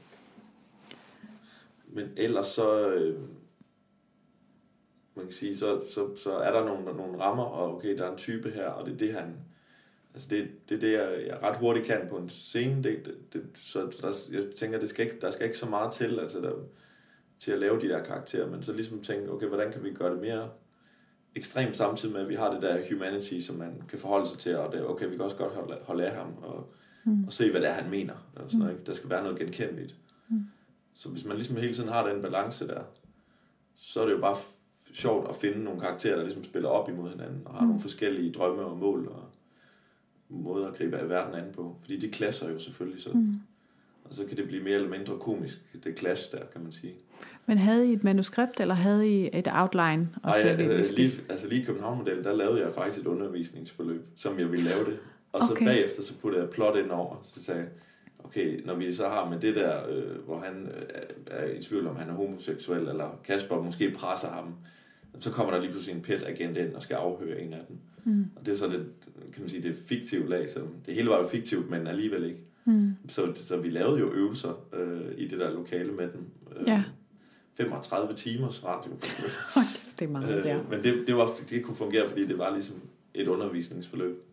Men 1.87 2.07
ellers 2.17 2.45
så, 2.45 2.87
øh, 2.89 3.19
man 5.15 5.25
kan 5.25 5.33
sige, 5.33 5.57
så, 5.57 5.81
så, 5.93 6.15
så 6.23 6.31
er 6.37 6.51
der 6.51 6.65
nogle, 6.65 6.97
nogle 6.97 7.19
rammer, 7.19 7.43
og 7.43 7.75
okay, 7.75 7.97
der 7.97 8.05
er 8.05 8.11
en 8.11 8.17
type 8.17 8.49
her, 8.49 8.67
og 8.67 8.85
det 8.85 8.93
er 8.93 8.97
det, 8.97 9.13
han, 9.13 9.35
altså 10.13 10.27
det, 10.29 10.69
det 10.69 10.75
er 10.75 10.79
det, 10.79 10.93
jeg, 10.93 11.27
jeg 11.27 11.43
ret 11.43 11.57
hurtigt 11.57 11.85
kan 11.85 12.07
på 12.09 12.17
en 12.17 12.29
scene, 12.29 12.83
det, 12.83 13.05
det, 13.05 13.33
det, 13.33 13.43
så 13.61 13.79
der, 14.01 14.13
jeg 14.31 14.43
tænker, 14.55 14.79
det 14.79 14.89
skal 14.89 15.05
ikke, 15.05 15.19
der 15.21 15.31
skal 15.31 15.45
ikke 15.45 15.57
så 15.57 15.69
meget 15.69 15.93
til, 15.93 16.19
altså 16.19 16.41
der, 16.41 16.51
til 17.39 17.51
at 17.51 17.59
lave 17.59 17.81
de 17.81 17.87
der 17.87 18.03
karakterer, 18.03 18.49
men 18.49 18.63
så 18.63 18.73
ligesom 18.73 19.01
tænke, 19.01 19.31
okay, 19.31 19.47
hvordan 19.47 19.71
kan 19.71 19.83
vi 19.83 19.91
gøre 19.91 20.13
det 20.13 20.21
mere 20.21 20.49
ekstremt 21.35 21.75
samtidig 21.75 22.13
med, 22.13 22.21
at 22.21 22.29
vi 22.29 22.33
har 22.33 22.53
det 22.53 22.61
der 22.61 22.77
humanity, 22.91 23.39
som 23.39 23.55
man 23.55 23.83
kan 23.89 23.99
forholde 23.99 24.27
sig 24.27 24.39
til, 24.39 24.57
og 24.57 24.71
det, 24.71 24.87
okay, 24.87 25.09
vi 25.09 25.15
kan 25.15 25.25
også 25.25 25.37
godt 25.37 25.53
holde, 25.53 25.77
holde 25.83 26.05
af 26.05 26.15
ham, 26.15 26.33
og, 26.41 26.73
mm. 27.05 27.23
og 27.23 27.33
se, 27.33 27.51
hvad 27.51 27.61
det 27.61 27.69
er, 27.69 27.73
han 27.73 27.89
mener, 27.89 28.13
og 28.35 28.41
sådan 28.45 28.59
noget, 28.59 28.73
ikke? 28.73 28.85
der 28.85 28.93
skal 28.93 29.09
være 29.09 29.23
noget 29.23 29.39
genkendeligt. 29.39 29.95
Mm. 30.29 30.45
Så 30.93 31.09
hvis 31.09 31.25
man 31.25 31.35
ligesom 31.35 31.57
hele 31.57 31.73
tiden 31.73 31.89
har 31.89 32.07
den 32.07 32.21
balance 32.21 32.67
der, 32.67 32.81
så 33.75 34.01
er 34.01 34.05
det 34.05 34.13
jo 34.13 34.21
bare 34.21 34.35
sjovt 34.93 35.29
at 35.29 35.35
finde 35.35 35.63
nogle 35.63 35.79
karakterer, 35.79 36.15
der 36.15 36.23
ligesom 36.23 36.43
spiller 36.43 36.69
op 36.69 36.89
imod 36.89 37.09
hinanden, 37.09 37.41
og 37.45 37.53
har 37.53 37.61
mm. 37.61 37.67
nogle 37.67 37.81
forskellige 37.81 38.31
drømme 38.31 38.65
og 38.65 38.77
mål, 38.77 39.07
og 39.07 39.23
måder 40.33 40.67
at 40.67 40.75
gribe 40.75 40.97
af 40.97 41.09
verden 41.09 41.35
an 41.35 41.45
på. 41.55 41.75
Fordi 41.81 41.99
de 41.99 42.09
klasser 42.09 42.49
jo 42.51 42.59
selvfølgelig, 42.59 43.03
så, 43.03 43.09
mm. 43.13 43.33
og 44.03 44.13
så 44.13 44.25
kan 44.25 44.37
det 44.37 44.47
blive 44.47 44.63
mere 44.63 44.73
eller 44.73 44.89
mindre 44.89 45.17
komisk, 45.19 45.61
det 45.83 45.99
clash 45.99 46.31
der, 46.31 46.45
kan 46.53 46.63
man 46.63 46.71
sige. 46.71 46.93
Men 47.45 47.57
havde 47.57 47.87
I 47.87 47.93
et 47.93 48.03
manuskript, 48.03 48.59
eller 48.59 48.75
havde 48.75 49.09
I 49.09 49.29
et 49.33 49.47
outline? 49.53 50.09
Og 50.23 50.33
så 50.41 50.47
jeg, 50.47 50.61
øh, 50.61 50.85
lige, 50.95 51.09
altså 51.29 51.47
lige 51.47 51.61
i 51.61 51.65
København-modellen, 51.65 52.23
der 52.23 52.35
lavede 52.35 52.61
jeg 52.61 52.71
faktisk 52.73 52.97
et 52.97 53.07
undervisningsforløb, 53.07 54.05
som 54.15 54.39
jeg 54.39 54.51
ville 54.51 54.65
lave 54.65 54.85
det. 54.85 54.99
Og 55.33 55.41
så 55.47 55.51
Okay. 55.51 55.65
bagefter, 55.65 56.03
så 56.03 56.13
puttede 56.21 56.43
jeg 56.43 56.49
plot 56.51 56.77
ind 56.77 56.91
over, 56.91 57.21
så 57.35 57.43
sagde 57.43 57.59
jeg, 57.59 57.69
okay, 58.23 58.65
når 58.65 58.75
vi 58.75 58.93
så 58.93 59.07
har 59.07 59.29
med 59.29 59.39
det 59.39 59.55
der, 59.55 59.89
øh, 59.89 60.25
hvor 60.25 60.39
han 60.39 60.71
øh, 60.77 60.81
er 61.27 61.45
i 61.45 61.61
tvivl 61.61 61.87
om, 61.87 61.95
han 61.95 62.09
er 62.09 62.13
homoseksuel, 62.13 62.87
eller 62.87 63.19
Kasper 63.23 63.61
måske 63.61 63.91
presser 63.91 64.27
ham, 64.27 64.55
så 65.19 65.31
kommer 65.31 65.53
der 65.53 65.59
lige 65.59 65.71
pludselig 65.71 65.95
en 65.95 66.01
pet 66.01 66.23
agent 66.27 66.57
ind 66.57 66.73
og 66.73 66.81
skal 66.81 66.95
afhøre 66.95 67.41
en 67.41 67.53
af 67.53 67.61
dem. 67.67 67.77
Mm. 68.03 68.25
Og 68.35 68.45
det 68.45 68.51
er 68.51 68.55
så 68.57 68.67
det, 68.67 68.85
kan 69.33 69.41
man 69.41 69.49
sige, 69.49 69.63
det 69.63 69.75
fiktive 69.85 70.29
lag, 70.29 70.49
som, 70.49 70.67
det 70.85 70.93
hele 70.93 71.09
var 71.09 71.17
jo 71.17 71.27
fiktivt, 71.27 71.69
men 71.69 71.87
alligevel 71.87 72.23
ikke. 72.23 72.39
Mm. 72.65 72.93
Så, 73.07 73.33
så 73.35 73.57
vi 73.57 73.69
lavede 73.69 73.99
jo 73.99 74.13
øvelser 74.13 74.65
øh, 74.73 75.11
i 75.17 75.27
det 75.27 75.39
der 75.39 75.51
lokale 75.53 75.91
med 75.91 76.07
dem. 76.11 76.25
Øh, 76.59 76.67
Ja. 76.67 76.83
35 77.57 78.13
timers 78.15 78.63
radio. 78.63 78.91
Det 79.99 80.05
er 80.05 80.09
meget. 80.09 80.45
Øh, 80.45 80.69
men 80.71 80.83
det, 80.83 81.07
det, 81.07 81.15
var, 81.15 81.29
det 81.49 81.63
kunne 81.65 81.75
fungere, 81.77 82.09
fordi 82.09 82.27
det 82.27 82.37
var 82.37 82.53
ligesom 82.53 82.75
et 83.13 83.27
undervisningsforløb. 83.27 84.23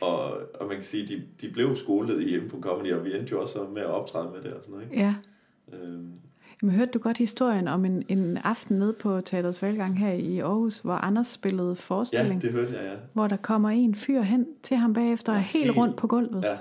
Og, 0.00 0.32
og 0.60 0.66
man 0.66 0.74
kan 0.76 0.84
sige, 0.84 1.06
de, 1.06 1.22
de 1.40 1.52
blev 1.52 1.76
skolet 1.76 2.24
hjemme 2.28 2.48
på 2.48 2.60
Comedy, 2.60 2.92
og 2.92 3.04
vi 3.06 3.16
endte 3.18 3.30
jo 3.30 3.40
også 3.40 3.66
med 3.74 3.82
at 3.82 3.88
optræde 3.88 4.30
med 4.32 4.42
det 4.42 4.52
og 4.52 4.60
sådan 4.62 4.72
noget. 4.72 4.84
Ikke? 4.90 5.02
Ja. 5.02 5.14
Øh, 5.72 6.00
Jamen, 6.62 6.74
hørte 6.76 6.90
du 6.92 6.98
godt 6.98 7.16
historien 7.16 7.68
om 7.68 7.84
en, 7.84 8.02
en 8.08 8.36
aften 8.36 8.78
nede 8.78 8.92
på 8.92 9.20
Teaterets 9.20 9.62
Valgang 9.62 9.98
her 9.98 10.12
i 10.12 10.38
Aarhus, 10.38 10.78
hvor 10.78 10.92
Anders 10.94 11.26
spillede 11.26 11.68
ja, 11.68 11.74
forestilling, 11.74 12.42
det 12.42 12.52
hørte 12.52 12.74
jeg, 12.76 12.84
ja. 12.84 12.96
hvor 13.12 13.26
der 13.26 13.36
kommer 13.36 13.68
en 13.70 13.94
fyr 13.94 14.20
hen 14.22 14.46
til 14.62 14.76
ham 14.76 14.94
bagefter, 14.94 15.32
og 15.32 15.36
er 15.38 15.40
Ja, 15.42 15.46
helt 15.46 15.64
helt- 15.64 15.76
rundt 15.76 15.96
på 15.96 16.06
gulvet, 16.06 16.42
Ja, 16.44 16.58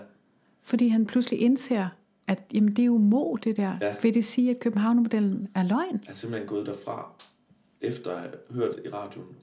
fordi 0.64 0.88
han 0.88 1.06
pludselig 1.06 1.42
indser, 1.42 1.88
at 2.28 2.44
jamen, 2.54 2.70
det 2.76 2.80
er 2.80 2.86
jo 2.86 2.98
mo, 2.98 3.36
det 3.36 3.58
der. 3.58 3.78
Ja. 3.82 3.96
Vil 4.02 4.14
det 4.14 4.26
sige, 4.26 4.50
at 4.52 4.60
Københavnermodellen 4.60 5.48
er 5.56 5.64
løgn? 5.64 6.02
jeg 6.06 6.10
er 6.12 6.14
simpelthen 6.14 6.48
gået 6.50 6.66
derfra, 6.66 7.12
efter 7.82 8.12
at 8.12 8.20
have 8.20 8.34
hørt 8.52 8.76
i 8.86 8.90
radioen, 8.90 9.36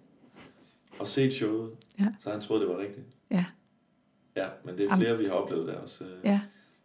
og 1.01 1.07
set 1.07 1.33
showet, 1.33 1.71
Ja. 2.01 2.07
så 2.21 2.31
han 2.31 2.41
troede, 2.41 2.63
det 2.63 2.71
var 2.71 2.79
rigtigt. 2.79 3.07
Ja, 3.31 3.45
Ja, 4.37 4.47
men 4.65 4.79
det 4.79 4.85
er 4.85 4.93
Am- 4.93 4.97
flere, 5.01 5.19
vi 5.19 5.25
har 5.25 5.33
oplevet 5.33 5.67
der 5.67 5.75
også. 5.75 6.05
Ja. 6.25 6.41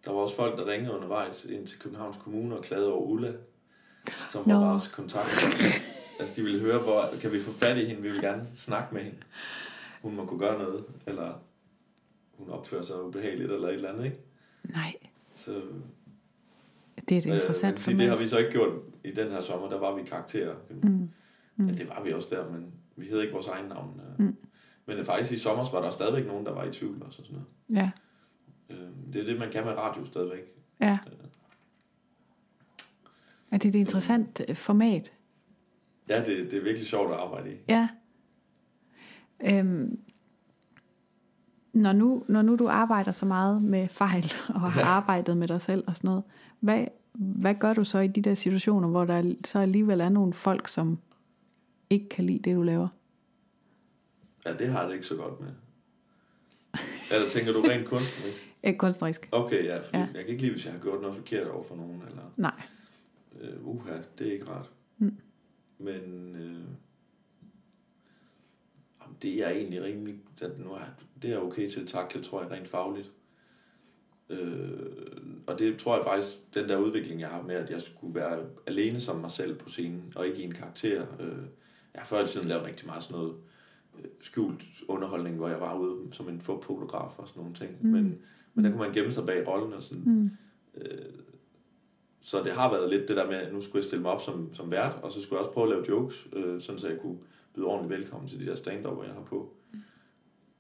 Der 0.06 0.12
var 0.12 0.20
også 0.20 0.36
folk, 0.36 0.58
der 0.60 0.72
ringede 0.72 0.94
undervejs 0.96 1.46
ind 1.50 1.68
til 1.68 1.80
Københavns 1.80 2.18
Kommune 2.18 2.58
og 2.58 2.64
klagede 2.64 2.94
over 2.94 3.06
Ulla, 3.06 3.32
som 4.32 4.44
var 4.48 4.60
vores 4.70 4.88
kontakt. 4.88 5.30
altså, 6.20 6.34
de 6.36 6.44
ville 6.44 6.60
høre, 6.60 6.80
hvor 6.80 7.10
kan 7.22 7.32
vi 7.32 7.40
få 7.40 7.52
fat 7.52 7.78
i 7.78 7.86
hende? 7.86 8.02
Vi 8.02 8.12
vil 8.12 8.22
gerne 8.22 8.46
snakke 8.58 8.94
med 8.96 9.02
hende. 9.04 9.18
Hun 10.02 10.16
må 10.16 10.26
kunne 10.26 10.40
gøre 10.40 10.58
noget, 10.60 10.84
eller 11.08 11.34
hun 12.38 12.50
opfører 12.50 12.82
sig 12.82 13.04
ubehageligt, 13.04 13.52
eller 13.52 13.68
et 13.68 13.74
eller 13.74 13.90
andet, 13.90 14.06
ikke? 14.06 14.18
Nej, 14.64 14.94
Så, 15.36 15.52
det 17.10 17.18
er 17.18 17.22
det 17.22 17.26
man 17.26 17.36
interessant 17.36 17.76
kan 17.76 17.84
for 17.84 17.92
mig. 17.92 18.00
det 18.00 18.10
har 18.10 18.18
vi 18.18 18.28
så 18.28 18.38
ikke 18.38 18.52
gjort 18.52 18.74
i 19.04 19.12
den 19.12 19.32
her 19.32 19.42
sommer. 19.42 19.70
Der 19.70 19.80
var 19.80 19.96
vi 19.96 20.04
karakterer. 20.04 20.56
Mm. 20.70 21.10
Mm. 21.56 21.68
Ja, 21.68 21.74
det 21.74 21.90
var 21.90 22.04
vi 22.04 22.14
også 22.14 22.28
der, 22.32 22.50
men 22.50 22.66
vi 22.96 23.06
hed 23.06 23.22
ikke 23.22 23.34
vores 23.34 23.48
egen 23.48 23.66
navn. 23.66 24.02
Mm. 24.20 24.36
Men 24.86 24.98
øh, 24.98 25.06
faktisk 25.06 25.32
i 25.32 25.36
sommer 25.44 25.72
var 25.72 25.82
der 25.82 25.90
stadigvæk 25.90 26.26
nogen, 26.28 26.46
der 26.46 26.52
var 26.52 26.64
i 26.64 26.72
tvivl 26.72 27.04
og 27.04 27.14
sådan 27.14 27.32
noget. 27.32 27.46
Ja, 27.70 27.90
Øh, 28.70 28.78
Det 29.14 29.22
er 29.22 29.26
det, 29.26 29.40
man 29.40 29.52
kan 29.52 29.66
med 29.66 29.78
radio 29.78 30.06
stadigvæk. 30.06 30.44
ja. 30.82 30.98
Er 33.52 33.58
det 33.58 33.70
et 33.70 33.76
interessant 33.76 34.42
øh, 34.48 34.56
format? 34.56 35.12
Ja, 36.10 36.20
det, 36.20 36.52
det 36.52 36.54
er 36.60 36.64
virkelig 36.64 36.88
sjovt 36.88 37.12
at 37.12 37.18
arbejde 37.18 37.52
i. 37.52 37.56
Ja. 37.68 37.88
Øhm, 39.44 40.00
når, 41.74 41.94
nu, 41.94 42.24
når 42.28 42.42
nu 42.42 42.56
du 42.56 42.68
arbejder 42.68 43.12
så 43.12 43.26
meget 43.26 43.62
med 43.64 43.88
fejl, 43.88 44.34
og 44.50 44.72
har 44.72 44.82
arbejdet 44.84 45.38
med 45.38 45.48
dig 45.48 45.62
selv 45.62 45.84
og 45.88 45.96
sådan 45.96 46.08
noget, 46.08 46.24
hvad, 46.60 46.86
hvad 47.14 47.56
gør 47.56 47.74
du 47.74 47.84
så 47.84 48.00
i 48.00 48.08
de 48.08 48.22
der 48.22 48.34
situationer, 48.34 48.88
hvor 48.90 49.06
der 49.06 49.34
så 49.46 49.60
alligevel 49.60 50.02
er 50.02 50.10
nogle 50.10 50.34
folk, 50.34 50.68
som 50.68 51.00
ikke 51.90 52.10
kan 52.10 52.26
lide 52.26 52.40
det, 52.40 52.56
du 52.56 52.62
laver? 52.62 52.88
Ja, 54.46 54.54
det 54.54 54.68
har 54.68 54.80
jeg 54.80 54.88
det 54.90 54.96
ikke 54.96 55.08
så 55.08 55.16
godt 55.16 55.40
med. 55.40 55.50
Eller 57.12 57.30
tænker 57.30 57.54
du 57.54 57.62
rent 57.62 57.88
kunstnerisk? 57.88 58.48
Ikke 58.64 58.78
kunstnerisk. 58.78 59.30
Okay, 59.32 59.66
ja, 59.66 59.78
fordi 59.78 59.98
Ja. 59.98 60.00
ja. 60.00 60.06
jeg 60.06 60.22
kan 60.22 60.28
ikke 60.28 60.42
lide, 60.42 60.52
hvis 60.52 60.66
jeg 60.66 60.74
har 60.74 60.80
gjort 60.80 61.02
noget 61.02 61.16
forkert 61.16 61.48
over 61.48 61.64
for 61.64 61.76
nogen, 61.76 62.04
eller 62.10 62.22
Nej. 62.38 62.62
Øh, 63.40 63.68
uha, 63.68 63.98
det 64.18 64.28
er 64.28 64.32
ikke 64.32 64.50
rart. 64.50 64.72
Mm. 64.98 65.18
Men 65.78 66.36
øh, 66.36 66.64
det 69.22 69.46
er 69.46 69.50
egentlig 69.50 69.84
rimelig, 69.84 70.16
at 70.42 70.60
nu 70.60 70.72
er, 70.72 70.86
det 71.22 71.32
er 71.34 71.38
okay 71.38 71.70
til 71.70 71.80
at 71.80 71.88
takle, 71.88 72.24
tror 72.24 72.42
jeg, 72.42 72.52
rent 72.52 72.68
fagligt. 72.68 73.12
Øh, 74.30 74.92
og 75.48 75.60
det 75.60 75.78
tror 75.78 75.96
jeg 75.96 76.06
faktisk, 76.06 76.54
den 76.54 76.70
der 76.70 76.78
udvikling, 76.78 77.22
jeg 77.22 77.30
har 77.30 77.42
med, 77.42 77.56
at 77.56 77.70
jeg 77.70 77.82
skulle 77.82 78.16
være 78.16 78.46
alene 78.68 79.00
som 79.00 79.20
mig 79.20 79.32
selv 79.32 79.56
på 79.60 79.70
scenen, 79.70 80.14
og 80.16 80.28
ikke 80.28 80.42
i 80.42 80.46
en 80.46 80.54
karakter. 80.54 81.06
Øh, 81.20 81.44
jeg 81.94 82.02
har 82.02 82.06
før 82.06 82.24
i 82.24 82.28
tiden 82.28 82.48
lavet 82.48 82.66
rigtig 82.66 82.86
meget 82.86 83.04
sådan 83.04 83.18
noget 83.18 83.36
øh, 84.00 84.06
skjult 84.22 84.64
underholdning, 84.88 85.36
hvor 85.36 85.48
jeg 85.48 85.62
var 85.62 85.78
ude 85.78 85.98
som 86.12 86.30
en 86.30 86.42
fotograf 86.42 87.20
og 87.20 87.28
sådan 87.28 87.42
nogle 87.42 87.56
ting. 87.56 87.78
Mm. 87.82 87.90
Men, 87.90 88.20
men 88.54 88.66
der 88.66 88.72
kunne 88.72 88.82
man 88.82 88.94
gemme 88.94 89.12
sig 89.12 89.26
bag 89.26 89.48
rollen 89.48 89.74
og 89.74 89.84
sådan. 89.84 90.04
Mm. 90.06 90.30
Øh, 90.76 91.14
så 92.22 92.44
det 92.44 92.52
har 92.52 92.72
været 92.72 92.90
lidt 92.90 93.08
det 93.08 93.18
der 93.18 93.28
med, 93.28 93.36
at 93.36 93.54
nu 93.54 93.62
skulle 93.62 93.78
jeg 93.78 93.84
stille 93.84 94.02
mig 94.02 94.12
op 94.12 94.22
som, 94.22 94.54
som 94.54 94.72
vært, 94.72 95.00
og 95.04 95.12
så 95.12 95.22
skulle 95.22 95.38
jeg 95.38 95.40
også 95.40 95.52
prøve 95.52 95.64
at 95.64 95.70
lave 95.70 95.86
jokes, 95.90 96.28
øh, 96.34 96.62
sådan 96.62 96.80
så 96.80 96.88
jeg 96.88 97.00
kunne 97.00 97.18
byde 97.56 97.66
ordentligt 97.66 98.00
velkommen 98.00 98.30
til 98.30 98.40
de 98.40 98.46
der 98.46 98.56
stand 98.56 98.88
jeg 98.88 99.14
har 99.14 99.24
på. 99.26 99.54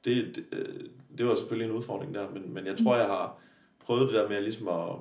Det, 0.05 0.35
det, 0.35 0.45
øh, 0.51 0.89
det 1.17 1.25
var 1.25 1.35
selvfølgelig 1.35 1.69
en 1.69 1.77
udfordring 1.77 2.13
der, 2.13 2.29
men, 2.29 2.53
men 2.53 2.65
jeg 2.65 2.77
tror, 2.77 2.95
jeg 2.95 3.05
har 3.05 3.37
prøvet 3.79 4.07
det 4.07 4.13
der 4.13 4.29
med 4.29 4.41
ligesom 4.41 4.67
at 4.67 4.95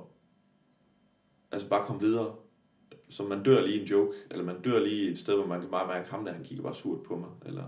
altså 1.51 1.69
bare 1.69 1.85
komme 1.85 2.01
videre. 2.01 2.35
Så 3.09 3.23
man 3.23 3.43
dør 3.43 3.61
lige 3.61 3.81
en 3.81 3.87
joke, 3.87 4.13
eller 4.31 4.45
man 4.45 4.61
dør 4.61 4.79
lige 4.79 5.11
et 5.11 5.17
sted, 5.17 5.35
hvor 5.35 5.45
man 5.45 5.61
kan 5.61 5.69
bare 5.69 5.87
mærke 5.87 6.11
ham 6.11 6.25
der, 6.25 6.33
han 6.33 6.43
kigger 6.43 6.63
bare 6.63 6.73
surt 6.73 7.03
på 7.03 7.17
mig, 7.17 7.29
eller 7.45 7.63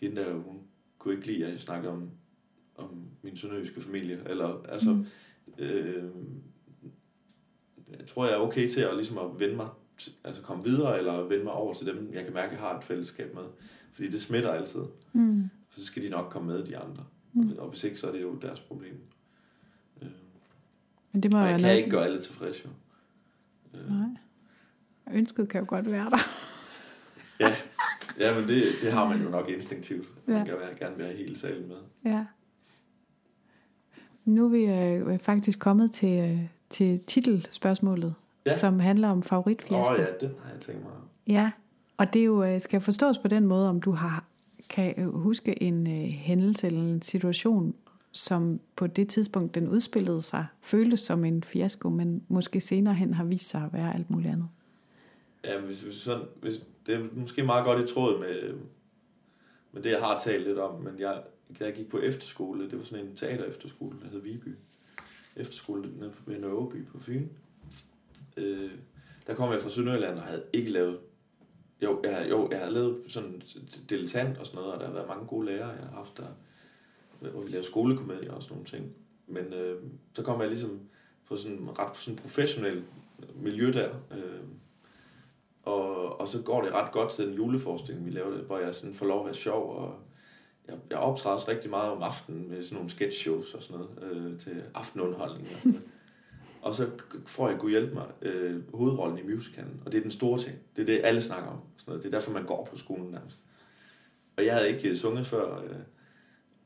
hende 0.00 0.16
der, 0.16 0.34
hun 0.34 0.60
kunne 0.98 1.14
ikke 1.14 1.26
lide, 1.26 1.46
at 1.46 1.52
jeg 1.52 1.60
snakkede 1.60 1.92
om, 1.92 2.10
om 2.76 3.04
min 3.22 3.36
sønderjyske 3.36 3.80
familie, 3.80 4.20
eller 4.26 4.62
altså, 4.68 4.90
mm. 4.90 5.06
øh, 5.58 6.10
tror, 8.06 8.24
jeg 8.24 8.34
er 8.34 8.38
okay 8.38 8.68
til 8.68 8.80
at, 8.80 8.96
ligesom 8.96 9.18
at 9.18 9.40
vende 9.40 9.56
mig, 9.56 9.68
altså 10.24 10.42
komme 10.42 10.64
videre, 10.64 10.98
eller 10.98 11.22
vende 11.22 11.44
mig 11.44 11.52
over 11.52 11.74
til 11.74 11.86
dem, 11.86 12.10
jeg 12.12 12.24
kan 12.24 12.34
mærke, 12.34 12.52
jeg 12.52 12.60
har 12.60 12.78
et 12.78 12.84
fællesskab 12.84 13.34
med. 13.34 13.42
Fordi 13.92 14.08
det 14.08 14.20
smitter 14.20 14.50
altid. 14.50 14.80
Mm. 15.12 15.50
Så 15.70 15.84
skal 15.84 16.02
de 16.02 16.08
nok 16.08 16.30
komme 16.30 16.52
med, 16.52 16.64
de 16.64 16.78
andre. 16.78 17.04
Mm. 17.32 17.52
Og 17.58 17.68
hvis 17.68 17.84
ikke, 17.84 17.96
så 17.96 18.08
er 18.08 18.12
det 18.12 18.22
jo 18.22 18.34
deres 18.34 18.60
problem. 18.60 18.94
Øh. 20.02 20.08
Men 21.12 21.22
det 21.22 21.32
må 21.32 21.38
og 21.38 21.44
jeg 21.44 21.52
kan 21.52 21.60
noget... 21.60 21.76
ikke 21.76 21.90
gøre 21.90 22.04
alle 22.04 22.20
tilfredse, 22.20 22.60
jo. 22.64 22.70
Øh. 23.78 23.90
Nej. 23.90 24.08
Ønsket 25.12 25.48
kan 25.48 25.60
jo 25.60 25.66
godt 25.68 25.90
være 25.90 26.10
der. 26.10 26.18
ja, 27.40 27.54
ja 28.18 28.40
men 28.40 28.48
det, 28.48 28.64
det 28.82 28.92
har 28.92 29.08
man 29.08 29.22
jo 29.22 29.28
nok 29.28 29.48
instinktivt. 29.48 30.08
Man 30.26 30.36
ja. 30.36 30.44
kan 30.44 30.54
være, 30.58 30.74
gerne 30.78 30.98
være 30.98 31.12
hele 31.12 31.38
salen 31.38 31.68
med. 31.68 31.76
Ja. 32.04 32.24
Nu 34.24 34.44
er 34.44 34.48
vi 34.48 34.64
øh, 35.12 35.18
faktisk 35.18 35.58
kommet 35.58 35.92
til, 35.92 36.30
øh, 36.30 36.46
til 36.70 37.00
titelspørgsmålet, 37.00 38.14
ja. 38.46 38.56
som 38.56 38.80
handler 38.80 39.08
om 39.08 39.22
favoritfiasko. 39.22 39.92
Åh 39.92 40.00
oh, 40.00 40.06
ja, 40.20 40.26
den 40.26 40.34
har 40.42 40.52
jeg 40.52 40.60
tænkt 40.60 40.82
mig. 40.82 40.92
Ja, 41.26 41.50
og 41.96 42.12
det 42.12 42.20
er 42.20 42.24
jo, 42.24 42.44
øh, 42.44 42.60
skal 42.60 42.80
forstås 42.80 43.18
på 43.18 43.28
den 43.28 43.46
måde, 43.46 43.68
om 43.68 43.80
du 43.80 43.90
har 43.90 44.24
kan 44.70 45.10
huske 45.12 45.62
en 45.62 45.86
øh, 45.86 46.08
hændelse 46.08 46.66
eller 46.66 46.80
en 46.80 47.02
situation, 47.02 47.74
som 48.12 48.60
på 48.76 48.86
det 48.86 49.08
tidspunkt, 49.08 49.54
den 49.54 49.68
udspillede 49.68 50.22
sig, 50.22 50.46
føltes 50.60 51.00
som 51.00 51.24
en 51.24 51.42
fiasko, 51.42 51.88
men 51.88 52.22
måske 52.28 52.60
senere 52.60 52.94
hen 52.94 53.14
har 53.14 53.24
vist 53.24 53.50
sig 53.50 53.62
at 53.62 53.72
være 53.72 53.94
alt 53.94 54.10
muligt 54.10 54.32
andet. 54.32 54.48
Ja, 55.44 55.60
hvis, 55.60 55.80
hvis 55.80 55.94
sådan, 55.94 56.24
hvis, 56.40 56.60
det 56.86 56.94
er 56.94 57.00
måske 57.12 57.42
meget 57.42 57.64
godt 57.64 57.90
i 57.90 57.94
tråd 57.94 58.20
med, 58.20 58.54
med 59.72 59.82
det, 59.82 59.90
jeg 59.90 60.00
har 60.00 60.18
talt 60.18 60.46
lidt 60.46 60.58
om, 60.58 60.82
men 60.82 60.94
jeg, 60.98 61.22
da 61.58 61.64
jeg 61.64 61.74
gik 61.74 61.88
på 61.88 61.98
efterskole, 61.98 62.70
det 62.70 62.78
var 62.78 62.84
sådan 62.84 63.06
en 63.06 63.16
teater 63.16 63.44
efterskole, 63.44 63.96
der 64.02 64.10
hed 64.10 64.20
Viby, 64.20 64.56
efterskole 65.36 65.90
nede 65.98 66.12
ved 66.26 66.38
Nørreby 66.38 66.86
på 66.86 66.98
Fyn. 66.98 67.28
Øh, 68.36 68.70
der 69.26 69.34
kom 69.34 69.52
jeg 69.52 69.60
fra 69.60 69.70
Sønderjylland 69.70 70.16
og 70.16 70.22
havde 70.22 70.44
ikke 70.52 70.70
lavet... 70.70 70.98
Jo, 71.82 72.00
jeg, 72.04 72.14
havde, 72.14 72.28
jo, 72.28 72.48
jeg 72.50 72.58
havde 72.58 72.72
lavet 72.72 73.02
sådan 73.08 73.42
dilettant 73.90 74.38
og 74.38 74.46
sådan 74.46 74.60
noget, 74.60 74.74
og 74.74 74.80
der 74.80 74.86
har 74.86 74.92
været 74.92 75.08
mange 75.08 75.26
gode 75.26 75.46
lærere, 75.46 75.68
jeg 75.68 75.86
har 75.86 75.96
haft 75.96 76.16
der, 76.16 76.26
hvor 77.30 77.42
vi 77.42 77.50
lavede 77.50 77.66
skolekomedier 77.66 78.32
og 78.32 78.42
sådan 78.42 78.54
nogle 78.54 78.68
ting. 78.68 78.92
Men 79.26 79.52
øh, 79.52 79.82
så 80.14 80.22
kom 80.22 80.40
jeg 80.40 80.48
ligesom 80.48 80.80
på 81.28 81.36
sådan 81.36 81.78
ret 81.78 81.96
sådan 81.96 82.16
professionel 82.16 82.84
miljø 83.34 83.72
der. 83.72 83.90
Øh, 84.10 84.40
og, 85.62 86.20
og 86.20 86.28
så 86.28 86.42
går 86.42 86.62
det 86.62 86.72
ret 86.72 86.92
godt 86.92 87.12
til 87.12 87.26
den 87.26 87.34
juleforestilling, 87.34 88.06
vi 88.06 88.10
lavede, 88.10 88.42
hvor 88.42 88.58
jeg 88.58 88.74
sådan 88.74 88.94
får 88.94 89.06
lov 89.06 89.20
at 89.20 89.26
være 89.26 89.34
sjov 89.34 89.76
og 89.76 89.98
jeg, 90.70 90.78
jeg 90.90 90.98
optræder 90.98 91.36
også 91.36 91.48
rigtig 91.50 91.70
meget 91.70 91.90
om 91.90 92.02
aftenen 92.02 92.48
med 92.48 92.62
sådan 92.62 92.74
nogle 92.76 92.90
sketch 92.90 93.18
shows 93.18 93.54
og 93.54 93.62
sådan 93.62 93.76
noget, 93.76 94.12
øh, 94.12 94.38
til 94.38 94.62
aftenunderholdning 94.74 95.48
og 95.48 95.58
sådan 95.58 95.72
noget. 95.72 95.88
Og 96.62 96.74
så 96.74 96.90
får 97.26 97.48
jeg 97.48 97.58
kunne 97.58 97.70
hjælpe 97.70 97.94
mig 97.94 98.06
øh, 98.22 98.74
hovedrollen 98.74 99.18
i 99.18 99.22
musicalen, 99.22 99.82
og 99.84 99.92
det 99.92 99.98
er 99.98 100.02
den 100.02 100.10
store 100.10 100.38
ting. 100.38 100.58
Det 100.76 100.82
er 100.82 100.86
det, 100.86 101.00
alle 101.04 101.22
snakker 101.22 101.48
om. 101.48 101.58
Sådan 101.76 101.90
noget. 101.90 102.02
Det 102.02 102.08
er 102.08 102.18
derfor, 102.18 102.32
man 102.32 102.46
går 102.46 102.68
på 102.70 102.78
skolen 102.78 103.10
nærmest. 103.10 103.38
Og 104.36 104.44
jeg 104.44 104.54
havde 104.54 104.68
ikke 104.68 104.88
øh, 104.88 104.96
sunget 104.96 105.26
før, 105.26 105.62
øh, 105.62 105.76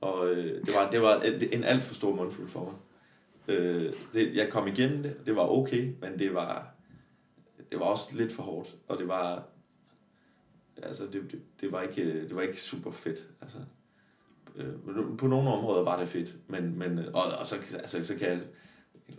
og 0.01 0.31
øh, 0.31 0.67
det, 0.67 0.75
var, 0.75 0.91
det 0.91 1.01
var 1.01 1.23
en 1.53 1.65
alt 1.65 1.83
for 1.83 1.95
stor 1.95 2.15
mundfuld 2.15 2.49
for 2.49 2.65
mig. 2.65 2.75
Øh, 3.57 3.93
det, 4.15 4.35
jeg 4.35 4.49
kom 4.51 4.67
igennem 4.67 5.03
det, 5.03 5.17
det 5.27 5.37
var 5.37 5.49
okay, 5.49 5.95
men 6.01 6.19
det 6.19 6.35
var, 6.35 6.75
det 7.73 7.81
var 7.81 7.85
også 7.85 8.05
lidt 8.13 8.33
for 8.33 8.43
hårdt, 8.43 8.77
og 8.89 8.99
det 8.99 9.09
var, 9.09 9.43
altså 10.83 11.05
det, 11.05 11.33
det, 11.33 11.41
det, 11.61 11.73
var, 11.73 11.83
ikke, 11.83 12.03
øh, 12.03 12.29
det 12.29 12.37
var 12.37 12.43
ikke 12.43 12.61
super 12.61 12.91
fedt. 12.91 13.25
Altså, 13.41 13.59
Øh, 14.57 15.17
på 15.19 15.27
nogle 15.27 15.51
områder 15.51 15.85
var 15.85 15.99
det 15.99 16.09
fedt, 16.09 16.35
men, 16.49 16.79
men 16.79 16.99
og, 16.99 17.23
og 17.41 17.47
så, 17.47 17.57
altså, 17.75 18.05
så 18.05 18.15
kan 18.15 18.29
jeg, 18.29 18.41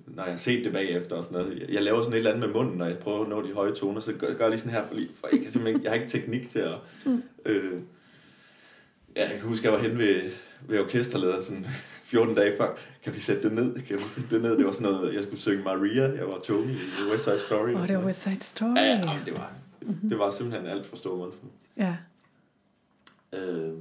når 0.07 0.23
jeg 0.23 0.31
har 0.31 0.37
set 0.37 0.65
det 0.65 0.73
bagefter 0.73 1.15
og 1.15 1.23
sådan 1.23 1.37
noget, 1.37 1.59
jeg, 1.59 1.69
jeg 1.69 1.83
laver 1.83 2.01
sådan 2.01 2.13
et 2.13 2.17
eller 2.17 2.31
andet 2.31 2.49
med 2.49 2.55
munden, 2.55 2.77
når 2.77 2.85
jeg 2.85 2.97
prøver 2.97 3.21
at 3.21 3.29
nå 3.29 3.47
de 3.47 3.53
høje 3.53 3.75
toner, 3.75 3.99
så 3.99 4.13
gør, 4.13 4.27
gør 4.33 4.45
jeg 4.45 4.49
lige 4.49 4.59
sådan 4.59 4.71
her, 4.71 4.83
for, 4.83 4.95
for 5.19 5.29
jeg, 5.31 5.39
kan 5.53 5.67
ikke, 5.67 5.79
jeg 5.83 5.91
har 5.91 5.95
ikke 5.95 6.11
teknik 6.11 6.49
til 6.49 6.59
at... 6.59 6.75
Mm. 7.05 7.23
Øh, 7.45 7.81
ja, 9.15 9.29
jeg 9.29 9.39
kan 9.39 9.49
huske, 9.49 9.65
jeg 9.65 9.73
var 9.73 9.79
hen 9.79 9.97
ved, 9.97 10.21
ved 10.67 10.79
orkesterlederen 10.79 11.41
sådan 11.41 11.65
14 12.05 12.35
dage 12.35 12.57
før, 12.57 12.77
kan 13.03 13.15
vi 13.15 13.19
sætte 13.19 13.43
det 13.43 13.53
ned? 13.53 13.75
Kan 13.81 13.97
vi 13.97 14.03
sætte 14.03 14.35
det 14.35 14.41
ned? 14.41 14.57
Det 14.57 14.65
var 14.65 14.71
sådan 14.71 14.91
noget, 14.91 15.13
jeg 15.15 15.23
skulle 15.23 15.39
synge 15.39 15.63
Maria, 15.63 16.03
jeg 16.03 16.27
var 16.27 16.39
Tony 16.43 16.71
i 16.71 17.11
West 17.11 17.23
Side 17.23 17.39
Story. 17.39 17.73
Åh, 17.73 17.81
oh, 17.81 17.87
det 17.87 17.97
var 17.97 18.05
West 18.05 18.21
Side 18.21 18.43
Story. 18.43 18.75
Ja, 18.75 18.83
ja 18.83 19.19
det 19.25 19.37
var, 19.37 19.53
mm-hmm. 19.81 20.09
det 20.09 20.19
var 20.19 20.29
simpelthen 20.29 20.67
alt 20.67 20.85
for 20.85 20.95
stor 20.95 21.17
mundfuld. 21.17 21.51
Ja. 21.77 21.95
Øh, 23.33 23.73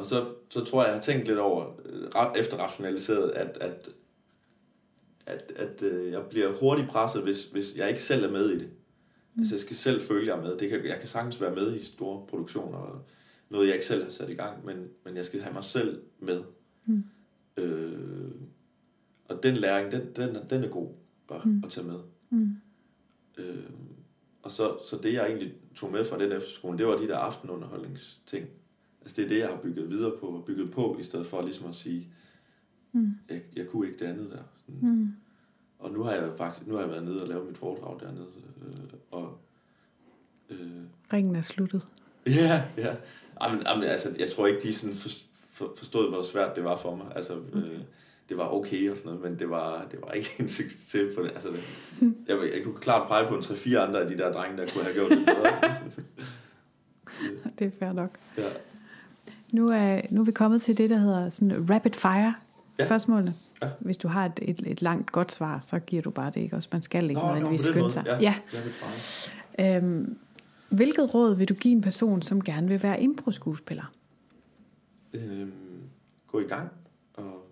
og 0.00 0.06
så, 0.06 0.26
så 0.48 0.64
tror 0.64 0.82
jeg, 0.82 0.88
jeg 0.88 0.94
har 0.94 1.02
tænkt 1.02 1.26
lidt 1.26 1.38
over, 1.38 1.80
øh, 1.84 2.40
efterrationaliseret, 2.40 3.30
at, 3.30 3.58
at, 3.60 3.88
at, 5.26 5.52
at 5.56 5.82
øh, 5.82 6.12
jeg 6.12 6.22
bliver 6.30 6.52
hurtigt 6.60 6.88
presset, 6.88 7.22
hvis, 7.22 7.44
hvis 7.44 7.76
jeg 7.76 7.88
ikke 7.88 8.02
selv 8.02 8.24
er 8.24 8.30
med 8.30 8.50
i 8.50 8.58
det. 8.58 8.68
Mm. 9.34 9.40
Altså 9.40 9.54
jeg 9.54 9.60
skal 9.60 9.76
selv 9.76 10.00
føle, 10.00 10.26
jeg 10.26 10.38
er 10.38 10.42
med. 10.42 10.58
Det 10.58 10.70
kan, 10.70 10.84
jeg 10.84 10.98
kan 10.98 11.08
sagtens 11.08 11.40
være 11.40 11.54
med 11.54 11.76
i 11.76 11.84
store 11.84 12.26
produktioner, 12.26 12.78
og 12.78 13.02
noget 13.48 13.66
jeg 13.66 13.74
ikke 13.74 13.86
selv 13.86 14.04
har 14.04 14.10
sat 14.10 14.30
i 14.30 14.34
gang, 14.34 14.66
men, 14.66 14.88
men 15.04 15.16
jeg 15.16 15.24
skal 15.24 15.40
have 15.40 15.54
mig 15.54 15.64
selv 15.64 16.02
med. 16.18 16.42
Mm. 16.86 17.04
Øh, 17.56 18.30
og 19.28 19.42
den 19.42 19.54
læring, 19.54 19.92
den, 19.92 20.02
den, 20.16 20.38
den 20.50 20.64
er 20.64 20.68
god 20.68 20.88
at, 21.30 21.46
mm. 21.46 21.62
at 21.64 21.70
tage 21.70 21.86
med. 21.86 21.98
Mm. 22.30 22.56
Øh, 23.38 23.70
og 24.42 24.50
så, 24.50 24.78
så 24.88 24.98
det 25.02 25.14
jeg 25.14 25.26
egentlig 25.26 25.54
tog 25.74 25.92
med 25.92 26.04
fra 26.04 26.18
den 26.18 26.32
efterskole, 26.32 26.78
det 26.78 26.86
var 26.86 26.96
de 26.96 27.08
der 27.08 27.16
aftenunderholdningsting. 27.16 28.48
Altså 29.00 29.16
det 29.16 29.24
er 29.24 29.28
det, 29.28 29.38
jeg 29.38 29.48
har 29.48 29.56
bygget 29.56 29.90
videre 29.90 30.12
på, 30.20 30.26
og 30.26 30.44
bygget 30.44 30.70
på, 30.70 30.96
i 31.00 31.02
stedet 31.02 31.26
for 31.26 31.42
ligesom 31.42 31.68
at 31.68 31.74
sige, 31.74 32.08
mm. 32.92 33.12
jeg, 33.30 33.40
jeg 33.56 33.66
kunne 33.66 33.86
ikke 33.86 33.98
det 33.98 34.10
andet 34.10 34.30
der. 34.30 34.42
Sådan. 34.66 34.90
Mm. 34.90 35.12
Og 35.78 35.92
nu 35.92 36.02
har 36.02 36.12
jeg 36.12 36.30
faktisk, 36.36 36.66
nu 36.66 36.74
har 36.74 36.80
jeg 36.80 36.90
været 36.90 37.04
nede 37.04 37.22
og 37.22 37.28
lavet 37.28 37.46
mit 37.46 37.56
foredrag 37.56 38.00
dernede, 38.00 38.26
øh, 38.66 38.98
og... 39.10 39.38
Øh, 40.50 40.58
Ringen 41.12 41.36
er 41.36 41.40
sluttet. 41.40 41.86
Ja, 42.26 42.64
ja. 42.76 42.96
Jamen, 43.42 43.62
jamen, 43.66 43.84
altså, 43.84 44.16
jeg 44.18 44.30
tror 44.30 44.46
ikke, 44.46 44.60
de 44.60 44.74
sådan 44.74 44.96
for, 44.96 45.08
for, 45.52 45.74
forstod, 45.76 46.10
hvor 46.10 46.22
svært 46.22 46.56
det 46.56 46.64
var 46.64 46.76
for 46.76 46.96
mig. 46.96 47.06
Altså, 47.16 47.34
mm. 47.52 47.58
øh, 47.58 47.80
det 48.28 48.38
var 48.38 48.48
okay 48.48 48.90
og 48.90 48.96
sådan 48.96 49.12
noget, 49.12 49.30
men 49.30 49.38
det 49.38 49.50
var, 49.50 49.86
det 49.90 50.00
var 50.02 50.12
ikke 50.12 50.30
en 50.40 50.48
succes 50.48 51.14
på 51.16 51.22
det. 51.22 51.30
Altså, 51.30 51.48
det, 51.48 51.60
mm. 52.00 52.16
jeg, 52.28 52.38
jeg 52.56 52.64
kunne 52.64 52.76
klart 52.76 53.08
pege 53.08 53.28
på 53.28 53.34
en 53.34 53.40
3-4 53.40 53.76
andre 53.76 54.00
af 54.00 54.08
de 54.08 54.18
der 54.18 54.32
drenge, 54.32 54.56
der 54.56 54.68
kunne 54.72 54.84
have 54.84 54.94
gjort 54.94 55.10
det 55.10 55.26
bedre. 55.26 55.74
det 57.58 57.66
er 57.66 57.70
fair 57.78 57.92
nok. 57.92 58.18
Ja. 58.38 58.48
Nu 59.52 59.68
er, 59.68 60.00
nu 60.10 60.20
er 60.20 60.24
vi 60.24 60.32
kommet 60.32 60.62
til 60.62 60.78
det, 60.78 60.90
der 60.90 60.98
hedder 60.98 61.30
sådan 61.30 61.70
rapid 61.70 61.92
fire 61.92 62.34
spørgsmålene. 62.80 63.34
Ja. 63.62 63.66
Ja. 63.66 63.72
Hvis 63.80 63.96
du 63.96 64.08
har 64.08 64.26
et, 64.26 64.38
et, 64.42 64.62
et 64.66 64.82
langt 64.82 65.12
godt 65.12 65.32
svar, 65.32 65.60
så 65.60 65.78
giver 65.78 66.02
du 66.02 66.10
bare 66.10 66.30
det, 66.34 66.40
ikke 66.40 66.56
også? 66.56 66.68
Man 66.72 66.82
skal 66.82 67.10
ikke 67.10 67.22
nødvendigvis 67.22 67.60
skynde 67.60 67.90
sig. 67.90 68.18
Ja, 68.20 68.34
ja. 69.58 69.76
Øhm, 69.76 70.18
hvilket 70.68 71.14
råd 71.14 71.34
vil 71.34 71.48
du 71.48 71.54
give 71.54 71.72
en 71.72 71.80
person, 71.80 72.22
som 72.22 72.44
gerne 72.44 72.68
vil 72.68 72.82
være 72.82 73.02
impro-skuespiller? 73.02 73.92
Øhm, 75.12 75.82
gå 76.26 76.40
i 76.40 76.44
gang 76.44 76.68
og 77.14 77.46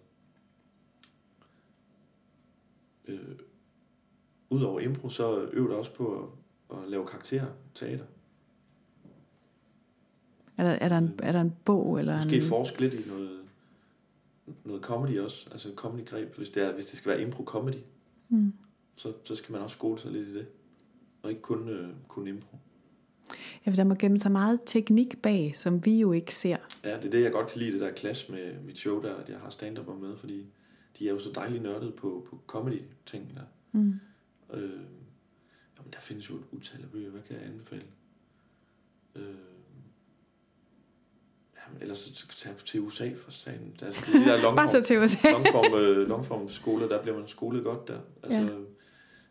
øh, 3.09 3.19
Udover 4.51 4.81
impro, 4.81 5.09
så 5.09 5.49
øv 5.53 5.69
dig 5.69 5.77
også 5.77 5.95
på 5.95 6.33
at, 6.71 6.77
at 6.79 6.89
lave 6.89 7.07
karakterer, 7.07 7.47
teater. 7.75 8.05
Er 10.59 10.65
der, 10.65 10.71
er 10.71 10.89
der, 10.89 10.99
en, 10.99 11.11
er 11.23 11.33
der 11.33 11.41
en 11.41 11.53
bog? 11.65 11.99
Eller 11.99 12.17
Måske 12.17 12.37
en... 12.37 12.43
forske 12.43 12.81
lidt 12.81 12.95
i 12.95 13.09
noget, 13.09 13.39
noget 14.65 14.83
comedy 14.83 15.19
også. 15.19 15.49
Altså 15.53 15.69
comedy-greb. 15.77 16.37
Hvis 16.37 16.49
det, 16.49 16.63
er, 16.63 16.73
hvis 16.75 16.87
det 16.87 16.99
skal 16.99 17.13
være 17.13 17.23
impro-comedy, 17.23 17.79
mm. 18.29 18.53
så, 18.97 19.13
så 19.25 19.35
skal 19.35 19.53
man 19.53 19.61
også 19.61 19.75
skole 19.75 19.99
sig 19.99 20.13
lidt 20.13 20.29
i 20.29 20.35
det. 20.35 20.47
Og 21.23 21.31
ikke 21.31 21.43
kun, 21.43 21.69
øh, 21.69 21.89
kun 22.09 22.27
impro. 22.27 22.57
Ja, 23.67 23.71
for 23.71 23.77
der 23.77 23.85
må 23.85 23.95
gemme 23.95 24.19
sig 24.19 24.33
meget 24.33 24.61
teknik 24.67 25.23
bag, 25.23 25.53
som 25.57 25.85
vi 25.85 26.01
jo 26.01 26.13
ikke 26.13 26.35
ser. 26.35 26.57
Ja, 26.85 26.97
det 26.97 27.05
er 27.05 27.11
det, 27.11 27.23
jeg 27.23 27.33
godt 27.33 27.49
kan 27.49 27.59
lide, 27.59 27.73
det 27.73 27.81
der 27.81 27.95
clash 27.95 28.31
med 28.31 28.61
mit 28.67 28.79
show 28.79 29.03
der, 29.03 29.15
at 29.15 29.29
jeg 29.29 29.39
har 29.39 29.51
stand 29.51 29.79
med, 30.01 30.17
fordi 30.17 30.47
de 30.99 31.09
er 31.09 31.13
jo 31.13 31.19
så 31.19 31.31
dejligt 31.35 31.63
nørdet 31.63 31.95
på, 31.95 32.27
på 32.31 32.41
comedy-ting 32.47 33.33
der. 33.35 33.43
Mm. 33.73 33.95
Øh, 34.55 34.71
jamen, 35.79 35.93
der 35.93 36.01
findes 36.01 36.31
jo 36.31 36.35
et 36.35 36.45
utal 36.53 36.83
af 36.83 36.91
bøger, 36.91 37.11
hvad 37.11 37.23
kan 37.23 37.37
jeg 37.37 37.45
anbefale? 37.45 37.85
Øh, 39.15 39.35
ellers 41.81 41.99
så 41.99 42.27
tage 42.37 42.55
til 42.67 42.81
USA 42.81 43.11
for 43.17 43.31
sagen. 43.31 43.75
Der 43.81 43.87
er 43.87 43.91
altså, 43.91 44.13
de 44.13 44.19
der 44.25 44.37
longform, 44.43 44.57
Bare 44.57 44.71
så 44.71 44.87
til 44.87 44.99
USA. 44.99 45.31
longform, 45.37 45.81
øh, 45.81 46.09
longform 46.09 46.49
skoler, 46.49 46.89
der 46.89 47.03
bliver 47.03 47.19
man 47.19 47.29
skolet 47.29 47.65
godt 47.65 47.89
der. 47.89 47.99
Altså, 48.23 48.39
ja. 48.39 48.49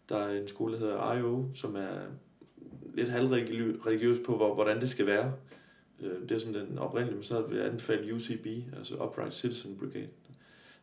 Der 0.09 0.17
er 0.17 0.41
en 0.41 0.47
skole, 0.47 0.73
der 0.73 0.79
hedder 0.79 1.17
IO, 1.17 1.45
som 1.55 1.75
er 1.75 1.99
lidt 2.93 3.09
halvreligiøs 3.09 4.17
på, 4.25 4.37
hvor, 4.37 4.53
hvordan 4.53 4.81
det 4.81 4.89
skal 4.89 5.05
være. 5.05 5.33
Øh, 6.01 6.21
det 6.21 6.31
er 6.31 6.39
sådan 6.39 6.67
den 6.67 6.79
oprindelige, 6.79 7.15
men 7.15 7.23
så 7.23 7.41
vil 7.41 7.57
jeg 7.57 7.67
anbefale 7.67 8.15
UCB, 8.15 8.47
altså 8.77 8.95
Upright 8.95 9.33
Citizen 9.33 9.77
Brigade. 9.77 10.09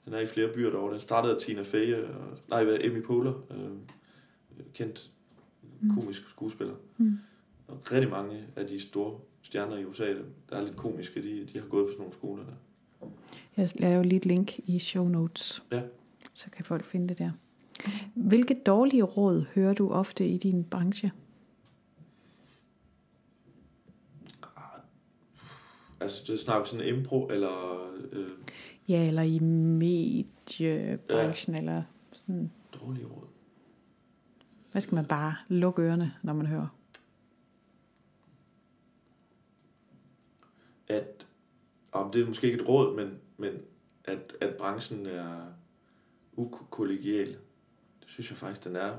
Den 0.04 0.14
er 0.14 0.18
i 0.18 0.26
flere 0.26 0.48
byer 0.48 0.70
derovre. 0.70 0.92
Den 0.92 1.00
startede 1.00 1.34
af 1.34 1.40
Tina 1.40 1.62
Fey, 1.62 1.94
og, 1.94 2.04
nej, 2.48 2.78
Emmy 2.80 3.02
Poehler, 3.02 3.32
øh, 3.50 3.70
kendt 4.74 5.10
mm. 5.80 5.90
komisk 5.94 6.22
skuespiller. 6.30 6.74
Mm. 6.98 7.18
Og 7.68 7.92
rigtig 7.92 8.10
mange 8.10 8.44
af 8.56 8.66
de 8.66 8.80
store 8.80 9.18
stjerner 9.44 9.76
i 9.76 9.84
USA, 9.84 10.14
der 10.50 10.56
er 10.56 10.62
lidt 10.62 10.76
komiske, 10.76 11.22
de, 11.22 11.46
de 11.52 11.58
har 11.58 11.66
gået 11.66 11.86
på 11.86 11.90
sådan 11.90 11.98
nogle 11.98 12.12
skoler 12.12 12.44
der. 12.44 12.52
Jeg 13.56 13.68
laver 13.74 14.02
lige 14.02 14.16
et 14.16 14.26
link 14.26 14.58
i 14.58 14.78
show 14.78 15.08
notes, 15.08 15.62
ja. 15.72 15.82
så 16.32 16.50
kan 16.50 16.64
folk 16.64 16.84
finde 16.84 17.08
det 17.08 17.18
der. 17.18 17.30
Hvilke 18.14 18.60
dårlige 18.66 19.02
råd 19.02 19.44
hører 19.54 19.74
du 19.74 19.92
ofte 19.92 20.28
i 20.28 20.38
din 20.38 20.64
branche? 20.64 21.12
Altså, 26.00 26.24
det 26.26 26.40
snakker 26.40 26.64
sådan 26.64 26.94
impro, 26.94 27.26
eller... 27.26 27.84
Øh... 28.12 28.28
Ja, 28.88 29.06
eller 29.06 29.22
i 29.22 29.38
mediebranchen, 29.38 31.54
ja. 31.54 31.60
eller 31.60 31.82
sådan... 32.12 32.52
Dårlige 32.80 33.06
råd. 33.06 33.26
Hvad 34.72 34.82
skal 34.82 34.94
man 34.94 35.06
bare 35.06 35.34
lukke 35.48 35.82
ørerne, 35.82 36.14
når 36.22 36.32
man 36.32 36.46
hører? 36.46 36.68
At, 40.88 41.26
om 41.92 42.03
det 42.14 42.22
er 42.22 42.26
måske 42.26 42.46
ikke 42.46 42.62
et 42.62 42.68
råd, 42.68 42.96
men, 42.96 43.10
men 43.36 43.52
at, 44.04 44.32
at 44.40 44.54
branchen 44.56 45.06
er 45.06 45.36
ukollegial. 46.36 47.28
Det 48.00 48.06
synes 48.06 48.30
jeg 48.30 48.38
faktisk, 48.38 48.64
den 48.64 48.76
er 48.76 48.92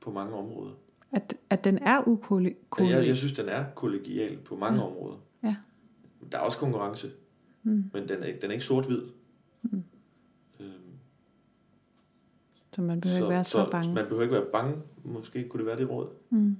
på 0.00 0.10
mange 0.10 0.34
områder. 0.34 0.72
At, 1.12 1.34
at 1.50 1.64
den 1.64 1.78
er 1.78 2.08
ukollegial? 2.08 2.56
Ja, 2.78 2.84
jeg, 2.84 3.06
jeg 3.06 3.16
synes, 3.16 3.32
den 3.32 3.48
er 3.48 3.64
kollegial 3.74 4.38
på 4.38 4.56
mange 4.56 4.80
ja. 4.80 4.86
områder. 4.86 5.16
Ja. 5.42 5.56
Der 6.32 6.38
er 6.38 6.42
også 6.42 6.58
konkurrence, 6.58 7.10
mm. 7.62 7.90
men 7.92 8.08
den 8.08 8.22
er, 8.22 8.36
den 8.40 8.50
er 8.50 8.52
ikke 8.52 8.64
sort-hvid. 8.64 9.02
Mm. 9.62 9.84
Øhm, 10.60 10.72
så 12.72 12.82
man 12.82 13.00
behøver 13.00 13.18
så, 13.18 13.24
ikke 13.24 13.34
være 13.34 13.44
så, 13.44 13.50
så 13.50 13.70
bange. 13.70 13.94
Man 13.94 14.04
behøver 14.04 14.22
ikke 14.22 14.34
være 14.34 14.46
bange. 14.52 14.82
Måske 15.04 15.48
kunne 15.48 15.58
det 15.58 15.66
være 15.66 15.78
det 15.78 15.90
råd. 15.90 16.08
Mm. 16.30 16.56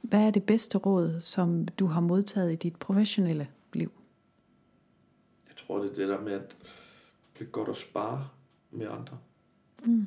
Hvad 0.00 0.20
er 0.20 0.30
det 0.30 0.42
bedste 0.42 0.78
råd, 0.78 1.20
som 1.20 1.68
du 1.68 1.86
har 1.86 2.00
modtaget 2.00 2.52
i 2.52 2.56
dit 2.56 2.76
professionelle 2.76 3.48
liv? 3.72 3.92
Jeg 5.64 5.66
tror, 5.66 5.82
det 5.82 5.90
er 5.90 5.94
det 5.94 6.08
der 6.08 6.20
med, 6.20 6.32
at 6.32 6.56
det 7.38 7.46
er 7.46 7.50
godt 7.50 7.68
at 7.68 7.76
spare 7.76 8.28
med 8.70 8.86
andre. 8.88 9.18
Mm. 9.84 10.06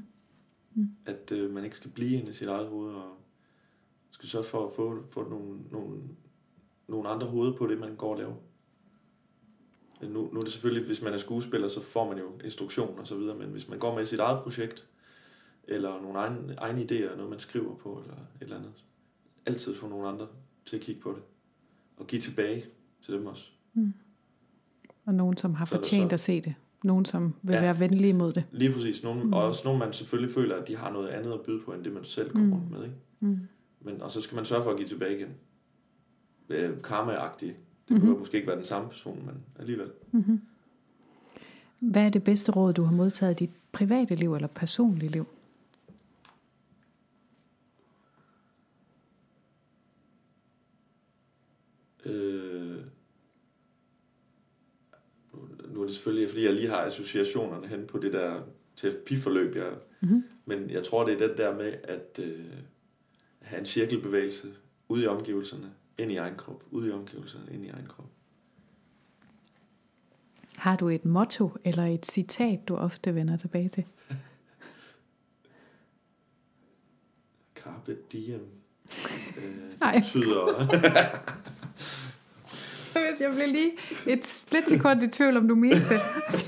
Mm. 0.74 0.90
At 1.06 1.32
øh, 1.32 1.52
man 1.54 1.64
ikke 1.64 1.76
skal 1.76 1.92
blive 1.92 2.20
inde 2.20 2.30
i 2.30 2.34
sit 2.34 2.48
eget 2.48 2.68
hoved, 2.68 2.94
og 2.96 3.18
skal 4.12 4.30
sørge 4.30 4.46
for 4.46 4.68
at 4.68 4.74
få, 4.76 5.04
få 5.12 5.30
nogle, 5.30 5.60
nogle 5.72 6.02
nogle 6.88 7.10
andre 7.10 7.28
hoveder 7.28 7.56
på 7.56 7.68
det, 7.68 7.80
man 7.80 7.96
går 7.96 8.12
og 8.12 8.18
laver. 8.18 8.36
Nu, 10.02 10.30
nu 10.34 10.40
er 10.40 10.44
det 10.44 10.52
selvfølgelig, 10.52 10.86
hvis 10.86 11.02
man 11.02 11.14
er 11.14 11.18
skuespiller, 11.18 11.68
så 11.68 11.82
får 11.82 12.08
man 12.10 12.18
jo 12.18 12.40
instruktion 12.44 13.00
og 13.00 13.08
så 13.08 13.16
videre, 13.16 13.38
men 13.38 13.50
hvis 13.50 13.70
man 13.70 13.80
går 13.80 13.96
med 13.96 14.06
sit 14.06 14.20
eget 14.20 14.44
projekt, 14.44 14.88
eller 15.64 16.02
nogle 16.02 16.20
egne, 16.20 16.56
egne 16.58 16.82
idéer, 16.82 17.16
noget 17.16 17.30
man 17.30 17.40
skriver 17.40 17.76
på, 17.76 18.02
eller 18.02 18.16
et 18.16 18.42
eller 18.42 18.58
andet, 18.58 18.74
altid 19.46 19.76
få 19.76 19.88
nogle 19.88 20.08
andre 20.08 20.28
til 20.66 20.76
at 20.76 20.82
kigge 20.82 21.02
på 21.02 21.12
det, 21.12 21.22
og 21.98 22.08
give 22.08 22.22
tilbage 22.22 22.66
til 23.02 23.14
dem 23.14 23.26
også. 23.26 23.46
Mm. 23.74 23.94
Og 25.08 25.14
nogen, 25.14 25.38
som 25.38 25.54
har 25.54 25.66
fortjent 25.66 26.12
så, 26.12 26.14
at 26.14 26.20
se 26.20 26.42
det. 26.42 26.54
Nogen, 26.84 27.06
som 27.06 27.34
vil 27.42 27.54
ja, 27.54 27.62
være 27.62 27.80
venlige 27.80 28.14
mod 28.14 28.32
det. 28.32 28.44
Lige 28.52 28.72
præcis. 28.72 29.04
Nogen, 29.04 29.24
mm. 29.24 29.34
Og 29.34 29.44
også 29.44 29.62
nogen, 29.66 29.80
man 29.80 29.94
selvfølgelig 29.94 30.34
føler, 30.34 30.56
at 30.56 30.68
de 30.68 30.78
har 30.78 30.92
noget 30.92 31.08
andet 31.08 31.34
at 31.34 31.42
byde 31.42 31.62
på, 31.66 31.72
end 31.72 31.84
det 31.84 31.94
man 31.94 32.04
selv 32.04 32.34
går 32.34 32.40
mm. 32.40 32.54
rundt 32.54 32.72
med. 32.72 32.84
Ikke? 32.84 32.96
Mm. 33.20 33.40
Men, 33.82 34.02
og 34.02 34.12
så 34.12 34.22
skal 34.22 34.36
man 34.36 34.46
sørge 34.46 34.64
for 34.64 34.72
at 34.72 34.78
give 34.78 34.88
tilbage 34.88 35.18
igen 35.18 35.30
øh, 36.50 36.78
karma-agtig. 36.84 37.48
Det 37.48 37.56
mm-hmm. 37.90 38.00
behøver 38.00 38.20
måske 38.20 38.36
ikke 38.36 38.48
være 38.48 38.58
den 38.58 38.66
samme 38.66 38.90
person, 38.90 39.26
men 39.26 39.36
alligevel. 39.60 39.92
Mm-hmm. 40.12 40.42
Hvad 41.80 42.02
er 42.02 42.10
det 42.10 42.24
bedste 42.24 42.52
råd, 42.52 42.74
du 42.74 42.84
har 42.84 42.92
modtaget 42.92 43.42
i 43.42 43.46
dit 43.46 43.52
private 43.72 44.16
liv 44.16 44.36
eller 44.36 44.48
personlige 44.48 45.12
liv? 45.12 45.28
Øh, 52.06 52.78
nu 55.74 55.82
er 55.82 55.86
det 55.86 55.96
selvfølgelig, 55.96 56.30
fordi 56.30 56.46
jeg 56.46 56.54
lige 56.54 56.70
har 56.70 56.87
associationerne 57.00 57.68
hen 57.68 57.88
på 57.88 57.98
det 57.98 58.14
der 58.14 58.42
terapiforløb, 58.76 59.56
jeg, 59.56 59.74
mm-hmm. 60.02 60.24
men 60.46 60.70
jeg 60.70 60.84
tror, 60.84 61.06
det 61.06 61.22
er 61.22 61.28
den 61.28 61.38
der 61.38 61.56
med 61.56 61.74
at 61.84 62.20
øh, 62.24 62.46
have 63.42 63.60
en 63.60 63.66
cirkelbevægelse 63.66 64.48
ude 64.90 65.04
i 65.04 65.08
omgivelserne, 65.08 65.72
ind 65.98 66.12
i 66.12 66.16
egen 66.16 66.36
krop, 66.36 66.64
ud 66.72 66.88
i 66.88 66.92
omgivelserne, 66.92 67.46
ind 67.54 67.66
i 67.66 67.70
egen 67.70 67.88
krop. 67.88 68.06
Har 70.56 70.76
du 70.76 70.90
et 70.90 71.06
motto 71.06 71.52
eller 71.64 71.84
et 71.84 72.06
citat, 72.06 72.60
du 72.68 72.76
ofte 72.76 73.16
vender 73.16 73.38
tilbage 73.38 73.70
til? 73.70 73.86
Carpe 77.56 77.98
diem. 78.12 78.42
Øh, 79.38 79.44
det 79.94 80.04
betyder... 80.04 80.64
jeg 83.20 83.32
blev 83.36 83.48
lige 83.48 83.72
et 84.08 84.28
splitsekund 84.28 85.04
i 85.04 85.08
tvivl, 85.08 85.38
om 85.38 85.48
du 85.48 85.56
mente 85.56 85.78
det. 85.90 86.00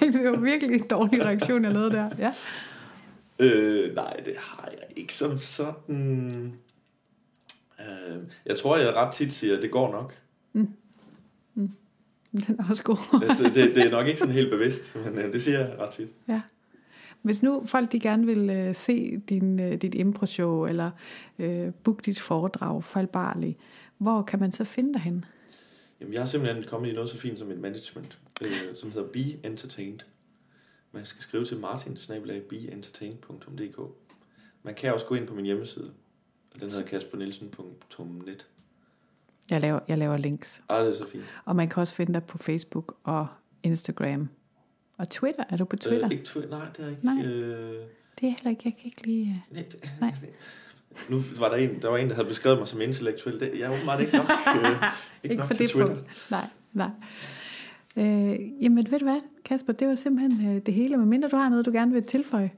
Det 0.13 0.24
var 0.24 0.39
virkelig 0.39 0.82
en 0.82 0.88
dårlig 0.88 1.26
reaktion, 1.26 1.63
jeg 1.63 1.74
lavede 1.74 1.91
der. 1.91 2.09
Ja. 2.17 2.34
Øh, 3.39 3.95
nej, 3.95 4.13
det 4.26 4.34
har 4.38 4.70
jeg 4.72 4.97
ikke 4.97 5.13
som 5.13 5.38
sådan. 5.38 6.53
Øh, 7.80 8.17
jeg 8.45 8.55
tror, 8.57 8.78
jeg 8.78 8.95
ret 8.95 9.13
tit 9.13 9.34
siger, 9.34 9.55
at 9.55 9.61
det 9.61 9.72
går 9.72 9.91
nok. 9.91 10.15
Mm. 10.53 10.67
Mm. 11.55 11.70
Den 12.32 12.59
er 12.59 12.63
også 12.70 12.84
god. 12.84 13.20
det, 13.20 13.55
det, 13.55 13.76
det 13.76 13.86
er 13.86 13.89
nok 13.89 14.07
ikke 14.07 14.20
sådan 14.20 14.34
helt 14.34 14.51
bevidst, 14.51 14.95
men 14.95 15.17
øh, 15.17 15.34
det 15.34 15.41
siger 15.41 15.59
jeg 15.59 15.80
ret 15.80 15.89
tit. 15.89 16.09
Ja. 16.28 16.41
Hvis 17.22 17.43
nu 17.43 17.63
folk 17.65 17.91
de 17.91 17.99
gerne 17.99 18.26
vil 18.26 18.49
øh, 18.49 18.76
se 18.76 19.22
din, 19.30 19.59
øh, 19.59 19.82
dit 19.82 19.95
impro-show, 19.95 20.65
eller 20.65 20.91
øh, 21.39 21.74
book 21.84 22.05
dit 22.05 22.20
foredrag, 22.20 22.84
faldbarlig, 22.84 23.57
hvor 23.97 24.22
kan 24.22 24.39
man 24.39 24.51
så 24.51 24.63
finde 24.63 24.93
dig 24.93 25.01
hen? 25.01 25.26
Jamen, 26.02 26.14
jeg 26.14 26.22
har 26.22 26.28
simpelthen 26.28 26.64
kommet 26.64 26.89
i 26.89 26.93
noget 26.93 27.10
så 27.10 27.18
fint 27.18 27.39
som 27.39 27.52
et 27.52 27.60
management, 27.60 28.20
øh, 28.41 28.76
som 28.76 28.91
hedder 28.91 29.08
Be 29.08 29.47
Entertained. 29.47 30.00
Man 30.91 31.06
skal 31.06 31.22
skrive 31.22 31.45
til 31.45 31.60
martin 31.60 31.97
Man 34.64 34.76
kan 34.76 34.93
også 34.93 35.06
gå 35.06 35.16
ind 35.16 35.28
på 35.28 35.36
min 35.36 35.45
hjemmeside, 35.45 35.91
den 36.60 36.70
hedder 36.70 36.86
kaspernielsen.net. 36.86 38.47
Jeg 39.50 39.62
laver, 39.62 39.80
jeg 39.88 39.97
laver 39.97 40.18
links. 40.18 40.62
Ah, 40.70 40.86
det 40.86 40.89
er 40.89 40.93
så 40.93 41.08
fint. 41.08 41.24
Og 41.45 41.56
man 41.56 41.70
kan 41.70 41.82
også 41.82 41.95
finde 41.95 42.14
dig 42.14 42.24
på 42.24 42.38
Facebook 42.38 42.97
og 43.04 43.28
Instagram. 43.64 44.30
Og 44.97 45.10
Twitter. 45.10 45.43
Er 45.50 45.58
du 45.58 45.66
på 45.66 45.76
Twitter? 45.76 46.06
Øh, 46.06 46.12
ikke 46.12 46.24
Twitter. 46.24 46.50
Nej, 46.50 46.68
det 46.78 46.86
er 46.86 46.89
ikke. 46.89 47.06
Nej. 47.06 47.26
Øh... 47.26 47.86
Det 48.20 48.28
er 48.28 48.32
heller 48.32 48.50
ikke. 48.50 48.62
Jeg 48.66 48.74
kan 48.78 48.86
ikke 48.86 49.08
lide... 49.08 49.41
Nej. 49.52 49.64
Det, 49.72 49.93
Nej. 50.02 50.14
Nu 51.10 51.22
var 51.40 51.50
der 51.50 51.56
en, 51.56 51.82
der 51.82 51.90
var 51.90 51.98
en, 51.98 52.10
der 52.10 52.16
havde 52.16 52.28
beskrevet 52.28 52.58
mig 52.58 52.68
som 52.68 52.82
intellektuel. 52.82 53.40
Det, 53.40 53.52
jeg 53.60 53.62
er 53.62 53.76
åbenbart 53.76 54.00
ikke 54.00 54.18
nok, 54.18 54.30
øh, 54.30 54.72
ikke, 54.72 54.86
ikke 55.24 55.36
nok 55.36 55.48
for 55.48 55.54
til 55.54 55.66
det 55.66 55.72
Twitter. 55.72 55.94
Punkt. 55.94 56.32
Nej, 56.32 56.46
nej. 56.74 56.90
Øh, 57.98 58.64
jamen, 58.64 58.92
ved 58.92 59.00
du 59.00 59.06
hvad, 59.06 59.22
Kasper? 59.46 59.74
Det 59.74 59.88
var 59.88 59.96
simpelthen 59.96 60.56
øh, 60.56 60.62
det 60.66 60.74
hele. 60.74 60.98
Men 60.98 61.10
mindre 61.10 61.30
du 61.30 61.36
har 61.36 61.50
noget, 61.50 61.66
du 61.66 61.72
gerne 61.72 61.94
vil 61.94 62.04
tilføje. 62.04 62.52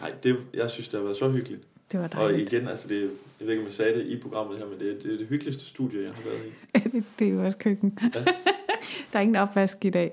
Nej, 0.00 0.12
det, 0.22 0.36
jeg 0.54 0.70
synes, 0.70 0.88
det 0.88 0.98
har 0.98 1.04
været 1.04 1.16
så 1.16 1.30
hyggeligt. 1.30 1.62
Det 1.92 2.00
var 2.00 2.06
dejligt. 2.06 2.50
Og 2.50 2.54
igen, 2.54 2.68
altså 2.68 2.88
det, 2.88 3.00
jeg 3.40 3.46
ved 3.46 3.50
ikke, 3.50 3.60
om 3.60 3.64
jeg 3.64 3.72
sagde 3.72 3.98
det 3.98 4.06
i 4.06 4.20
programmet 4.20 4.58
her, 4.58 4.66
men 4.66 4.78
det, 4.78 5.02
det 5.02 5.14
er 5.14 5.18
det 5.18 5.26
hyggeligste 5.26 5.66
studie, 5.66 6.02
jeg 6.02 6.10
har 6.14 6.22
været 6.22 6.40
i. 6.46 6.88
det, 6.96 7.04
det 7.18 7.28
er 7.28 7.32
jo 7.32 7.44
også 7.44 7.58
køkken. 7.58 7.98
Ja. 8.02 8.20
der 9.12 9.18
er 9.18 9.20
ingen 9.20 9.36
opvask 9.36 9.84
i 9.84 9.90
dag. 9.90 10.12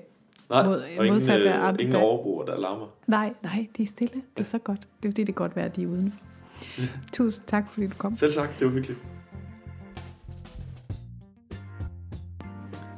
Nej, 0.50 0.66
mod, 0.66 0.82
og 0.98 1.06
ingen, 1.06 1.30
øh, 1.30 1.74
ingen 1.80 1.96
overboer, 1.96 2.44
der 2.44 2.60
larmer. 2.60 2.86
Nej, 3.06 3.34
nej, 3.42 3.66
de 3.76 3.82
er 3.82 3.86
stille. 3.86 4.22
Det 4.36 4.42
er 4.42 4.46
så 4.48 4.58
godt. 4.58 4.80
Det 5.02 5.08
er 5.08 5.12
fordi, 5.12 5.22
det 5.22 5.28
er 5.28 5.32
godt 5.32 5.56
være, 5.56 5.64
at 5.64 5.76
de 5.76 5.82
er 5.82 5.86
uden. 6.78 6.90
Tusind 7.12 7.46
tak, 7.46 7.64
fordi 7.70 7.86
du 7.86 7.94
kom. 7.98 8.16
Selv 8.16 8.32
tak, 8.32 8.58
det 8.58 8.66
var 8.66 8.72
hyggeligt. 8.72 8.98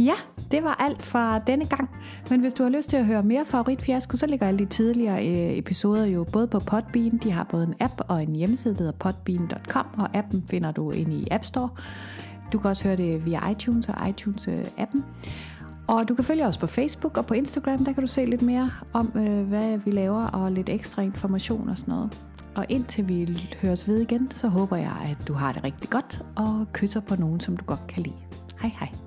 Ja, 0.01 0.15
det 0.51 0.63
var 0.63 0.75
alt 0.75 1.03
fra 1.03 1.39
denne 1.39 1.67
gang. 1.67 1.91
Men 2.31 2.41
hvis 2.41 2.53
du 2.53 2.63
har 2.63 2.71
lyst 2.71 2.89
til 2.89 2.97
at 2.97 3.07
høre 3.07 3.23
mere 3.23 3.45
favoritfiasko, 3.45 4.17
så 4.17 4.27
ligger 4.27 4.47
alle 4.47 4.59
de 4.59 4.67
tidligere 4.67 5.29
øh, 5.29 5.59
episoder 5.59 6.07
jo 6.07 6.25
både 6.25 6.47
på 6.47 6.59
Podbean. 6.59 7.19
De 7.23 7.31
har 7.31 7.45
både 7.45 7.65
en 7.65 7.75
app 7.81 8.01
og 8.09 8.23
en 8.23 8.35
hjemmeside, 8.35 8.75
der 8.75 8.79
hedder 8.79 8.99
podbean.com, 8.99 9.87
og 9.99 10.17
appen 10.17 10.45
finder 10.51 10.73
du 10.73 10.91
inde 10.91 11.17
i 11.17 11.27
App 11.31 11.45
Store. 11.45 11.69
Du 12.53 12.59
kan 12.59 12.71
også 12.71 12.85
høre 12.85 12.97
det 12.97 13.27
via 13.27 13.51
iTunes 13.51 13.89
og 13.89 13.95
iTunes-appen. 14.09 15.03
Og 15.87 16.09
du 16.09 16.15
kan 16.15 16.25
følge 16.25 16.47
os 16.47 16.59
på 16.59 16.67
Facebook 16.67 17.17
og 17.17 17.27
på 17.27 17.35
Instagram, 17.35 17.85
der 17.85 17.93
kan 17.93 18.01
du 18.01 18.07
se 18.07 18.25
lidt 18.25 18.43
mere 18.43 18.71
om, 18.93 19.13
øh, 19.15 19.49
hvad 19.49 19.79
vi 19.79 19.91
laver, 19.91 20.25
og 20.25 20.53
lidt 20.53 20.69
ekstra 20.69 21.03
information 21.03 21.69
og 21.69 21.79
sådan 21.79 21.95
noget. 21.95 22.26
Og 22.57 22.67
indtil 22.69 23.09
vi 23.09 23.49
høres 23.63 23.89
ved 23.89 24.01
igen, 24.01 24.31
så 24.31 24.49
håber 24.49 24.77
jeg, 24.77 25.17
at 25.21 25.29
du 25.29 25.33
har 25.33 25.53
det 25.53 25.65
rigtig 25.65 25.91
godt, 25.91 26.23
og 26.37 26.67
kysser 26.73 27.01
på 27.01 27.17
nogen, 27.17 27.41
som 27.41 27.57
du 27.57 27.65
godt 27.65 27.87
kan 27.89 28.03
lide. 28.03 28.17
Hej 28.61 28.71
hej. 28.79 29.06